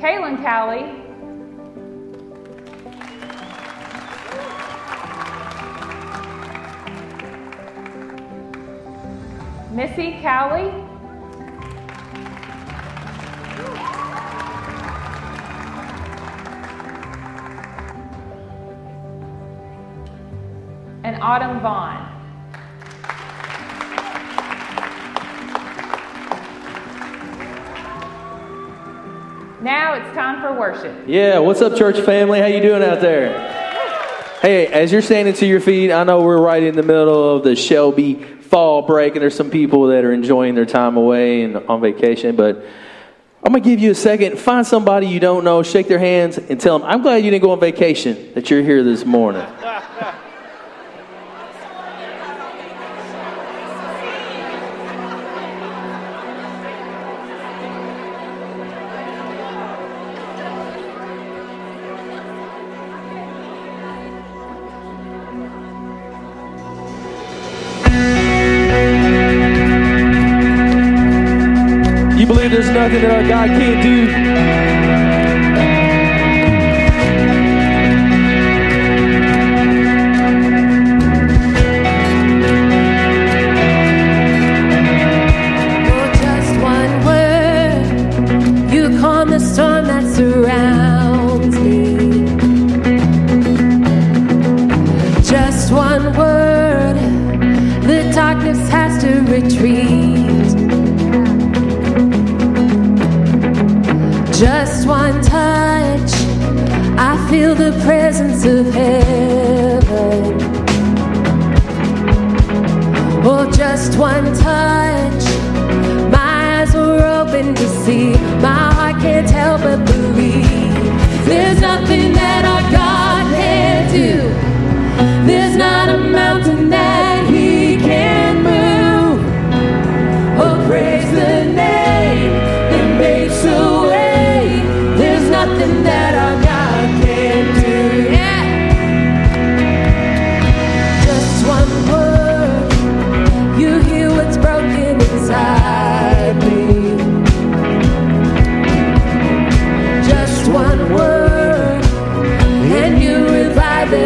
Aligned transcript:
Kaylin 0.00 0.42
Callie. 0.42 0.92
Missy 9.72 10.20
Cowley. 10.20 10.70
And 21.04 21.22
Autumn 21.22 21.60
Vaughn. 21.60 22.05
it's 29.96 30.14
time 30.14 30.42
for 30.42 30.52
worship. 30.58 30.94
Yeah, 31.06 31.38
what's 31.38 31.62
up, 31.62 31.76
church 31.76 31.98
family? 32.00 32.38
How 32.38 32.46
you 32.46 32.60
doing 32.60 32.82
out 32.82 33.00
there? 33.00 33.32
Hey, 34.42 34.66
as 34.66 34.92
you're 34.92 35.00
standing 35.00 35.32
to 35.34 35.46
your 35.46 35.60
feet, 35.60 35.90
I 35.90 36.04
know 36.04 36.22
we're 36.22 36.40
right 36.40 36.62
in 36.62 36.76
the 36.76 36.82
middle 36.82 37.36
of 37.36 37.44
the 37.44 37.56
Shelby 37.56 38.14
fall 38.14 38.82
break, 38.82 39.14
and 39.14 39.22
there's 39.22 39.34
some 39.34 39.50
people 39.50 39.86
that 39.88 40.04
are 40.04 40.12
enjoying 40.12 40.54
their 40.54 40.66
time 40.66 40.98
away 40.98 41.42
and 41.42 41.56
on 41.56 41.80
vacation, 41.80 42.36
but 42.36 42.62
I'm 43.42 43.52
going 43.52 43.62
to 43.62 43.68
give 43.68 43.80
you 43.80 43.92
a 43.92 43.94
second. 43.94 44.38
Find 44.38 44.66
somebody 44.66 45.06
you 45.06 45.18
don't 45.18 45.44
know, 45.44 45.62
shake 45.62 45.88
their 45.88 45.98
hands, 45.98 46.36
and 46.36 46.60
tell 46.60 46.78
them, 46.78 46.86
I'm 46.86 47.00
glad 47.00 47.24
you 47.24 47.30
didn't 47.30 47.42
go 47.42 47.52
on 47.52 47.60
vacation, 47.60 48.34
that 48.34 48.50
you're 48.50 48.62
here 48.62 48.84
this 48.84 49.04
morning. 49.04 49.46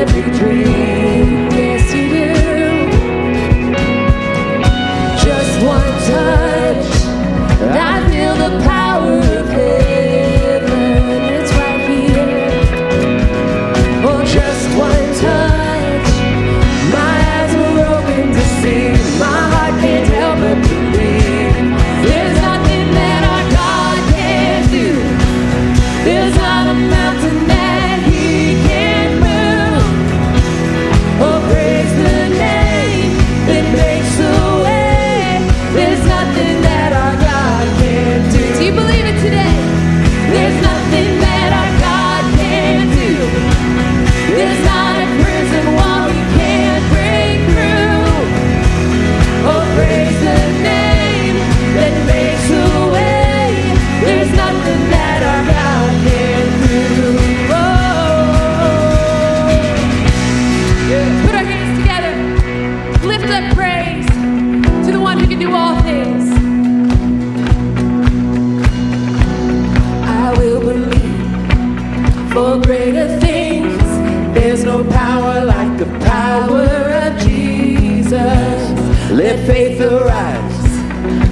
every 0.01 0.23
dream. 0.39 0.80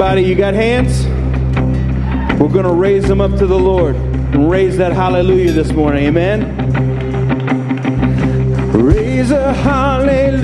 Everybody, 0.00 0.22
you 0.22 0.36
got 0.36 0.54
hands? 0.54 1.04
We're 2.40 2.48
going 2.50 2.64
to 2.64 2.72
raise 2.72 3.08
them 3.08 3.20
up 3.20 3.32
to 3.32 3.48
the 3.48 3.58
Lord 3.58 3.96
and 3.96 4.48
raise 4.48 4.76
that 4.76 4.92
hallelujah 4.92 5.50
this 5.50 5.72
morning. 5.72 6.04
Amen. 6.04 6.56
Raise 8.74 9.32
a 9.32 9.52
hallelujah 9.52 10.36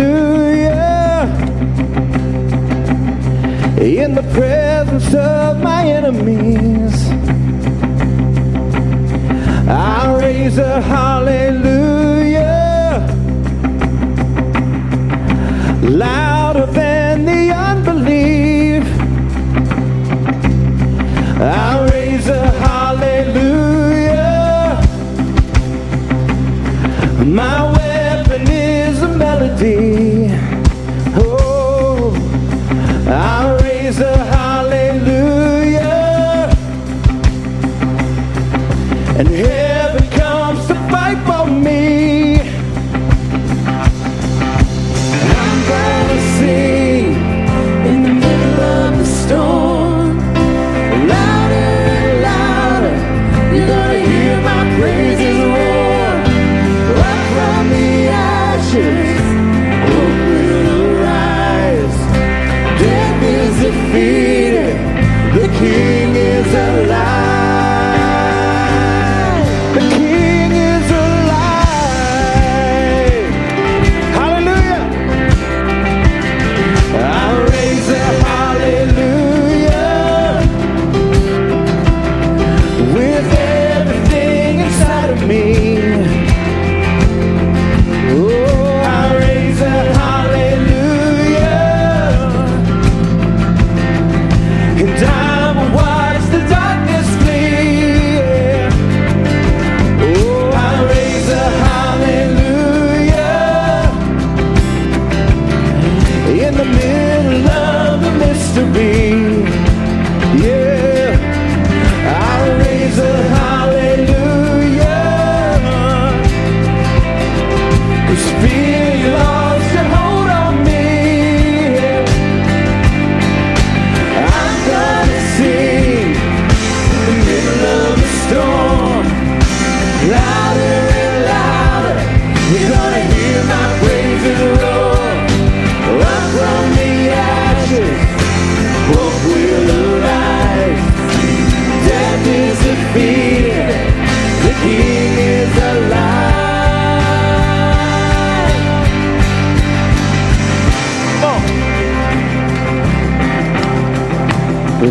in 3.81 4.17
the 4.17 4.25
presence 4.33 5.15
of 5.15 5.63
my 5.63 5.87
enemies. 5.87 7.09
I'll 9.69 10.21
raise 10.21 10.59
a 10.59 10.81
hallelujah 10.81 12.24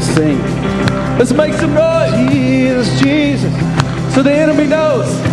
sing. 0.03 0.39
Let's 1.17 1.33
make 1.33 1.53
some 1.53 1.73
noise. 1.73 2.11
Jesus, 2.29 2.99
Jesus. 2.99 3.53
So 4.13 4.21
the 4.21 4.33
enemy 4.33 4.67
knows. 4.67 5.32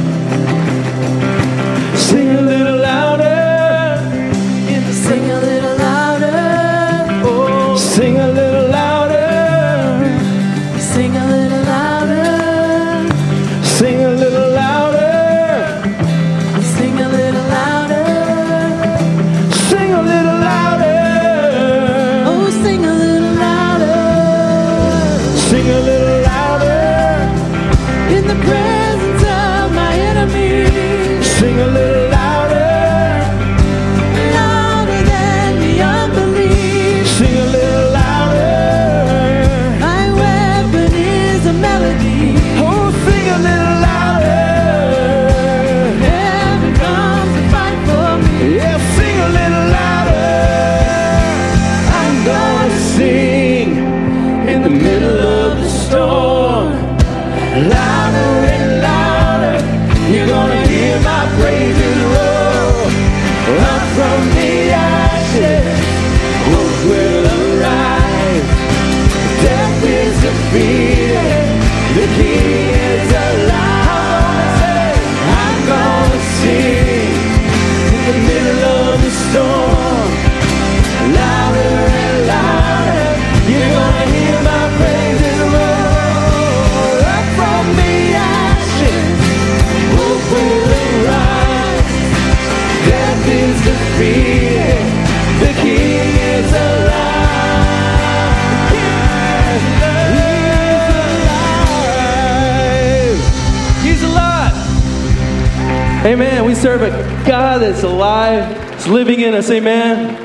Amen. 106.02 106.47
We 106.47 106.54
serve 106.54 106.80
a 106.80 106.90
God 107.28 107.61
that's 107.61 107.83
alive, 107.83 108.50
it's 108.73 108.87
living 108.87 109.21
in 109.21 109.35
us. 109.35 109.50
Amen. 109.50 110.16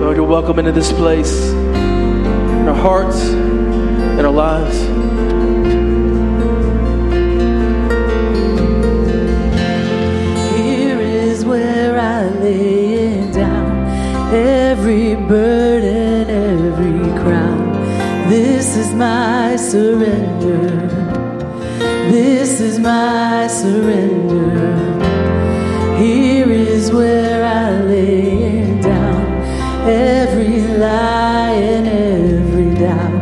Lord, 0.00 0.16
you're 0.16 0.24
welcome 0.26 0.58
into 0.58 0.72
this 0.72 0.90
place, 0.94 1.50
in 1.50 2.66
our 2.66 2.74
hearts, 2.74 3.22
in 3.28 4.24
our 4.24 4.32
lives. 4.32 4.78
Here 10.56 10.98
is 10.98 11.44
where 11.44 12.00
I 12.00 12.28
lay 12.40 13.30
down. 13.30 14.34
Every 14.34 15.16
burden, 15.16 15.61
is 18.82 18.92
my 18.94 19.54
surrender. 19.54 20.58
This 22.10 22.60
is 22.60 22.80
my 22.80 23.46
surrender. 23.46 24.50
Here 26.02 26.50
is 26.50 26.90
where 26.90 27.44
I 27.44 27.80
lay 27.92 28.80
down. 28.80 29.24
Every 29.88 30.62
lie 30.84 31.54
and 31.74 31.86
every 31.86 32.74
doubt. 32.74 33.18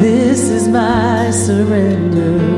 This 0.00 0.40
is 0.50 0.66
my 0.66 1.30
surrender 1.30 2.55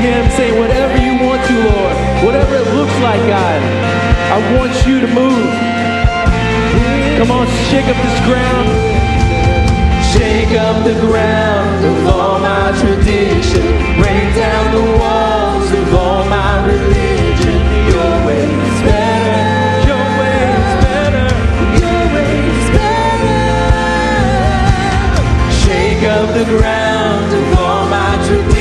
Him, 0.00 0.30
saying, 0.30 0.58
Whatever 0.58 0.96
you 0.96 1.12
want 1.20 1.44
to, 1.44 1.54
Lord, 1.60 1.96
whatever 2.24 2.56
it 2.56 2.66
looks 2.72 2.96
like, 3.04 3.20
God, 3.28 3.60
I 4.32 4.38
want 4.56 4.72
you 4.86 5.00
to 5.00 5.06
move. 5.06 5.52
Come 7.18 7.30
on, 7.30 7.46
shake 7.68 7.84
up 7.84 8.00
this 8.00 8.18
ground. 8.24 8.68
Shake 10.08 10.56
up 10.56 10.84
the 10.84 10.96
ground 11.04 11.84
of 11.84 12.06
all 12.08 12.40
my 12.40 12.72
tradition. 12.80 13.60
Break 14.00 14.24
down 14.34 14.64
the 14.72 14.86
walls 14.96 15.68
of 15.70 15.94
all 15.94 16.24
my 16.24 16.64
religion. 16.64 17.60
Your 17.92 18.12
way 18.24 18.48
is 18.48 18.80
better. 18.88 19.40
Your 19.84 20.06
way 20.16 20.40
is 20.60 20.72
better. 20.80 21.28
Your 21.76 22.00
way 22.16 22.32
is 22.56 22.68
better. 22.72 23.36
Shake 25.60 26.02
up 26.08 26.32
the 26.32 26.46
ground 26.56 27.28
of 27.34 27.58
all 27.58 27.84
my 27.90 28.16
tradition. 28.26 28.59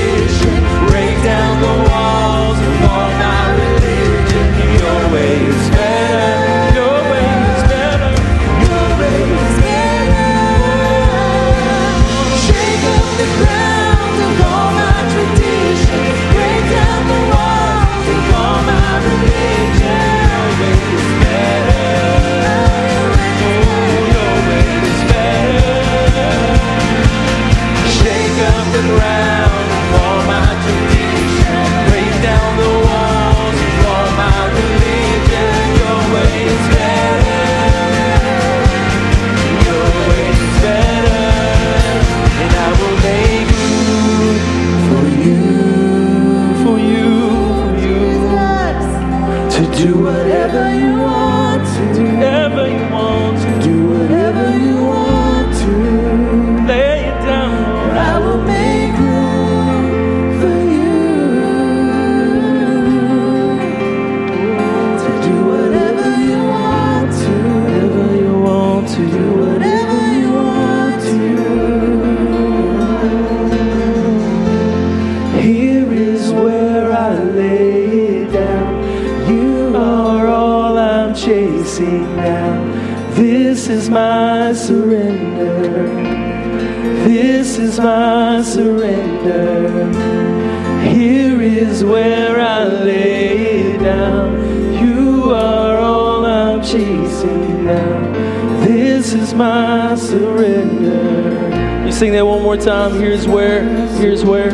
Here 90.90 91.40
is 91.42 91.84
where 91.84 92.40
I 92.40 92.64
lay 92.64 93.78
down. 93.78 94.84
You 94.84 95.32
are 95.34 95.78
all 95.78 96.26
I'm 96.26 96.64
chasing 96.64 97.66
now. 97.66 98.66
This 98.66 99.14
is 99.14 99.34
my 99.34 99.94
surrender. 99.96 101.86
You 101.86 101.92
sing 101.92 102.12
that 102.14 102.26
one 102.26 102.42
more 102.42 102.58
time. 102.58 102.94
Here's 102.94 103.28
where, 103.28 103.64
here's 103.98 104.26
where. 104.26 104.52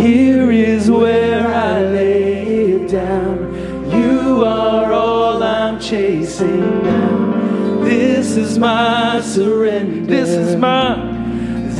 Here 0.00 0.50
is 0.50 0.90
where 0.90 1.46
I 1.46 1.82
lay 1.82 2.86
down. 2.88 3.54
You 3.92 4.44
are 4.44 4.92
all 4.92 5.40
I'm 5.42 5.78
chasing 5.78 6.82
now. 6.82 7.84
This 7.84 8.36
is 8.36 8.58
my 8.58 9.20
surrender. 9.20 10.06
This 10.06 10.30
is 10.30 10.56
my, 10.56 11.11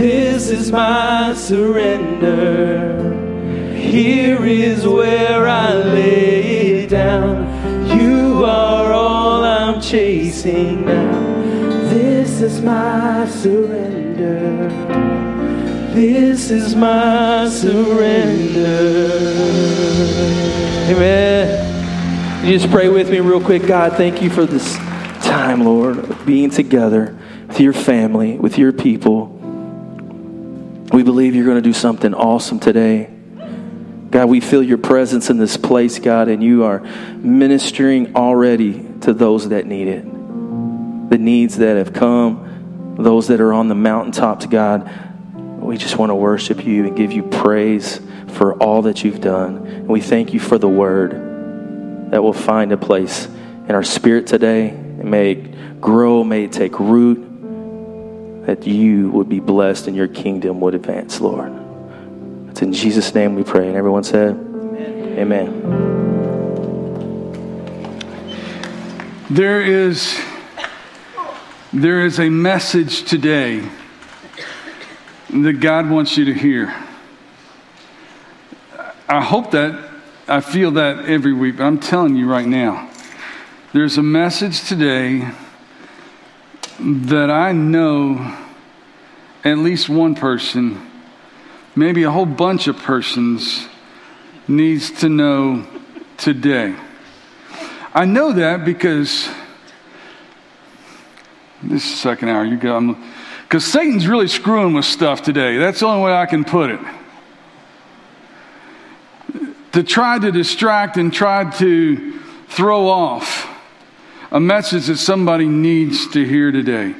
This 0.03 0.51
is 0.51 0.73
my 0.73 1.33
surrender. 1.33 3.15
Here 3.77 4.45
is 4.45 4.85
where 4.85 5.47
I 5.47 5.75
lay 5.75 6.89
down. 6.89 7.47
You 7.97 8.45
are 8.45 8.93
all 8.93 9.45
I'm 9.45 9.81
chasing 9.81 10.85
now. 10.85 11.43
This 11.89 12.41
is 12.41 12.61
my 12.61 13.29
surrender. 13.29 14.69
This 15.95 16.51
is 16.51 16.75
my 16.75 17.49
surrender. 17.49 19.13
Amen. 20.91 22.45
You 22.45 22.59
just 22.59 22.73
pray 22.73 22.89
with 22.89 23.09
me 23.09 23.21
real 23.21 23.41
quick. 23.41 23.69
God, 23.69 23.93
thank 23.93 24.21
you 24.21 24.31
for 24.31 24.47
this 24.47 24.75
time, 25.25 25.65
Lord, 25.65 25.99
of 25.99 26.27
being 26.27 26.51
together 26.51 27.17
with 27.47 27.61
your 27.61 27.73
family, 27.73 28.37
with 28.37 28.59
your 28.59 28.73
people. 28.73 29.39
We 30.93 31.03
believe 31.03 31.35
you're 31.35 31.47
going 31.47 31.57
to 31.57 31.63
do 31.63 31.73
something 31.73 32.13
awesome 32.13 32.61
today. 32.61 33.09
God, 34.11 34.29
we 34.29 34.41
feel 34.41 34.63
your 34.63 34.77
presence 34.77 35.31
in 35.31 35.39
this 35.39 35.57
place, 35.57 35.99
God, 35.99 36.29
and 36.29 36.43
you 36.43 36.65
are 36.65 36.81
ministering 37.17 38.15
already 38.15 38.87
to 39.01 39.15
those 39.15 39.49
that 39.49 39.65
need 39.65 39.89
it. 39.89 40.05
The 40.05 41.17
needs 41.17 41.57
that 41.57 41.79
have 41.79 41.95
come, 41.95 42.97
those 42.99 43.29
that 43.29 43.41
are 43.41 43.55
on 43.55 43.69
the 43.69 43.75
mountaintops, 43.75 44.45
God. 44.45 44.91
We 45.35 45.79
just 45.79 45.97
want 45.97 46.11
to 46.11 46.15
worship 46.15 46.63
you 46.63 46.87
and 46.87 46.95
give 46.95 47.11
you 47.11 47.23
praise 47.23 47.99
for 48.29 48.55
all 48.63 48.83
that 48.83 49.03
you've 49.03 49.23
done. 49.23 49.67
And 49.67 49.89
we 49.89 50.03
thank 50.03 50.35
you 50.35 50.41
for 50.41 50.59
the 50.59 50.69
word 50.69 52.11
that 52.11 52.23
will 52.23 52.35
find 52.35 52.71
a 52.71 52.77
place 52.77 53.25
in 53.27 53.71
our 53.71 53.83
spirit 53.83 54.27
today. 54.27 54.67
It 54.67 55.05
may 55.07 55.37
grow, 55.81 56.23
may 56.23 56.45
it 56.45 56.53
take 56.53 56.79
root, 56.79 57.32
that 58.47 58.67
you 58.67 59.11
would 59.11 59.29
be 59.29 59.41
blessed 59.41 59.87
and 59.87 59.97
your 59.97 60.09
kingdom 60.09 60.61
would 60.61 60.75
advance, 60.75 61.21
Lord. 61.21 61.53
It's 62.51 62.63
in 62.63 62.73
Jesus' 62.73 63.15
name 63.15 63.35
we 63.35 63.45
pray. 63.45 63.67
And 63.69 63.77
everyone 63.77 64.05
said, 64.05 64.35
Amen. 65.19 65.93
There 69.31 69.63
is 69.63 70.21
there 71.73 72.05
is 72.05 72.21
a 72.21 72.29
message 72.29 73.05
today 73.05 73.67
that 75.31 75.55
God 75.55 75.89
wants 75.89 76.19
you 76.19 76.27
to 76.27 76.35
hear. 76.35 76.75
I 79.09 79.23
hope 79.23 79.53
that 79.53 79.91
I 80.29 80.41
feel 80.41 80.73
that 80.73 81.07
every 81.07 81.33
week, 81.33 81.57
but 81.57 81.65
I'm 81.65 81.79
telling 81.79 82.15
you 82.15 82.29
right 82.29 82.47
now. 82.47 82.91
There's 83.73 83.97
a 83.97 84.03
message 84.03 84.69
today 84.69 85.31
that 86.79 87.31
I 87.31 87.53
know 87.53 88.37
at 89.45 89.59
least 89.59 89.89
one 89.89 90.15
person, 90.15 90.91
maybe 91.75 92.03
a 92.05 92.11
whole 92.11 92.27
bunch 92.27 92.69
of 92.69 92.77
persons 92.77 93.69
needs 94.49 94.91
to 95.01 95.09
know 95.09 95.67
today. 96.17 96.75
I 97.95 98.05
know 98.05 98.33
that 98.33 98.65
because 98.65 99.29
this 101.63 101.85
is 101.85 102.01
second 102.01 102.29
hour. 102.29 102.45
You 102.45 102.57
go. 102.57 102.97
Because 103.43 103.65
Satan's 103.65 104.07
really 104.09 104.29
screwing 104.29 104.75
with 104.75 104.85
stuff 104.85 105.23
today. 105.23 105.59
That's 105.59 105.81
the 105.81 105.87
only 105.87 106.05
way 106.05 106.15
I 106.15 106.27
can 106.27 106.45
put 106.45 106.71
it. 106.71 106.81
To 109.73 109.83
try 109.83 110.19
to 110.19 110.33
distract 110.33 110.97
and 110.97 111.13
try 111.13 111.51
to 111.59 112.19
throw 112.49 112.87
off 112.89 113.49
a 114.33 114.41
message 114.41 114.87
that 114.87 114.97
somebody 114.97 115.47
needs 115.47 116.09
to 116.09 116.25
hear 116.25 116.51
today. 116.51 116.95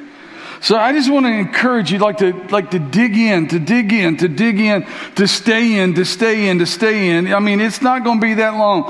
So 0.61 0.77
I 0.77 0.93
just 0.93 1.11
want 1.11 1.25
to 1.25 1.31
encourage 1.31 1.91
you, 1.91 1.99
like 1.99 2.19
to 2.19 2.31
like 2.47 2.71
to 2.71 2.79
dig 2.79 3.17
in, 3.17 3.49
to 3.49 3.59
dig 3.59 3.91
in, 3.91 4.15
to 4.17 4.29
dig 4.29 4.59
in, 4.61 4.85
to 5.15 5.27
stay 5.27 5.77
in, 5.77 5.93
to 5.95 6.05
stay 6.05 6.47
in, 6.47 6.59
to 6.59 6.65
stay 6.65 7.09
in. 7.09 7.33
I 7.33 7.39
mean, 7.39 7.59
it's 7.59 7.81
not 7.81 8.05
going 8.05 8.21
to 8.21 8.25
be 8.25 8.35
that 8.35 8.51
long. 8.51 8.83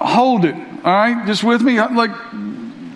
Hold 0.00 0.46
it, 0.46 0.54
all 0.54 0.92
right? 0.92 1.26
Just 1.26 1.44
with 1.44 1.60
me, 1.60 1.78
like 1.78 2.12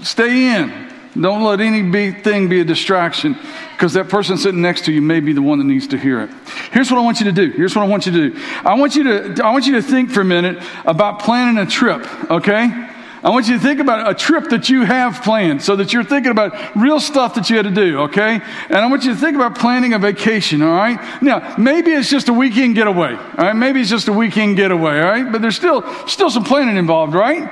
stay 0.01 0.57
in. 0.57 0.91
Don't 1.21 1.45
let 1.45 1.61
any 1.61 2.13
thing 2.13 2.49
be 2.49 2.61
a 2.61 2.65
distraction 2.65 3.37
because 3.73 3.93
that 3.93 4.09
person 4.09 4.39
sitting 4.39 4.63
next 4.63 4.87
to 4.87 4.93
you 4.93 5.03
may 5.03 5.21
be 5.21 5.33
the 5.33 5.43
one 5.43 5.59
that 5.59 5.65
needs 5.65 5.87
to 5.89 5.99
hear 5.99 6.23
it. 6.23 6.31
Here's 6.73 6.91
what 6.91 6.99
I 6.99 7.03
want 7.03 7.21
you 7.21 7.27
to 7.27 7.33
do. 7.33 7.51
Here's 7.51 7.77
what 7.77 7.83
I 7.83 7.89
want 7.89 8.07
you 8.07 8.13
to 8.13 8.31
do. 8.31 8.41
I 8.65 8.75
want 8.75 8.97
you 8.97 9.05
to, 9.05 9.45
I 9.45 9.53
want 9.53 9.67
you 9.67 9.75
to 9.75 9.83
think 9.83 10.11
for 10.11 10.23
a 10.23 10.25
minute 10.25 10.65
about 10.87 11.21
planning 11.21 11.63
a 11.63 11.71
trip, 11.71 12.31
okay? 12.31 12.94
I 13.25 13.31
want 13.31 13.49
you 13.49 13.55
to 13.55 13.61
think 13.61 13.81
about 13.81 14.11
a 14.11 14.15
trip 14.15 14.51
that 14.51 14.69
you 14.69 14.83
have 14.83 15.23
planned 15.23 15.63
so 15.63 15.77
that 15.77 15.95
you're 15.95 16.05
thinking 16.05 16.31
about 16.31 16.77
real 16.77 17.01
stuff 17.01 17.35
that 17.37 17.49
you 17.49 17.57
had 17.57 17.65
to 17.65 17.71
do, 17.71 18.01
okay? 18.01 18.43
And 18.69 18.77
I 18.77 18.87
want 18.87 19.05
you 19.05 19.15
to 19.15 19.19
think 19.19 19.35
about 19.35 19.59
planning 19.59 19.95
a 19.95 19.99
vacation, 19.99 20.61
all 20.61 20.77
right? 20.77 21.01
Now, 21.23 21.55
maybe 21.57 21.91
it's 21.93 22.11
just 22.11 22.29
a 22.29 22.35
weekend 22.35 22.75
getaway, 22.75 23.15
all 23.15 23.33
right? 23.39 23.57
Maybe 23.57 23.81
it's 23.81 23.89
just 23.89 24.09
a 24.09 24.13
weekend 24.13 24.57
getaway, 24.57 25.01
all 25.01 25.07
right? 25.07 25.33
But 25.33 25.41
there's 25.41 25.57
still, 25.57 25.83
still 26.07 26.29
some 26.29 26.45
planning 26.45 26.77
involved, 26.77 27.15
right? 27.15 27.51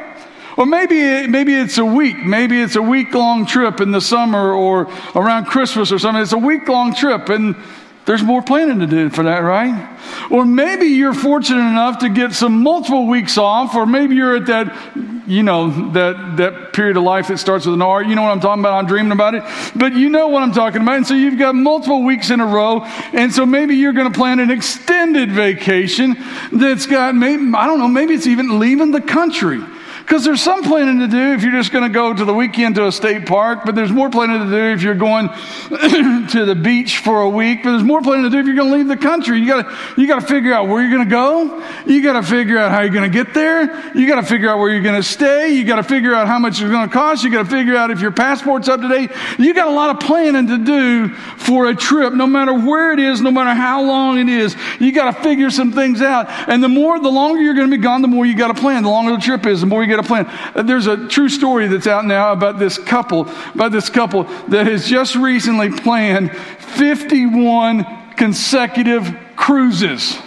Or 0.58 0.66
maybe, 0.66 1.26
maybe 1.26 1.54
it's 1.54 1.78
a 1.78 1.84
week. 1.86 2.18
Maybe 2.18 2.60
it's 2.60 2.76
a 2.76 2.82
week 2.82 3.14
long 3.14 3.46
trip 3.46 3.80
in 3.80 3.92
the 3.92 4.00
summer 4.02 4.52
or 4.52 4.92
around 5.14 5.46
Christmas 5.46 5.90
or 5.90 5.98
something. 5.98 6.22
It's 6.22 6.34
a 6.34 6.38
week 6.38 6.68
long 6.68 6.94
trip 6.94 7.30
and 7.30 7.56
there's 8.04 8.22
more 8.22 8.42
planning 8.42 8.80
to 8.80 8.86
do 8.86 9.10
for 9.10 9.22
that, 9.24 9.38
right? 9.38 9.88
Or 10.30 10.44
maybe 10.44 10.86
you're 10.86 11.14
fortunate 11.14 11.60
enough 11.60 11.98
to 12.00 12.08
get 12.08 12.32
some 12.32 12.62
multiple 12.62 13.06
weeks 13.06 13.38
off, 13.38 13.74
or 13.76 13.86
maybe 13.86 14.16
you're 14.16 14.36
at 14.36 14.46
that, 14.46 14.96
you 15.26 15.44
know, 15.44 15.70
that, 15.92 16.36
that 16.38 16.72
period 16.72 16.96
of 16.96 17.04
life 17.04 17.28
that 17.28 17.38
starts 17.38 17.64
with 17.64 17.74
an 17.74 17.82
R. 17.82 18.02
You 18.02 18.16
know 18.16 18.22
what 18.22 18.32
I'm 18.32 18.40
talking 18.40 18.60
about? 18.60 18.74
I'm 18.74 18.86
dreaming 18.86 19.12
about 19.12 19.34
it. 19.34 19.44
But 19.76 19.92
you 19.92 20.10
know 20.10 20.28
what 20.28 20.42
I'm 20.42 20.52
talking 20.52 20.82
about. 20.82 20.96
And 20.96 21.06
so 21.06 21.14
you've 21.14 21.38
got 21.38 21.54
multiple 21.54 22.02
weeks 22.02 22.30
in 22.30 22.40
a 22.40 22.46
row. 22.46 22.82
And 23.12 23.32
so 23.32 23.46
maybe 23.46 23.76
you're 23.76 23.92
going 23.92 24.12
to 24.12 24.18
plan 24.18 24.40
an 24.40 24.50
extended 24.50 25.30
vacation 25.30 26.16
that's 26.50 26.86
got, 26.86 27.14
maybe, 27.14 27.52
I 27.54 27.66
don't 27.66 27.78
know, 27.78 27.88
maybe 27.88 28.14
it's 28.14 28.26
even 28.26 28.58
leaving 28.58 28.90
the 28.90 29.00
country. 29.00 29.62
Because 30.02 30.24
there's 30.24 30.42
some 30.42 30.64
planning 30.64 30.98
to 30.98 31.06
do 31.06 31.32
if 31.32 31.42
you're 31.42 31.52
just 31.52 31.72
going 31.72 31.84
to 31.84 31.92
go 31.92 32.12
to 32.12 32.24
the 32.24 32.34
weekend 32.34 32.74
to 32.74 32.86
a 32.86 32.92
state 32.92 33.24
park, 33.24 33.60
but 33.64 33.74
there's 33.74 33.92
more 33.92 34.10
planning 34.10 34.40
to 34.40 34.50
do 34.50 34.72
if 34.72 34.82
you're 34.82 34.94
going 34.94 35.28
to 35.68 36.44
the 36.44 36.54
beach 36.54 36.98
for 36.98 37.22
a 37.22 37.28
week, 37.28 37.62
but 37.62 37.70
there's 37.70 37.84
more 37.84 38.02
planning 38.02 38.24
to 38.24 38.30
do 38.30 38.38
if 38.38 38.46
you're 38.46 38.56
going 38.56 38.70
to 38.70 38.76
leave 38.76 38.88
the 38.88 38.96
country. 38.96 39.38
You 39.38 39.46
got 39.46 39.98
you 39.98 40.06
got 40.06 40.20
to 40.20 40.26
figure 40.26 40.52
out 40.52 40.68
where 40.68 40.82
you're 40.82 40.90
going 40.90 41.08
to 41.08 41.10
go. 41.10 41.64
You 41.86 42.02
got 42.02 42.14
to 42.14 42.22
figure 42.22 42.58
out 42.58 42.72
how 42.72 42.80
you're 42.80 42.92
going 42.92 43.10
to 43.10 43.24
get 43.24 43.32
there. 43.32 43.92
You 43.96 44.06
got 44.06 44.20
to 44.20 44.26
figure 44.26 44.48
out 44.48 44.58
where 44.58 44.70
you're 44.70 44.82
going 44.82 45.00
to 45.00 45.06
stay. 45.06 45.52
You 45.52 45.64
got 45.64 45.76
to 45.76 45.84
figure 45.84 46.14
out 46.14 46.26
how 46.26 46.38
much 46.38 46.60
it's 46.60 46.70
going 46.70 46.88
to 46.88 46.92
cost. 46.92 47.24
You 47.24 47.30
got 47.30 47.44
to 47.44 47.50
figure 47.50 47.76
out 47.76 47.90
if 47.90 48.00
your 48.00 48.10
passport's 48.10 48.68
up 48.68 48.80
to 48.80 48.88
date. 48.88 49.10
You 49.38 49.54
got 49.54 49.68
a 49.68 49.72
lot 49.72 49.90
of 49.90 50.00
planning 50.00 50.48
to 50.48 50.58
do 50.58 51.08
for 51.08 51.68
a 51.68 51.74
trip, 51.74 52.12
no 52.12 52.26
matter 52.26 52.52
where 52.52 52.92
it 52.92 52.98
is, 52.98 53.20
no 53.20 53.30
matter 53.30 53.54
how 53.54 53.82
long 53.82 54.18
it 54.18 54.28
is. 54.28 54.56
You 54.80 54.92
got 54.92 55.14
to 55.14 55.22
figure 55.22 55.50
some 55.50 55.72
things 55.72 56.02
out. 56.02 56.26
And 56.48 56.62
the 56.62 56.68
more, 56.68 56.98
the 56.98 57.10
longer 57.10 57.40
you're 57.40 57.54
going 57.54 57.70
to 57.70 57.76
be 57.76 57.82
gone, 57.82 58.02
the 58.02 58.08
more 58.08 58.26
you 58.26 58.36
got 58.36 58.54
to 58.54 58.60
plan. 58.60 58.82
The 58.82 58.88
longer 58.88 59.12
the 59.12 59.22
trip 59.22 59.46
is, 59.46 59.60
the 59.60 59.66
more 59.66 59.82
you 59.82 59.91
got 59.96 60.04
a 60.04 60.08
plan. 60.08 60.66
There's 60.66 60.86
a 60.86 61.08
true 61.08 61.28
story 61.28 61.68
that's 61.68 61.86
out 61.86 62.04
now 62.04 62.32
about 62.32 62.58
this 62.58 62.78
couple, 62.78 63.28
about 63.54 63.72
this 63.72 63.88
couple 63.88 64.24
that 64.48 64.66
has 64.66 64.88
just 64.88 65.14
recently 65.14 65.70
planned 65.70 66.36
51 66.36 68.14
consecutive 68.16 69.14
cruises. 69.36 70.18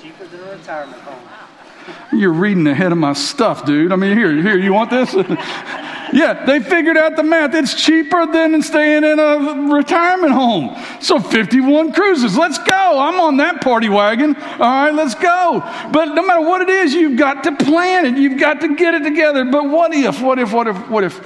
Cheaper 0.00 0.26
than 0.26 0.40
a 0.40 0.50
retirement 0.52 1.02
home. 1.02 2.18
You're 2.18 2.32
reading 2.32 2.66
ahead 2.66 2.92
of 2.92 2.98
my 2.98 3.12
stuff, 3.12 3.64
dude. 3.64 3.92
I 3.92 3.96
mean, 3.96 4.16
here, 4.16 4.32
here, 4.42 4.58
you 4.58 4.72
want 4.72 4.90
this? 4.90 5.14
yeah, 6.12 6.44
they 6.44 6.60
figured 6.60 6.96
out 6.96 7.16
the 7.16 7.22
math. 7.22 7.54
It's 7.54 7.74
cheaper 7.74 8.26
than 8.26 8.60
staying 8.62 9.04
in 9.04 9.18
a 9.18 9.72
retirement 9.74 10.32
home. 10.32 10.76
So 11.00 11.18
51 11.18 11.92
cruises. 11.92 12.36
Let's 12.36 12.58
go. 12.58 12.98
I'm 12.98 13.20
on 13.20 13.36
that 13.38 13.60
party 13.60 13.88
wagon. 13.88 14.36
All 14.36 14.58
right, 14.58 14.94
let's 14.94 15.14
go. 15.14 15.60
But 15.92 16.14
no 16.14 16.24
matter 16.26 16.40
what 16.40 16.62
it 16.62 16.70
is, 16.70 16.94
you've 16.94 17.18
got 17.18 17.44
to 17.44 17.56
plan 17.56 18.06
it. 18.06 18.18
You've 18.18 18.38
got 18.38 18.60
to 18.62 18.74
get 18.74 18.94
it 18.94 19.02
together. 19.02 19.44
But 19.44 19.68
what 19.68 19.92
if, 19.94 20.22
what 20.22 20.38
if, 20.38 20.52
what 20.52 20.68
if, 20.68 20.88
what 20.88 21.04
if, 21.04 21.18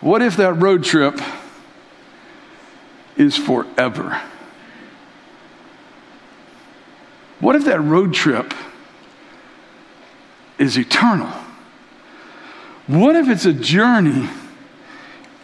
what 0.00 0.22
if 0.22 0.36
that 0.36 0.54
road 0.54 0.84
trip 0.84 1.20
is 3.16 3.36
forever? 3.36 4.20
What 7.40 7.56
if 7.56 7.64
that 7.64 7.80
road 7.80 8.14
trip 8.14 8.54
is 10.58 10.78
eternal? 10.78 11.41
What 12.86 13.14
if 13.16 13.28
it's 13.28 13.44
a 13.44 13.52
journey 13.52 14.28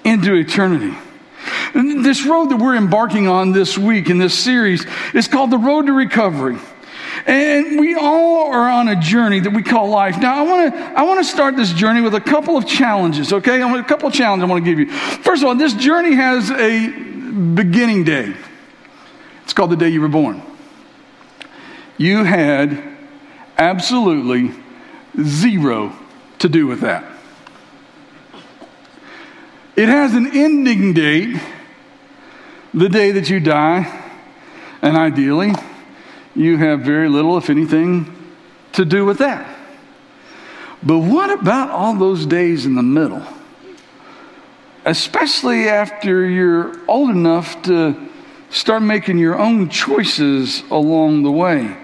into 0.04 0.34
eternity? 0.34 0.96
And 1.74 2.04
this 2.04 2.24
road 2.26 2.46
that 2.46 2.56
we're 2.56 2.76
embarking 2.76 3.28
on 3.28 3.52
this 3.52 3.78
week 3.78 4.10
in 4.10 4.18
this 4.18 4.36
series 4.36 4.84
is 5.14 5.28
called 5.28 5.50
the 5.50 5.58
Road 5.58 5.86
to 5.86 5.92
Recovery. 5.92 6.58
And 7.26 7.78
we 7.78 7.94
all 7.94 8.50
are 8.52 8.68
on 8.68 8.88
a 8.88 8.96
journey 8.96 9.40
that 9.40 9.50
we 9.50 9.62
call 9.62 9.88
life. 9.88 10.18
Now, 10.18 10.38
I 10.38 10.42
want 10.42 10.74
to 10.74 10.80
I 10.80 11.02
want 11.02 11.20
to 11.20 11.24
start 11.24 11.56
this 11.56 11.72
journey 11.72 12.00
with 12.00 12.14
a 12.14 12.20
couple 12.20 12.56
of 12.56 12.66
challenges, 12.66 13.32
okay? 13.32 13.62
I 13.62 13.78
a 13.78 13.84
couple 13.84 14.08
of 14.08 14.14
challenges 14.14 14.44
I 14.44 14.50
want 14.50 14.64
to 14.64 14.70
give 14.70 14.78
you. 14.78 14.90
First 14.90 15.42
of 15.42 15.48
all, 15.48 15.54
this 15.54 15.74
journey 15.74 16.14
has 16.14 16.50
a 16.50 16.88
beginning 17.54 18.04
day. 18.04 18.34
It's 19.44 19.52
called 19.52 19.70
the 19.70 19.76
day 19.76 19.88
you 19.88 20.00
were 20.00 20.08
born. 20.08 20.42
You 21.96 22.24
had 22.24 22.82
absolutely 23.56 24.52
zero 25.20 25.92
to 26.38 26.48
do 26.48 26.66
with 26.66 26.80
that. 26.80 27.17
It 29.78 29.88
has 29.88 30.12
an 30.14 30.36
ending 30.36 30.92
date, 30.92 31.40
the 32.74 32.88
day 32.88 33.12
that 33.12 33.30
you 33.30 33.38
die. 33.38 33.86
And 34.82 34.96
ideally, 34.96 35.52
you 36.34 36.56
have 36.56 36.80
very 36.80 37.08
little, 37.08 37.38
if 37.38 37.48
anything, 37.48 38.12
to 38.72 38.84
do 38.84 39.04
with 39.04 39.18
that. 39.18 39.46
But 40.82 40.98
what 40.98 41.30
about 41.30 41.70
all 41.70 41.94
those 41.94 42.26
days 42.26 42.66
in 42.66 42.74
the 42.74 42.82
middle? 42.82 43.22
Especially 44.84 45.68
after 45.68 46.28
you're 46.28 46.76
old 46.88 47.10
enough 47.10 47.62
to 47.62 48.08
start 48.50 48.82
making 48.82 49.18
your 49.18 49.38
own 49.38 49.68
choices 49.68 50.64
along 50.72 51.22
the 51.22 51.30
way. 51.30 51.76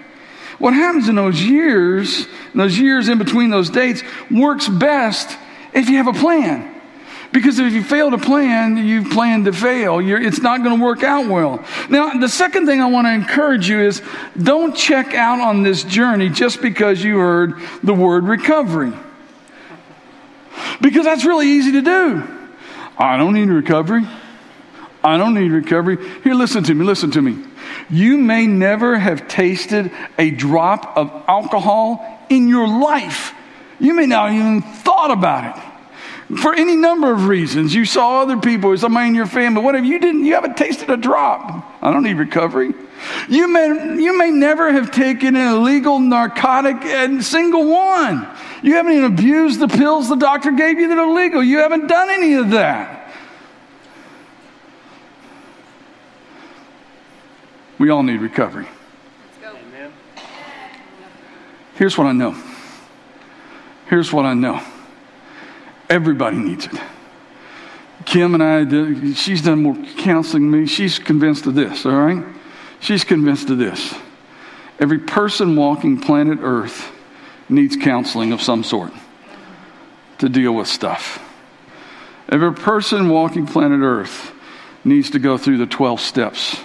What 0.58 0.74
happens 0.74 1.08
in 1.08 1.14
those 1.14 1.40
years, 1.40 2.26
in 2.54 2.58
those 2.58 2.76
years 2.76 3.08
in 3.08 3.18
between 3.18 3.50
those 3.50 3.70
dates, 3.70 4.02
works 4.32 4.68
best 4.68 5.38
if 5.72 5.88
you 5.88 5.98
have 5.98 6.08
a 6.08 6.12
plan. 6.12 6.73
Because 7.34 7.58
if 7.58 7.72
you 7.72 7.82
fail 7.82 8.12
to 8.12 8.16
plan, 8.16 8.76
you've 8.76 9.10
planned 9.10 9.46
to 9.46 9.52
fail. 9.52 10.00
You're, 10.00 10.22
it's 10.22 10.40
not 10.40 10.62
going 10.62 10.78
to 10.78 10.82
work 10.82 11.02
out 11.02 11.26
well. 11.28 11.64
Now, 11.90 12.14
the 12.14 12.28
second 12.28 12.66
thing 12.66 12.80
I 12.80 12.86
want 12.86 13.08
to 13.08 13.12
encourage 13.12 13.68
you 13.68 13.80
is 13.80 14.02
don't 14.40 14.76
check 14.76 15.14
out 15.14 15.40
on 15.40 15.64
this 15.64 15.82
journey 15.82 16.28
just 16.28 16.62
because 16.62 17.02
you 17.02 17.18
heard 17.18 17.54
the 17.82 17.92
word 17.92 18.22
recovery. 18.22 18.92
Because 20.80 21.04
that's 21.04 21.24
really 21.24 21.48
easy 21.48 21.72
to 21.72 21.82
do. 21.82 22.22
I 22.96 23.16
don't 23.16 23.34
need 23.34 23.48
recovery. 23.48 24.06
I 25.02 25.16
don't 25.16 25.34
need 25.34 25.50
recovery. 25.50 25.98
Here, 26.22 26.34
listen 26.34 26.62
to 26.62 26.72
me, 26.72 26.84
listen 26.84 27.10
to 27.10 27.20
me. 27.20 27.44
You 27.90 28.16
may 28.16 28.46
never 28.46 28.96
have 28.96 29.26
tasted 29.26 29.90
a 30.18 30.30
drop 30.30 30.96
of 30.96 31.10
alcohol 31.26 32.24
in 32.30 32.46
your 32.46 32.68
life. 32.68 33.34
You 33.80 33.92
may 33.94 34.06
not 34.06 34.30
even 34.30 34.62
thought 34.62 35.10
about 35.10 35.56
it 35.56 35.73
for 36.36 36.54
any 36.54 36.76
number 36.76 37.12
of 37.12 37.28
reasons. 37.28 37.74
You 37.74 37.84
saw 37.84 38.22
other 38.22 38.38
people, 38.38 38.70
or 38.70 38.76
somebody 38.76 39.08
in 39.08 39.14
your 39.14 39.26
family, 39.26 39.62
whatever. 39.62 39.84
You 39.84 39.98
didn't. 39.98 40.24
You 40.24 40.34
haven't 40.34 40.56
tasted 40.56 40.90
a 40.90 40.96
drop. 40.96 41.78
I 41.82 41.92
don't 41.92 42.02
need 42.02 42.14
recovery. 42.14 42.72
You 43.28 43.48
may 43.48 44.02
you 44.02 44.16
may 44.16 44.30
never 44.30 44.72
have 44.72 44.90
taken 44.90 45.36
an 45.36 45.54
illegal 45.54 45.98
narcotic, 45.98 46.76
and 46.84 47.22
single 47.22 47.70
one. 47.70 48.26
You 48.62 48.76
haven't 48.76 48.92
even 48.92 49.04
abused 49.04 49.60
the 49.60 49.68
pills 49.68 50.08
the 50.08 50.16
doctor 50.16 50.52
gave 50.52 50.78
you 50.78 50.88
that 50.88 50.98
are 50.98 51.12
legal. 51.12 51.42
You 51.42 51.58
haven't 51.58 51.86
done 51.86 52.08
any 52.10 52.34
of 52.34 52.50
that. 52.50 53.12
We 57.78 57.90
all 57.90 58.02
need 58.02 58.20
recovery. 58.20 58.66
Here's 61.74 61.98
what 61.98 62.06
I 62.06 62.12
know. 62.12 62.36
Here's 63.86 64.12
what 64.12 64.24
I 64.24 64.34
know. 64.34 64.62
Everybody 65.88 66.36
needs 66.38 66.66
it. 66.66 66.80
Kim 68.04 68.34
and 68.34 68.42
I, 68.42 69.12
she's 69.14 69.42
done 69.42 69.62
more 69.62 69.76
counseling 69.98 70.50
than 70.50 70.62
me. 70.62 70.66
She's 70.66 70.98
convinced 70.98 71.46
of 71.46 71.54
this, 71.54 71.86
all 71.86 71.92
right? 71.92 72.24
She's 72.80 73.04
convinced 73.04 73.48
of 73.50 73.58
this. 73.58 73.94
Every 74.78 74.98
person 74.98 75.56
walking 75.56 76.00
planet 76.00 76.38
Earth 76.42 76.92
needs 77.48 77.76
counseling 77.76 78.32
of 78.32 78.42
some 78.42 78.64
sort 78.64 78.92
to 80.18 80.28
deal 80.28 80.52
with 80.54 80.68
stuff. 80.68 81.20
Every 82.28 82.54
person 82.54 83.08
walking 83.08 83.46
planet 83.46 83.80
Earth 83.82 84.32
needs 84.84 85.10
to 85.10 85.18
go 85.18 85.38
through 85.38 85.58
the 85.58 85.66
12 85.66 86.00
steps. 86.00 86.60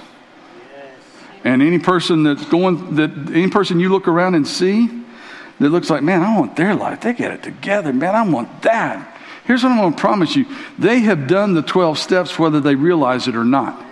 And 1.43 1.61
any 1.61 1.79
person 1.79 2.23
that's 2.23 2.45
going, 2.45 2.95
that 2.95 3.11
any 3.33 3.49
person 3.49 3.79
you 3.79 3.89
look 3.89 4.07
around 4.07 4.35
and 4.35 4.47
see 4.47 4.89
that 5.59 5.69
looks 5.69 5.89
like, 5.89 6.03
man, 6.03 6.21
I 6.21 6.37
want 6.37 6.55
their 6.55 6.75
life. 6.75 7.01
They 7.01 7.13
get 7.13 7.31
it 7.31 7.43
together, 7.43 7.93
man. 7.93 8.15
I 8.15 8.27
want 8.27 8.61
that. 8.63 9.08
Here's 9.49 9.63
what 9.63 9.71
I'm 9.71 9.79
going 9.79 9.93
to 9.95 9.99
promise 9.99 10.35
you 10.35 10.45
they 10.77 10.99
have 10.99 11.27
done 11.27 11.55
the 11.55 11.63
12 11.63 11.97
steps 11.97 12.37
whether 12.37 12.59
they 12.59 12.75
realize 12.75 13.27
it 13.27 13.35
or 13.35 13.43
not. 13.43 13.83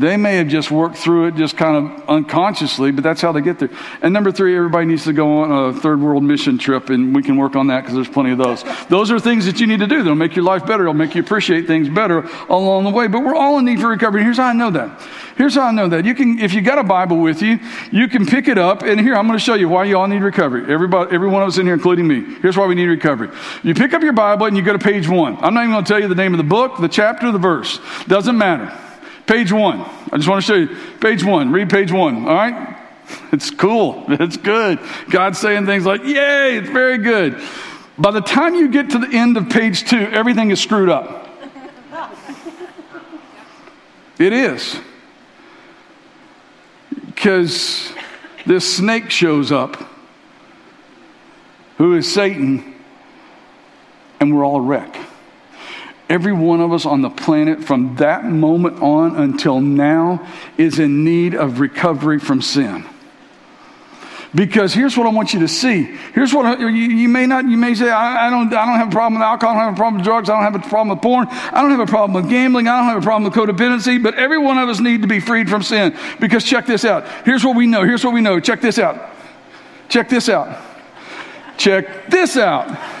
They 0.00 0.16
may 0.16 0.36
have 0.36 0.48
just 0.48 0.70
worked 0.70 0.96
through 0.96 1.26
it 1.26 1.34
just 1.34 1.58
kind 1.58 1.76
of 1.76 2.08
unconsciously, 2.08 2.90
but 2.90 3.04
that's 3.04 3.20
how 3.20 3.32
they 3.32 3.42
get 3.42 3.58
there. 3.58 3.68
And 4.00 4.14
number 4.14 4.32
three, 4.32 4.56
everybody 4.56 4.86
needs 4.86 5.04
to 5.04 5.12
go 5.12 5.42
on 5.42 5.74
a 5.74 5.78
third 5.78 6.00
world 6.00 6.24
mission 6.24 6.56
trip, 6.56 6.88
and 6.88 7.14
we 7.14 7.22
can 7.22 7.36
work 7.36 7.54
on 7.54 7.66
that 7.66 7.82
because 7.82 7.96
there's 7.96 8.08
plenty 8.08 8.30
of 8.30 8.38
those. 8.38 8.64
Those 8.88 9.10
are 9.10 9.20
things 9.20 9.44
that 9.44 9.60
you 9.60 9.66
need 9.66 9.80
to 9.80 9.86
do. 9.86 9.98
That'll 9.98 10.14
make 10.14 10.34
your 10.34 10.46
life 10.46 10.64
better. 10.64 10.84
It'll 10.84 10.94
make 10.94 11.14
you 11.14 11.20
appreciate 11.20 11.66
things 11.66 11.90
better 11.90 12.20
along 12.48 12.84
the 12.84 12.90
way. 12.90 13.08
But 13.08 13.20
we're 13.24 13.34
all 13.34 13.58
in 13.58 13.66
need 13.66 13.78
for 13.78 13.88
recovery. 13.88 14.22
Here's 14.22 14.38
how 14.38 14.46
I 14.46 14.52
know 14.54 14.70
that. 14.70 15.02
Here's 15.36 15.54
how 15.54 15.64
I 15.66 15.70
know 15.70 15.86
that. 15.90 16.06
You 16.06 16.14
can, 16.14 16.38
if 16.38 16.54
you 16.54 16.62
got 16.62 16.78
a 16.78 16.82
Bible 16.82 17.18
with 17.18 17.42
you, 17.42 17.58
you 17.92 18.08
can 18.08 18.24
pick 18.24 18.48
it 18.48 18.56
up, 18.56 18.82
and 18.82 18.98
here 18.98 19.14
I'm 19.14 19.26
going 19.26 19.38
to 19.38 19.44
show 19.44 19.54
you 19.54 19.68
why 19.68 19.84
you 19.84 19.98
all 19.98 20.08
need 20.08 20.22
recovery. 20.22 20.72
Everybody, 20.72 21.14
every 21.14 21.28
one 21.28 21.42
of 21.42 21.48
us 21.48 21.58
in 21.58 21.66
here, 21.66 21.74
including 21.74 22.08
me. 22.08 22.22
Here's 22.40 22.56
why 22.56 22.66
we 22.66 22.74
need 22.74 22.86
recovery. 22.86 23.28
You 23.62 23.74
pick 23.74 23.92
up 23.92 24.00
your 24.00 24.14
Bible 24.14 24.46
and 24.46 24.56
you 24.56 24.62
go 24.62 24.72
to 24.72 24.78
page 24.78 25.08
one. 25.08 25.36
I'm 25.42 25.52
not 25.52 25.64
even 25.64 25.72
going 25.72 25.84
to 25.84 25.88
tell 25.92 26.00
you 26.00 26.08
the 26.08 26.14
name 26.14 26.32
of 26.32 26.38
the 26.38 26.44
book, 26.44 26.78
the 26.80 26.88
chapter, 26.88 27.30
the 27.32 27.38
verse. 27.38 27.80
Doesn't 28.06 28.38
matter. 28.38 28.74
Page 29.30 29.52
one. 29.52 29.82
I 30.12 30.16
just 30.16 30.28
want 30.28 30.44
to 30.44 30.46
show 30.46 30.56
you. 30.56 30.76
Page 30.98 31.22
one. 31.22 31.52
Read 31.52 31.70
page 31.70 31.92
one. 31.92 32.26
All 32.26 32.34
right? 32.34 32.76
It's 33.32 33.50
cool. 33.50 34.04
It's 34.08 34.36
good. 34.36 34.80
God's 35.08 35.38
saying 35.38 35.66
things 35.66 35.86
like, 35.86 36.02
yay, 36.02 36.56
it's 36.56 36.68
very 36.68 36.98
good. 36.98 37.40
By 37.96 38.10
the 38.10 38.22
time 38.22 38.56
you 38.56 38.68
get 38.68 38.90
to 38.90 38.98
the 38.98 39.08
end 39.16 39.36
of 39.36 39.48
page 39.48 39.88
two, 39.88 39.98
everything 39.98 40.50
is 40.50 40.60
screwed 40.60 40.88
up. 40.88 41.28
It 44.18 44.32
is. 44.32 44.80
Because 47.06 47.92
this 48.46 48.76
snake 48.76 49.10
shows 49.10 49.52
up, 49.52 49.76
who 51.78 51.94
is 51.94 52.12
Satan, 52.12 52.74
and 54.18 54.36
we're 54.36 54.44
all 54.44 54.60
wreck. 54.60 54.96
Every 56.10 56.32
one 56.32 56.60
of 56.60 56.72
us 56.72 56.86
on 56.86 57.02
the 57.02 57.08
planet 57.08 57.62
from 57.62 57.94
that 57.96 58.24
moment 58.24 58.82
on 58.82 59.14
until 59.14 59.60
now 59.60 60.26
is 60.58 60.80
in 60.80 61.04
need 61.04 61.36
of 61.36 61.60
recovery 61.60 62.18
from 62.18 62.42
sin. 62.42 62.84
Because 64.34 64.74
here's 64.74 64.96
what 64.96 65.06
I 65.06 65.10
want 65.10 65.34
you 65.34 65.40
to 65.40 65.48
see. 65.48 65.84
Here's 66.12 66.34
what 66.34 66.46
I, 66.46 66.58
you, 66.58 66.66
you, 66.68 67.08
may 67.08 67.26
not. 67.26 67.44
You 67.44 67.56
may 67.56 67.74
say, 67.76 67.90
I, 67.90 68.26
I, 68.26 68.30
don't. 68.30 68.52
I 68.52 68.66
don't 68.66 68.78
have 68.78 68.88
a 68.88 68.90
problem 68.90 69.20
with 69.20 69.22
alcohol. 69.22 69.54
I 69.54 69.58
don't 69.58 69.68
have 69.68 69.74
a 69.74 69.76
problem 69.76 69.94
with 69.98 70.04
drugs. 70.04 70.28
I 70.28 70.34
don't 70.34 70.52
have 70.52 70.66
a 70.66 70.68
problem 70.68 70.88
with 70.96 71.02
porn. 71.02 71.28
I 71.28 71.62
don't 71.62 71.70
have 71.70 71.80
a 71.80 71.86
problem 71.86 72.20
with 72.20 72.28
gambling. 72.28 72.66
I 72.66 72.78
don't 72.78 72.88
have 72.88 73.02
a 73.02 73.04
problem 73.04 73.24
with 73.24 73.34
codependency. 73.34 74.02
But 74.02 74.14
every 74.14 74.38
one 74.38 74.58
of 74.58 74.68
us 74.68 74.80
need 74.80 75.02
to 75.02 75.08
be 75.08 75.20
freed 75.20 75.48
from 75.48 75.62
sin. 75.62 75.96
Because 76.18 76.42
check 76.42 76.66
this 76.66 76.84
out. 76.84 77.06
Here's 77.24 77.44
what 77.44 77.54
we 77.54 77.66
know. 77.66 77.84
Here's 77.84 78.04
what 78.04 78.14
we 78.14 78.20
know. 78.20 78.40
Check 78.40 78.60
this 78.60 78.80
out. 78.80 79.10
Check 79.88 80.08
this 80.08 80.28
out. 80.28 80.60
Check 81.56 82.08
this 82.10 82.36
out. 82.36 82.99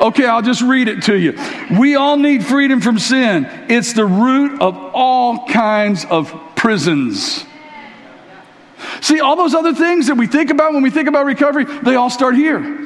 Okay, 0.00 0.26
I'll 0.26 0.42
just 0.42 0.62
read 0.62 0.88
it 0.88 1.02
to 1.04 1.18
you. 1.18 1.38
We 1.78 1.96
all 1.96 2.16
need 2.16 2.44
freedom 2.44 2.80
from 2.80 2.98
sin. 2.98 3.46
It's 3.68 3.92
the 3.92 4.06
root 4.06 4.60
of 4.60 4.76
all 4.76 5.46
kinds 5.46 6.04
of 6.04 6.34
prisons. 6.54 7.44
See, 9.00 9.20
all 9.20 9.36
those 9.36 9.54
other 9.54 9.74
things 9.74 10.08
that 10.08 10.16
we 10.16 10.26
think 10.26 10.50
about 10.50 10.72
when 10.72 10.82
we 10.82 10.90
think 10.90 11.08
about 11.08 11.24
recovery, 11.24 11.64
they 11.64 11.96
all 11.96 12.10
start 12.10 12.34
here. 12.34 12.82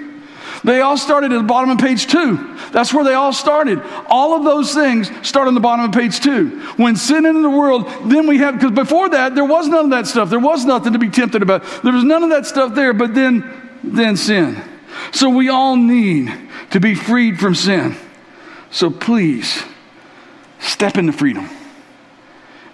They 0.63 0.83
all 0.83 0.99
started 0.99 1.33
at 1.33 1.39
the 1.39 1.45
bottom 1.45 1.71
of 1.71 1.79
page 1.79 2.07
two. 2.07 2.57
That's 2.71 2.93
where 2.93 3.03
they 3.03 3.15
all 3.15 3.33
started. 3.33 3.83
All 4.09 4.35
of 4.35 4.45
those 4.45 4.75
things 4.75 5.11
start 5.27 5.49
on 5.49 5.55
the 5.55 5.61
bottom 5.61 5.87
of 5.87 5.93
page 5.93 6.21
two. 6.21 6.61
When 6.77 6.97
sin 6.97 7.25
entered 7.25 7.43
the 7.43 7.51
world, 7.51 7.91
then 8.05 8.27
we 8.27 8.39
had, 8.39 8.53
because 8.53 8.73
before 8.73 9.09
that, 9.11 9.35
there 9.35 9.45
was 9.45 9.69
none 9.69 9.87
of 9.87 9.91
that 9.93 10.07
stuff. 10.07 10.29
There 10.29 10.39
was 10.39 10.67
nothing 10.67 10.93
to 10.93 10.99
be 10.99 11.09
tempted 11.09 11.43
about. 11.43 11.65
There 11.83 11.93
was 11.93 12.05
none 12.05 12.23
of 12.23 12.31
that 12.31 12.45
stuff 12.45 12.75
there, 12.75 12.93
but 12.93 13.15
then, 13.15 13.79
then 13.83 14.17
sin. 14.17 14.63
So 15.13 15.31
we 15.31 15.49
all 15.49 15.77
need 15.77 16.29
to 16.71 16.81
be 16.81 16.95
freed 16.95 17.39
from 17.39 17.55
sin. 17.55 17.97
So 18.71 18.91
please, 18.91 19.65
step 20.59 20.97
into 20.97 21.13
freedom. 21.13 21.49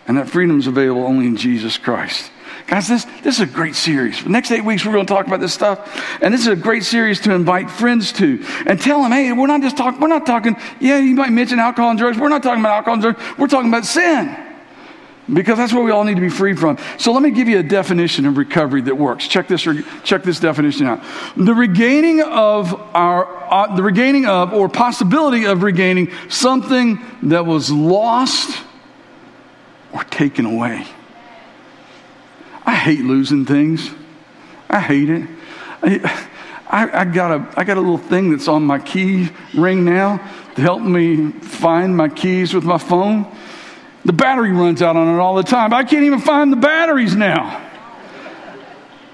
And 0.07 0.19
that 0.19 0.29
freedom 0.31 0.59
is 0.59 0.67
available 0.67 1.05
only 1.05 1.27
in 1.27 1.37
Jesus 1.37 1.79
Christ. 1.79 2.31
Guys, 2.67 2.89
this, 2.89 3.05
this 3.23 3.37
is 3.37 3.41
a 3.41 3.47
great 3.47 3.75
series. 3.75 4.23
The 4.23 4.31
next 4.31 4.51
eight 4.51 4.65
weeks, 4.65 4.85
we're 4.85 4.93
going 4.93 5.07
to 5.07 5.13
talk 5.13 5.27
about 5.27 5.41
this 5.41 5.55
stuff. 5.55 6.21
And 6.21 6.35
this 6.35 6.41
is 6.41 6.49
a 6.49 6.57
great 6.57 6.85
series 6.85 7.21
to 7.21 7.33
invite 7.33 7.71
friends 7.71 8.13
to 8.15 8.45
and 8.67 8.81
tell 8.81 9.03
them, 9.03 9.13
hey, 9.13 9.33
we're 9.33 9.47
not 9.47 9.63
just 9.63 9.77
talking, 9.77 10.01
we're 10.01 10.09
not 10.09 10.27
talking, 10.27 10.57
yeah, 10.81 10.99
you 10.99 11.15
might 11.15 11.31
mention 11.31 11.59
alcohol 11.59 11.91
and 11.91 11.99
drugs. 11.99 12.19
We're 12.19 12.29
not 12.29 12.43
talking 12.43 12.61
about 12.61 12.73
alcohol 12.73 12.95
and 12.95 13.03
drugs. 13.03 13.39
We're 13.39 13.47
talking 13.47 13.69
about 13.69 13.85
sin. 13.85 14.46
Because 15.33 15.59
that's 15.59 15.73
what 15.73 15.85
we 15.85 15.91
all 15.91 16.05
need 16.05 16.15
to 16.15 16.21
be 16.21 16.29
free 16.29 16.55
from. 16.55 16.79
So 16.99 17.13
let 17.13 17.21
me 17.21 17.33
give 17.33 17.49
you 17.49 17.59
a 17.59 17.63
definition 17.63 18.27
of 18.27 18.37
recovery 18.37 18.83
that 18.83 18.95
works. 18.95 19.27
Check 19.27 19.49
this, 19.49 19.67
check 20.05 20.23
this 20.23 20.39
definition 20.39 20.87
out. 20.87 21.03
The 21.37 21.53
regaining 21.53 22.23
of 22.23 22.73
our, 22.95 23.27
uh, 23.53 23.75
the 23.75 23.83
regaining 23.83 24.27
of 24.27 24.53
or 24.53 24.69
possibility 24.69 25.45
of 25.45 25.65
regaining 25.65 26.13
something 26.29 27.01
that 27.25 27.45
was 27.45 27.73
lost 27.73 28.63
or 29.93 30.05
taken 30.05 30.47
away. 30.47 30.87
I 32.65 32.75
hate 32.75 33.01
losing 33.01 33.45
things. 33.47 33.91
I 34.71 34.81
hate 34.81 35.11
it. 35.11 35.29
I, 35.83 36.29
I, 36.69 37.01
I, 37.01 37.05
got 37.05 37.31
a, 37.31 37.61
I 37.61 37.65
got 37.65 37.77
a 37.77 37.81
little 37.81 37.99
thing 37.99 38.31
that's 38.31 38.49
on 38.49 38.65
my 38.65 38.79
key 38.79 39.31
ring 39.55 39.85
now 39.85 40.19
to 40.55 40.63
help 40.63 40.83
me 40.83 41.31
find 41.33 41.97
my 41.97 42.09
keys 42.09 42.55
with 42.55 42.65
my 42.65 42.79
phone. 42.79 43.33
The 44.07 44.13
battery 44.13 44.53
runs 44.53 44.83
out 44.83 44.95
on 44.95 45.13
it 45.13 45.19
all 45.19 45.35
the 45.35 45.43
time. 45.43 45.75
I 45.75 45.83
can't 45.83 46.05
even 46.05 46.21
find 46.21 46.53
the 46.53 46.57
batteries 46.57 47.17
now. 47.17 47.61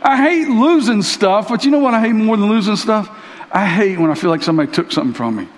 I 0.02 0.18
hate 0.18 0.48
losing 0.48 1.00
stuff, 1.00 1.48
but 1.48 1.64
you 1.64 1.70
know 1.70 1.78
what 1.78 1.94
I 1.94 2.00
hate 2.00 2.12
more 2.12 2.36
than 2.36 2.50
losing 2.50 2.76
stuff? 2.76 3.08
I 3.50 3.64
hate 3.64 3.98
when 3.98 4.10
I 4.10 4.14
feel 4.14 4.28
like 4.28 4.42
somebody 4.42 4.70
took 4.70 4.92
something 4.92 5.14
from 5.14 5.36
me. 5.36 5.48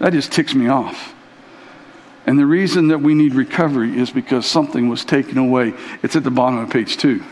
That 0.00 0.12
just 0.12 0.32
ticks 0.32 0.54
me 0.54 0.68
off. 0.68 1.14
And 2.26 2.38
the 2.38 2.44
reason 2.44 2.88
that 2.88 2.98
we 2.98 3.14
need 3.14 3.32
recovery 3.32 3.96
is 3.96 4.10
because 4.10 4.44
something 4.44 4.90
was 4.90 5.02
taken 5.02 5.38
away. 5.38 5.72
It's 6.02 6.14
at 6.14 6.22
the 6.22 6.30
bottom 6.30 6.58
of 6.58 6.68
page 6.68 6.98
two. 6.98 7.24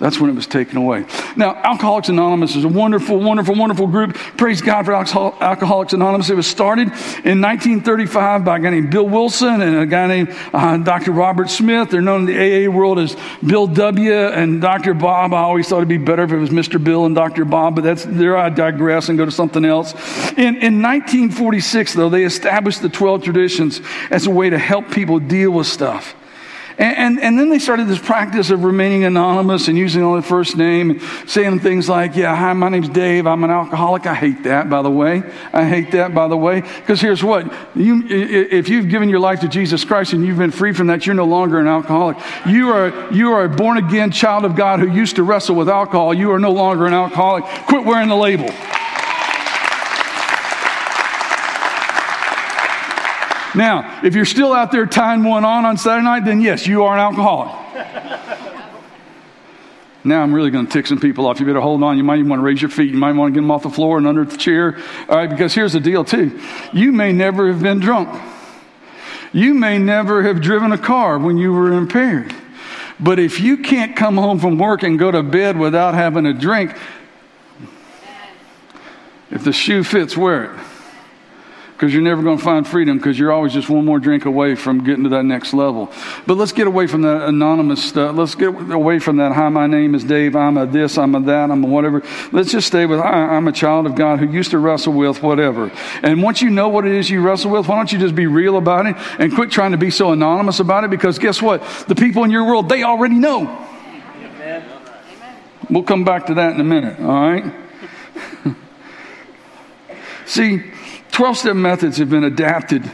That's 0.00 0.20
when 0.20 0.28
it 0.28 0.34
was 0.34 0.46
taken 0.46 0.76
away. 0.76 1.06
Now, 1.36 1.54
Alcoholics 1.54 2.08
Anonymous 2.08 2.56
is 2.56 2.64
a 2.64 2.68
wonderful, 2.68 3.18
wonderful, 3.18 3.54
wonderful 3.54 3.86
group. 3.86 4.14
Praise 4.36 4.60
God 4.60 4.84
for 4.84 4.92
Alcohol- 4.92 5.36
Alcoholics 5.40 5.92
Anonymous. 5.92 6.30
It 6.30 6.34
was 6.34 6.48
started 6.48 6.88
in 7.24 7.40
1935 7.40 8.44
by 8.44 8.56
a 8.56 8.60
guy 8.60 8.70
named 8.70 8.90
Bill 8.90 9.08
Wilson 9.08 9.62
and 9.62 9.76
a 9.76 9.86
guy 9.86 10.06
named 10.08 10.34
uh, 10.52 10.78
Dr. 10.78 11.12
Robert 11.12 11.48
Smith. 11.48 11.90
They're 11.90 12.02
known 12.02 12.28
in 12.28 12.34
the 12.34 12.66
AA 12.66 12.70
world 12.70 12.98
as 12.98 13.16
Bill 13.46 13.68
W. 13.68 14.12
and 14.12 14.60
Dr. 14.60 14.94
Bob. 14.94 15.32
I 15.32 15.38
always 15.38 15.68
thought 15.68 15.76
it'd 15.76 15.88
be 15.88 15.96
better 15.96 16.24
if 16.24 16.32
it 16.32 16.38
was 16.38 16.50
Mr. 16.50 16.82
Bill 16.82 17.06
and 17.06 17.14
Dr. 17.14 17.44
Bob, 17.44 17.76
but 17.76 17.84
that's 17.84 18.04
there. 18.04 18.36
I 18.36 18.48
digress 18.50 19.08
and 19.08 19.16
go 19.16 19.24
to 19.24 19.30
something 19.30 19.64
else. 19.64 19.92
In, 20.32 20.56
in 20.56 20.82
1946, 20.82 21.94
though, 21.94 22.08
they 22.08 22.24
established 22.24 22.82
the 22.82 22.88
12 22.88 23.22
traditions 23.22 23.80
as 24.10 24.26
a 24.26 24.30
way 24.30 24.50
to 24.50 24.58
help 24.58 24.90
people 24.90 25.20
deal 25.20 25.52
with 25.52 25.68
stuff. 25.68 26.16
And, 26.76 26.96
and, 26.96 27.20
and, 27.20 27.38
then 27.38 27.50
they 27.50 27.60
started 27.60 27.86
this 27.86 28.00
practice 28.00 28.50
of 28.50 28.64
remaining 28.64 29.04
anonymous 29.04 29.68
and 29.68 29.78
using 29.78 30.02
only 30.02 30.22
first 30.22 30.56
name, 30.56 30.98
saying 31.26 31.60
things 31.60 31.88
like, 31.88 32.16
Yeah, 32.16 32.34
hi, 32.34 32.52
my 32.52 32.68
name's 32.68 32.88
Dave. 32.88 33.28
I'm 33.28 33.44
an 33.44 33.50
alcoholic. 33.50 34.06
I 34.06 34.14
hate 34.14 34.42
that, 34.42 34.68
by 34.68 34.82
the 34.82 34.90
way. 34.90 35.22
I 35.52 35.64
hate 35.64 35.92
that, 35.92 36.14
by 36.14 36.26
the 36.26 36.36
way. 36.36 36.62
Because 36.62 37.00
here's 37.00 37.22
what 37.22 37.52
you, 37.76 38.02
if 38.08 38.68
you've 38.68 38.88
given 38.88 39.08
your 39.08 39.20
life 39.20 39.40
to 39.40 39.48
Jesus 39.48 39.84
Christ 39.84 40.14
and 40.14 40.26
you've 40.26 40.38
been 40.38 40.50
free 40.50 40.72
from 40.72 40.88
that, 40.88 41.06
you're 41.06 41.14
no 41.14 41.26
longer 41.26 41.60
an 41.60 41.68
alcoholic. 41.68 42.16
You 42.44 42.70
are, 42.70 43.12
you 43.12 43.32
are 43.32 43.44
a 43.44 43.48
born 43.48 43.78
again 43.78 44.10
child 44.10 44.44
of 44.44 44.56
God 44.56 44.80
who 44.80 44.90
used 44.90 45.16
to 45.16 45.22
wrestle 45.22 45.54
with 45.54 45.68
alcohol. 45.68 46.12
You 46.12 46.32
are 46.32 46.40
no 46.40 46.50
longer 46.50 46.86
an 46.86 46.94
alcoholic. 46.94 47.44
Quit 47.66 47.84
wearing 47.84 48.08
the 48.08 48.16
label. 48.16 48.50
Now, 53.54 54.00
if 54.02 54.14
you're 54.14 54.24
still 54.24 54.52
out 54.52 54.72
there 54.72 54.86
tying 54.86 55.22
one 55.22 55.44
on 55.44 55.64
on 55.64 55.76
Saturday 55.76 56.04
night, 56.04 56.24
then 56.24 56.40
yes, 56.40 56.66
you 56.66 56.82
are 56.84 56.94
an 56.94 57.00
alcoholic. 57.00 57.54
now 60.04 60.22
I'm 60.22 60.34
really 60.34 60.50
going 60.50 60.66
to 60.66 60.72
tick 60.72 60.86
some 60.88 60.98
people 60.98 61.26
off. 61.26 61.38
You 61.38 61.46
better 61.46 61.60
hold 61.60 61.82
on. 61.84 61.96
You 61.96 62.02
might 62.02 62.18
even 62.18 62.28
want 62.28 62.40
to 62.40 62.44
raise 62.44 62.60
your 62.60 62.70
feet. 62.70 62.90
You 62.90 62.98
might 62.98 63.12
want 63.12 63.32
to 63.32 63.38
get 63.38 63.42
them 63.42 63.50
off 63.52 63.62
the 63.62 63.70
floor 63.70 63.98
and 63.98 64.06
under 64.08 64.24
the 64.24 64.36
chair. 64.36 64.76
All 65.08 65.16
right, 65.16 65.30
because 65.30 65.54
here's 65.54 65.72
the 65.72 65.80
deal, 65.80 66.04
too. 66.04 66.40
You 66.72 66.90
may 66.90 67.12
never 67.12 67.46
have 67.52 67.62
been 67.62 67.78
drunk. 67.78 68.20
You 69.32 69.54
may 69.54 69.78
never 69.78 70.24
have 70.24 70.40
driven 70.40 70.72
a 70.72 70.78
car 70.78 71.18
when 71.18 71.38
you 71.38 71.52
were 71.52 71.72
impaired. 71.72 72.34
But 72.98 73.18
if 73.18 73.40
you 73.40 73.58
can't 73.58 73.96
come 73.96 74.16
home 74.16 74.38
from 74.38 74.58
work 74.58 74.82
and 74.82 74.98
go 74.98 75.10
to 75.10 75.22
bed 75.22 75.58
without 75.58 75.94
having 75.94 76.26
a 76.26 76.32
drink, 76.32 76.76
if 79.30 79.42
the 79.42 79.52
shoe 79.52 79.84
fits, 79.84 80.16
wear 80.16 80.44
it 80.44 80.60
because 81.74 81.92
you're 81.92 82.02
never 82.02 82.22
going 82.22 82.38
to 82.38 82.44
find 82.44 82.66
freedom 82.66 82.98
because 82.98 83.18
you're 83.18 83.32
always 83.32 83.52
just 83.52 83.68
one 83.68 83.84
more 83.84 83.98
drink 83.98 84.26
away 84.26 84.54
from 84.54 84.84
getting 84.84 85.02
to 85.02 85.10
that 85.10 85.24
next 85.24 85.52
level. 85.52 85.90
But 86.24 86.36
let's 86.36 86.52
get 86.52 86.68
away 86.68 86.86
from 86.86 87.02
that 87.02 87.28
anonymous 87.28 87.82
stuff. 87.82 88.14
Let's 88.16 88.36
get 88.36 88.54
away 88.70 89.00
from 89.00 89.16
that. 89.16 89.32
Hi, 89.32 89.48
my 89.48 89.66
name 89.66 89.96
is 89.96 90.04
Dave. 90.04 90.36
I'm 90.36 90.56
a 90.56 90.66
this, 90.66 90.96
I'm 90.96 91.16
a 91.16 91.20
that, 91.22 91.50
I'm 91.50 91.64
a 91.64 91.66
whatever. 91.66 92.02
Let's 92.30 92.52
just 92.52 92.68
stay 92.68 92.86
with 92.86 93.00
I'm 93.00 93.48
a 93.48 93.52
child 93.52 93.86
of 93.86 93.96
God 93.96 94.20
who 94.20 94.30
used 94.30 94.52
to 94.52 94.58
wrestle 94.58 94.92
with 94.92 95.20
whatever. 95.20 95.72
And 96.02 96.22
once 96.22 96.40
you 96.40 96.50
know 96.50 96.68
what 96.68 96.86
it 96.86 96.92
is 96.92 97.10
you 97.10 97.20
wrestle 97.20 97.50
with, 97.50 97.66
why 97.66 97.76
don't 97.76 97.90
you 97.90 97.98
just 97.98 98.14
be 98.14 98.28
real 98.28 98.56
about 98.56 98.86
it 98.86 98.94
and 99.18 99.34
quit 99.34 99.50
trying 99.50 99.72
to 99.72 99.78
be 99.78 99.90
so 99.90 100.12
anonymous 100.12 100.60
about 100.60 100.84
it? 100.84 100.90
Because 100.90 101.18
guess 101.18 101.42
what? 101.42 101.60
The 101.88 101.96
people 101.96 102.22
in 102.22 102.30
your 102.30 102.46
world, 102.46 102.68
they 102.68 102.84
already 102.84 103.16
know. 103.16 103.48
Amen. 104.16 104.64
We'll 105.68 105.82
come 105.82 106.04
back 106.04 106.26
to 106.26 106.34
that 106.34 106.54
in 106.54 106.60
a 106.60 106.64
minute, 106.64 107.00
all 107.00 107.06
right? 107.06 107.52
See, 110.26 110.62
12 111.14 111.38
step 111.38 111.56
methods 111.56 111.98
have 111.98 112.10
been 112.10 112.24
adapted 112.24 112.90